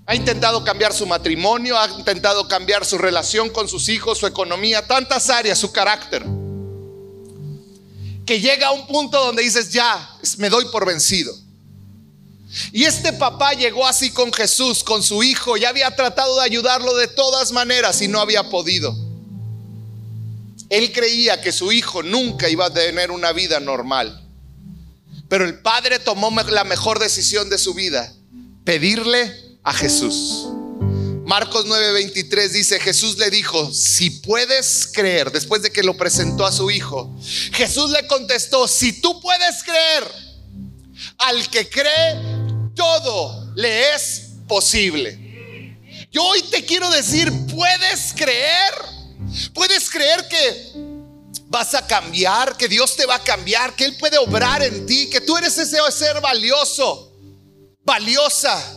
Ha 0.09 0.15
intentado 0.15 0.63
cambiar 0.63 0.93
su 0.93 1.05
matrimonio, 1.05 1.77
ha 1.77 1.89
intentado 1.89 2.47
cambiar 2.47 2.85
su 2.85 2.97
relación 2.97 3.49
con 3.49 3.67
sus 3.67 3.89
hijos, 3.89 4.17
su 4.17 4.25
economía, 4.25 4.87
tantas 4.87 5.29
áreas, 5.29 5.59
su 5.59 5.73
carácter. 5.73 6.23
Que 8.25 8.39
llega 8.39 8.67
a 8.67 8.71
un 8.71 8.87
punto 8.87 9.19
donde 9.25 9.43
dices, 9.43 9.69
ya, 9.69 10.17
me 10.37 10.49
doy 10.49 10.63
por 10.71 10.85
vencido. 10.85 11.35
Y 12.71 12.85
este 12.85 13.11
papá 13.11 13.51
llegó 13.51 13.85
así 13.85 14.11
con 14.11 14.31
Jesús, 14.31 14.81
con 14.81 15.03
su 15.03 15.23
hijo, 15.23 15.57
y 15.57 15.65
había 15.65 15.93
tratado 15.93 16.37
de 16.37 16.45
ayudarlo 16.45 16.95
de 16.95 17.09
todas 17.09 17.51
maneras 17.51 18.01
y 18.01 18.07
no 18.07 18.21
había 18.21 18.49
podido. 18.49 18.95
Él 20.69 20.93
creía 20.93 21.41
que 21.41 21.51
su 21.51 21.73
hijo 21.73 22.01
nunca 22.01 22.47
iba 22.47 22.67
a 22.67 22.73
tener 22.73 23.11
una 23.11 23.33
vida 23.33 23.59
normal. 23.59 24.23
Pero 25.27 25.43
el 25.43 25.59
padre 25.59 25.99
tomó 25.99 26.31
la 26.49 26.63
mejor 26.63 26.99
decisión 26.99 27.49
de 27.49 27.57
su 27.57 27.73
vida, 27.73 28.13
pedirle 28.63 29.46
a 29.68 29.74
Jesús. 29.74 30.47
Marcos 31.26 31.65
9:23 31.65 32.53
dice, 32.53 32.80
Jesús 32.80 33.18
le 33.18 33.30
dijo, 33.30 33.74
si 33.74 34.09
puedes 34.09 34.88
creer, 34.88 35.30
después 35.30 35.61
de 35.61 35.72
que 35.72 35.84
lo 35.84 35.97
presentó 35.97 36.45
a 36.45 36.53
su 36.53 36.72
hijo, 36.72 37.13
Jesús 37.51 37.91
le 37.91 38.07
contestó, 38.07 38.65
si 38.65 39.01
tú 39.01 39.20
puedes 39.20 39.61
creer, 39.63 40.09
al 41.18 41.49
que 41.49 41.68
cree, 41.68 42.15
todo 42.76 43.51
le 43.55 43.93
es 43.93 44.30
posible. 44.47 45.76
Yo 46.13 46.24
hoy 46.24 46.41
te 46.43 46.63
quiero 46.63 46.89
decir, 46.89 47.30
¿puedes 47.53 48.13
creer? 48.15 48.74
¿Puedes 49.53 49.89
creer 49.89 50.30
que 50.30 50.72
vas 51.47 51.76
a 51.76 51.86
cambiar, 51.86 52.55
que 52.55 52.70
Dios 52.70 52.95
te 52.95 53.05
va 53.05 53.15
a 53.15 53.24
cambiar, 53.24 53.76
que 53.76 53.84
Él 53.84 53.97
puede 53.97 54.18
obrar 54.18 54.63
en 54.63 54.86
ti, 54.86 55.09
que 55.09 55.20
tú 55.20 55.36
eres 55.36 55.57
ese 55.57 55.78
ser 55.91 56.22
valioso, 56.22 57.11
valiosa, 57.84 58.76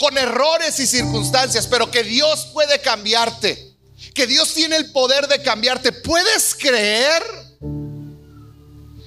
con 0.00 0.16
errores 0.16 0.80
y 0.80 0.86
circunstancias, 0.86 1.66
pero 1.66 1.90
que 1.90 2.02
Dios 2.02 2.48
puede 2.54 2.80
cambiarte, 2.80 3.76
que 4.14 4.26
Dios 4.26 4.54
tiene 4.54 4.76
el 4.76 4.90
poder 4.92 5.28
de 5.28 5.42
cambiarte. 5.42 5.92
¿Puedes 5.92 6.54
creer? 6.54 7.22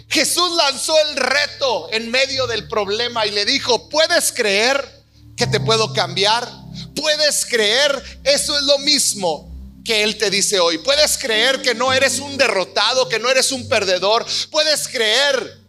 Jesús 0.07 0.51
lanzó 0.55 0.93
el 1.09 1.15
reto 1.15 1.89
en 1.91 2.11
medio 2.11 2.45
del 2.45 2.67
problema 2.67 3.25
y 3.25 3.31
le 3.31 3.43
dijo, 3.43 3.89
¿puedes 3.89 4.31
creer 4.31 4.87
que 5.35 5.47
te 5.47 5.59
puedo 5.59 5.93
cambiar? 5.93 6.47
¿Puedes 6.95 7.43
creer? 7.47 8.19
Eso 8.23 8.55
es 8.55 8.63
lo 8.65 8.77
mismo 8.77 9.51
que 9.83 10.03
Él 10.03 10.15
te 10.19 10.29
dice 10.29 10.59
hoy. 10.59 10.77
Puedes 10.77 11.17
creer 11.17 11.63
que 11.63 11.73
no 11.73 11.91
eres 11.91 12.19
un 12.19 12.37
derrotado, 12.37 13.09
que 13.09 13.17
no 13.17 13.31
eres 13.31 13.51
un 13.51 13.67
perdedor. 13.67 14.27
Puedes 14.51 14.87
creer 14.87 15.62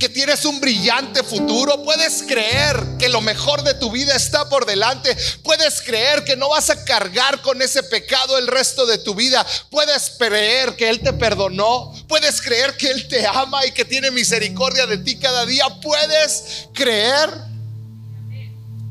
que 0.00 0.08
tienes 0.08 0.44
un 0.46 0.60
brillante 0.60 1.22
futuro. 1.22 1.84
Puedes 1.84 2.24
creer 2.26 2.96
que 2.98 3.08
lo 3.10 3.20
mejor 3.20 3.62
de 3.62 3.74
tu 3.74 3.90
vida 3.90 4.16
está 4.16 4.48
por 4.48 4.64
delante. 4.64 5.14
Puedes 5.44 5.82
creer 5.82 6.24
que 6.24 6.36
no 6.36 6.48
vas 6.48 6.70
a 6.70 6.84
cargar 6.84 7.42
con 7.42 7.60
ese 7.60 7.82
pecado 7.82 8.38
el 8.38 8.48
resto 8.48 8.86
de 8.86 8.98
tu 8.98 9.14
vida. 9.14 9.46
Puedes 9.70 10.14
creer 10.18 10.74
que 10.74 10.88
Él 10.88 11.00
te 11.00 11.12
perdonó. 11.12 11.92
Puedes 12.08 12.40
creer 12.40 12.76
que 12.78 12.90
Él 12.90 13.06
te 13.08 13.26
ama 13.26 13.64
y 13.66 13.72
que 13.72 13.84
tiene 13.84 14.10
misericordia 14.10 14.86
de 14.86 14.98
ti 14.98 15.18
cada 15.18 15.44
día. 15.44 15.66
Puedes 15.82 16.68
creer. 16.72 17.30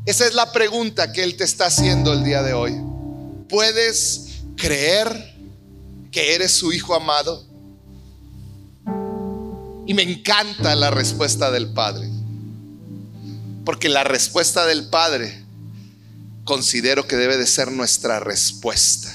Esa 0.06 0.26
es 0.26 0.34
la 0.34 0.52
pregunta 0.52 1.12
que 1.12 1.24
Él 1.24 1.36
te 1.36 1.44
está 1.44 1.66
haciendo 1.66 2.12
el 2.12 2.22
día 2.22 2.42
de 2.42 2.54
hoy. 2.54 2.76
¿Puedes 3.48 4.26
creer 4.56 5.34
que 6.12 6.36
eres 6.36 6.52
su 6.52 6.72
hijo 6.72 6.94
amado? 6.94 7.49
Y 9.90 9.94
me 9.94 10.04
encanta 10.04 10.76
la 10.76 10.92
respuesta 10.92 11.50
del 11.50 11.72
Padre. 11.72 12.08
Porque 13.64 13.88
la 13.88 14.04
respuesta 14.04 14.64
del 14.64 14.88
Padre 14.88 15.42
considero 16.44 17.08
que 17.08 17.16
debe 17.16 17.36
de 17.36 17.48
ser 17.48 17.72
nuestra 17.72 18.20
respuesta. 18.20 19.12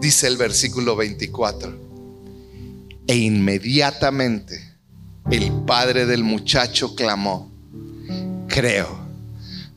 Dice 0.00 0.26
el 0.26 0.38
versículo 0.38 0.96
24. 0.96 1.72
E 3.06 3.14
inmediatamente 3.14 4.74
el 5.30 5.52
padre 5.64 6.04
del 6.04 6.24
muchacho 6.24 6.96
clamó, 6.96 7.48
creo, 8.48 9.06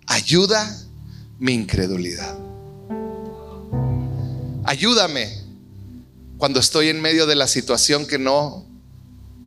ayuda 0.08 0.76
mi 1.38 1.54
incredulidad. 1.54 2.36
Ayúdame 4.64 5.30
cuando 6.40 6.60
estoy 6.60 6.90
en 6.90 7.00
medio 7.00 7.28
de 7.28 7.36
la 7.36 7.46
situación 7.46 8.08
que 8.08 8.18
no 8.18 8.71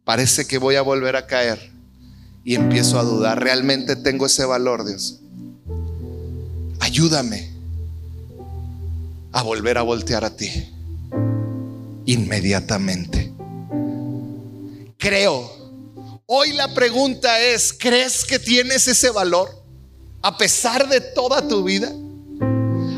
parece 0.05 0.47
que 0.47 0.59
voy 0.59 0.77
a 0.77 0.83
volver 0.83 1.17
a 1.17 1.27
caer 1.27 1.73
y 2.45 2.55
empiezo 2.55 2.99
a 2.99 3.03
dudar. 3.03 3.43
¿Realmente 3.43 3.97
tengo 3.97 4.27
ese 4.27 4.45
valor, 4.45 4.85
Dios? 4.85 5.21
Ayúdame 6.81 7.51
a 9.33 9.43
volver 9.43 9.79
a 9.79 9.83
voltear 9.83 10.25
a 10.25 10.37
ti 10.37 10.51
inmediatamente. 12.07 13.33
Creo. 14.99 15.65
Hoy 16.27 16.53
la 16.53 16.73
pregunta 16.73 17.39
es, 17.41 17.73
¿crees 17.73 18.25
que 18.25 18.39
tienes 18.39 18.89
ese 18.89 19.11
valor 19.11 19.63
a 20.23 20.39
pesar 20.39 20.89
de 20.89 21.01
toda 21.01 21.47
tu 21.47 21.65
vida? 21.65 21.93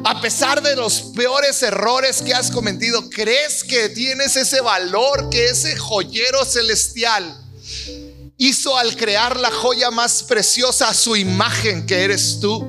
A 0.09 0.21
pesar 0.21 0.63
de 0.63 0.77
los 0.77 1.01
peores 1.17 1.61
errores 1.65 2.23
que 2.23 2.33
has 2.33 2.53
cometido, 2.53 3.11
¿crees 3.11 3.65
que 3.65 3.89
tienes 3.89 4.37
ese 4.37 4.61
valor 4.61 5.29
que 5.31 5.47
ese 5.47 5.77
joyero 5.77 6.45
celestial 6.45 7.37
hizo 8.37 8.79
al 8.79 8.95
crear 8.95 9.37
la 9.37 9.51
joya 9.51 9.91
más 9.91 10.23
preciosa 10.23 10.91
a 10.91 10.95
su 10.95 11.17
imagen 11.17 11.87
que 11.87 12.05
eres 12.05 12.39
tú? 12.41 12.65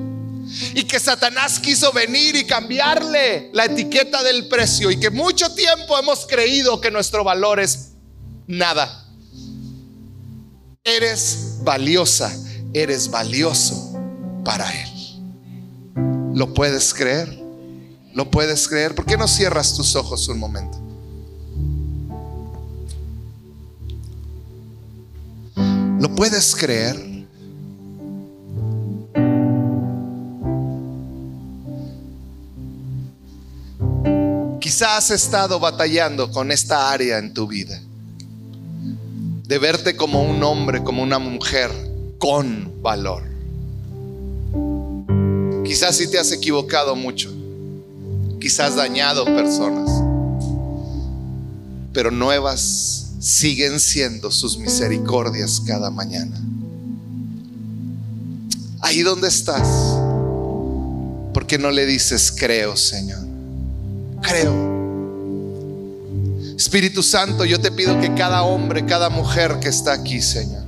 Y 0.74 0.82
que 0.82 0.98
Satanás 0.98 1.60
quiso 1.60 1.92
venir 1.92 2.34
y 2.34 2.44
cambiarle 2.44 3.50
la 3.52 3.66
etiqueta 3.66 4.24
del 4.24 4.48
precio 4.48 4.90
y 4.90 4.98
que 4.98 5.10
mucho 5.10 5.54
tiempo 5.54 5.96
hemos 5.96 6.26
creído 6.26 6.80
que 6.80 6.90
nuestro 6.90 7.22
valor 7.22 7.60
es 7.60 7.90
nada. 8.48 9.06
Eres 10.82 11.58
valiosa, 11.60 12.36
eres 12.74 13.08
valioso 13.08 13.96
para 14.44 14.68
Él. 14.72 14.87
¿Lo 16.38 16.54
puedes 16.54 16.94
creer? 16.94 17.36
¿Lo 18.14 18.30
puedes 18.30 18.68
creer? 18.68 18.94
¿Por 18.94 19.04
qué 19.04 19.16
no 19.16 19.26
cierras 19.26 19.74
tus 19.74 19.96
ojos 19.96 20.28
un 20.28 20.38
momento? 20.38 20.78
¿Lo 26.00 26.14
puedes 26.14 26.54
creer? 26.54 27.26
Quizás 34.60 34.96
has 34.96 35.10
estado 35.10 35.58
batallando 35.58 36.30
con 36.30 36.52
esta 36.52 36.92
área 36.92 37.18
en 37.18 37.34
tu 37.34 37.48
vida. 37.48 37.82
De 39.42 39.58
verte 39.58 39.96
como 39.96 40.22
un 40.22 40.40
hombre, 40.44 40.84
como 40.84 41.02
una 41.02 41.18
mujer 41.18 41.72
con 42.20 42.80
valor. 42.80 43.37
Quizás 45.68 45.96
si 45.96 46.10
te 46.10 46.18
has 46.18 46.32
equivocado 46.32 46.96
mucho. 46.96 47.30
Quizás 48.40 48.76
dañado 48.76 49.26
personas. 49.26 50.02
Pero 51.92 52.10
nuevas 52.10 53.10
siguen 53.20 53.78
siendo 53.78 54.30
sus 54.30 54.56
misericordias 54.56 55.60
cada 55.60 55.90
mañana. 55.90 56.40
Ahí 58.80 59.02
donde 59.02 59.28
estás. 59.28 59.68
¿Por 61.34 61.46
qué 61.46 61.58
no 61.58 61.70
le 61.70 61.84
dices 61.84 62.32
creo, 62.34 62.74
Señor? 62.74 63.26
Creo. 64.22 64.54
Espíritu 66.56 67.02
Santo, 67.02 67.44
yo 67.44 67.60
te 67.60 67.70
pido 67.70 68.00
que 68.00 68.14
cada 68.14 68.42
hombre, 68.42 68.86
cada 68.86 69.10
mujer 69.10 69.60
que 69.60 69.68
está 69.68 69.92
aquí, 69.92 70.22
Señor, 70.22 70.62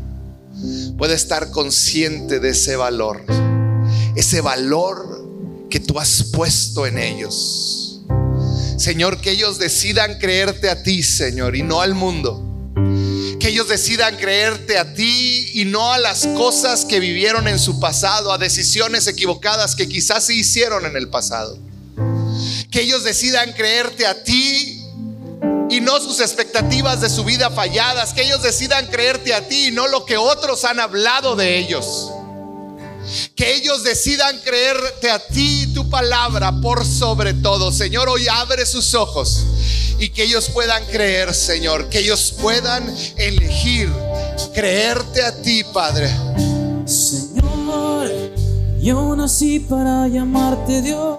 pueda 0.98 1.14
estar 1.14 1.50
consciente 1.50 2.38
de 2.38 2.50
ese 2.50 2.76
valor 2.76 3.24
ese 4.20 4.42
valor 4.42 5.26
que 5.70 5.80
tú 5.80 5.98
has 5.98 6.24
puesto 6.24 6.86
en 6.86 6.98
ellos. 6.98 8.02
Señor, 8.76 9.20
que 9.20 9.30
ellos 9.30 9.58
decidan 9.58 10.18
creerte 10.18 10.68
a 10.68 10.82
ti, 10.82 11.02
Señor, 11.02 11.56
y 11.56 11.62
no 11.62 11.80
al 11.80 11.94
mundo. 11.94 12.46
Que 13.40 13.48
ellos 13.48 13.68
decidan 13.68 14.16
creerte 14.18 14.76
a 14.78 14.92
ti 14.92 15.50
y 15.54 15.64
no 15.64 15.92
a 15.92 15.98
las 15.98 16.26
cosas 16.26 16.84
que 16.84 17.00
vivieron 17.00 17.48
en 17.48 17.58
su 17.58 17.80
pasado, 17.80 18.30
a 18.30 18.36
decisiones 18.36 19.06
equivocadas 19.06 19.74
que 19.74 19.88
quizás 19.88 20.24
se 20.26 20.34
hicieron 20.34 20.84
en 20.84 20.96
el 20.96 21.08
pasado. 21.08 21.58
Que 22.70 22.82
ellos 22.82 23.04
decidan 23.04 23.52
creerte 23.54 24.06
a 24.06 24.22
ti 24.22 24.84
y 25.70 25.80
no 25.80 25.98
sus 25.98 26.20
expectativas 26.20 27.00
de 27.00 27.08
su 27.08 27.24
vida 27.24 27.50
falladas. 27.50 28.12
Que 28.12 28.24
ellos 28.24 28.42
decidan 28.42 28.86
creerte 28.88 29.32
a 29.32 29.48
ti 29.48 29.68
y 29.68 29.70
no 29.70 29.88
lo 29.88 30.04
que 30.04 30.18
otros 30.18 30.64
han 30.64 30.78
hablado 30.78 31.36
de 31.36 31.58
ellos. 31.58 32.12
Que 33.34 33.56
ellos 33.56 33.82
decidan 33.82 34.38
creerte 34.40 35.10
a 35.10 35.18
ti 35.18 35.72
tu 35.74 35.88
palabra 35.88 36.52
por 36.60 36.84
sobre 36.84 37.34
todo. 37.34 37.72
Señor, 37.72 38.08
hoy 38.08 38.28
abre 38.28 38.66
sus 38.66 38.94
ojos 38.94 39.44
y 39.98 40.08
que 40.10 40.24
ellos 40.24 40.48
puedan 40.48 40.84
creer, 40.86 41.34
Señor. 41.34 41.88
Que 41.88 42.00
ellos 42.00 42.34
puedan 42.40 42.94
elegir 43.16 43.90
creerte 44.54 45.22
a 45.22 45.42
ti, 45.42 45.62
Padre. 45.72 46.10
Señor, 46.86 48.10
yo 48.80 49.14
nací 49.16 49.60
para 49.60 50.08
llamarte 50.08 50.82
Dios. 50.82 51.18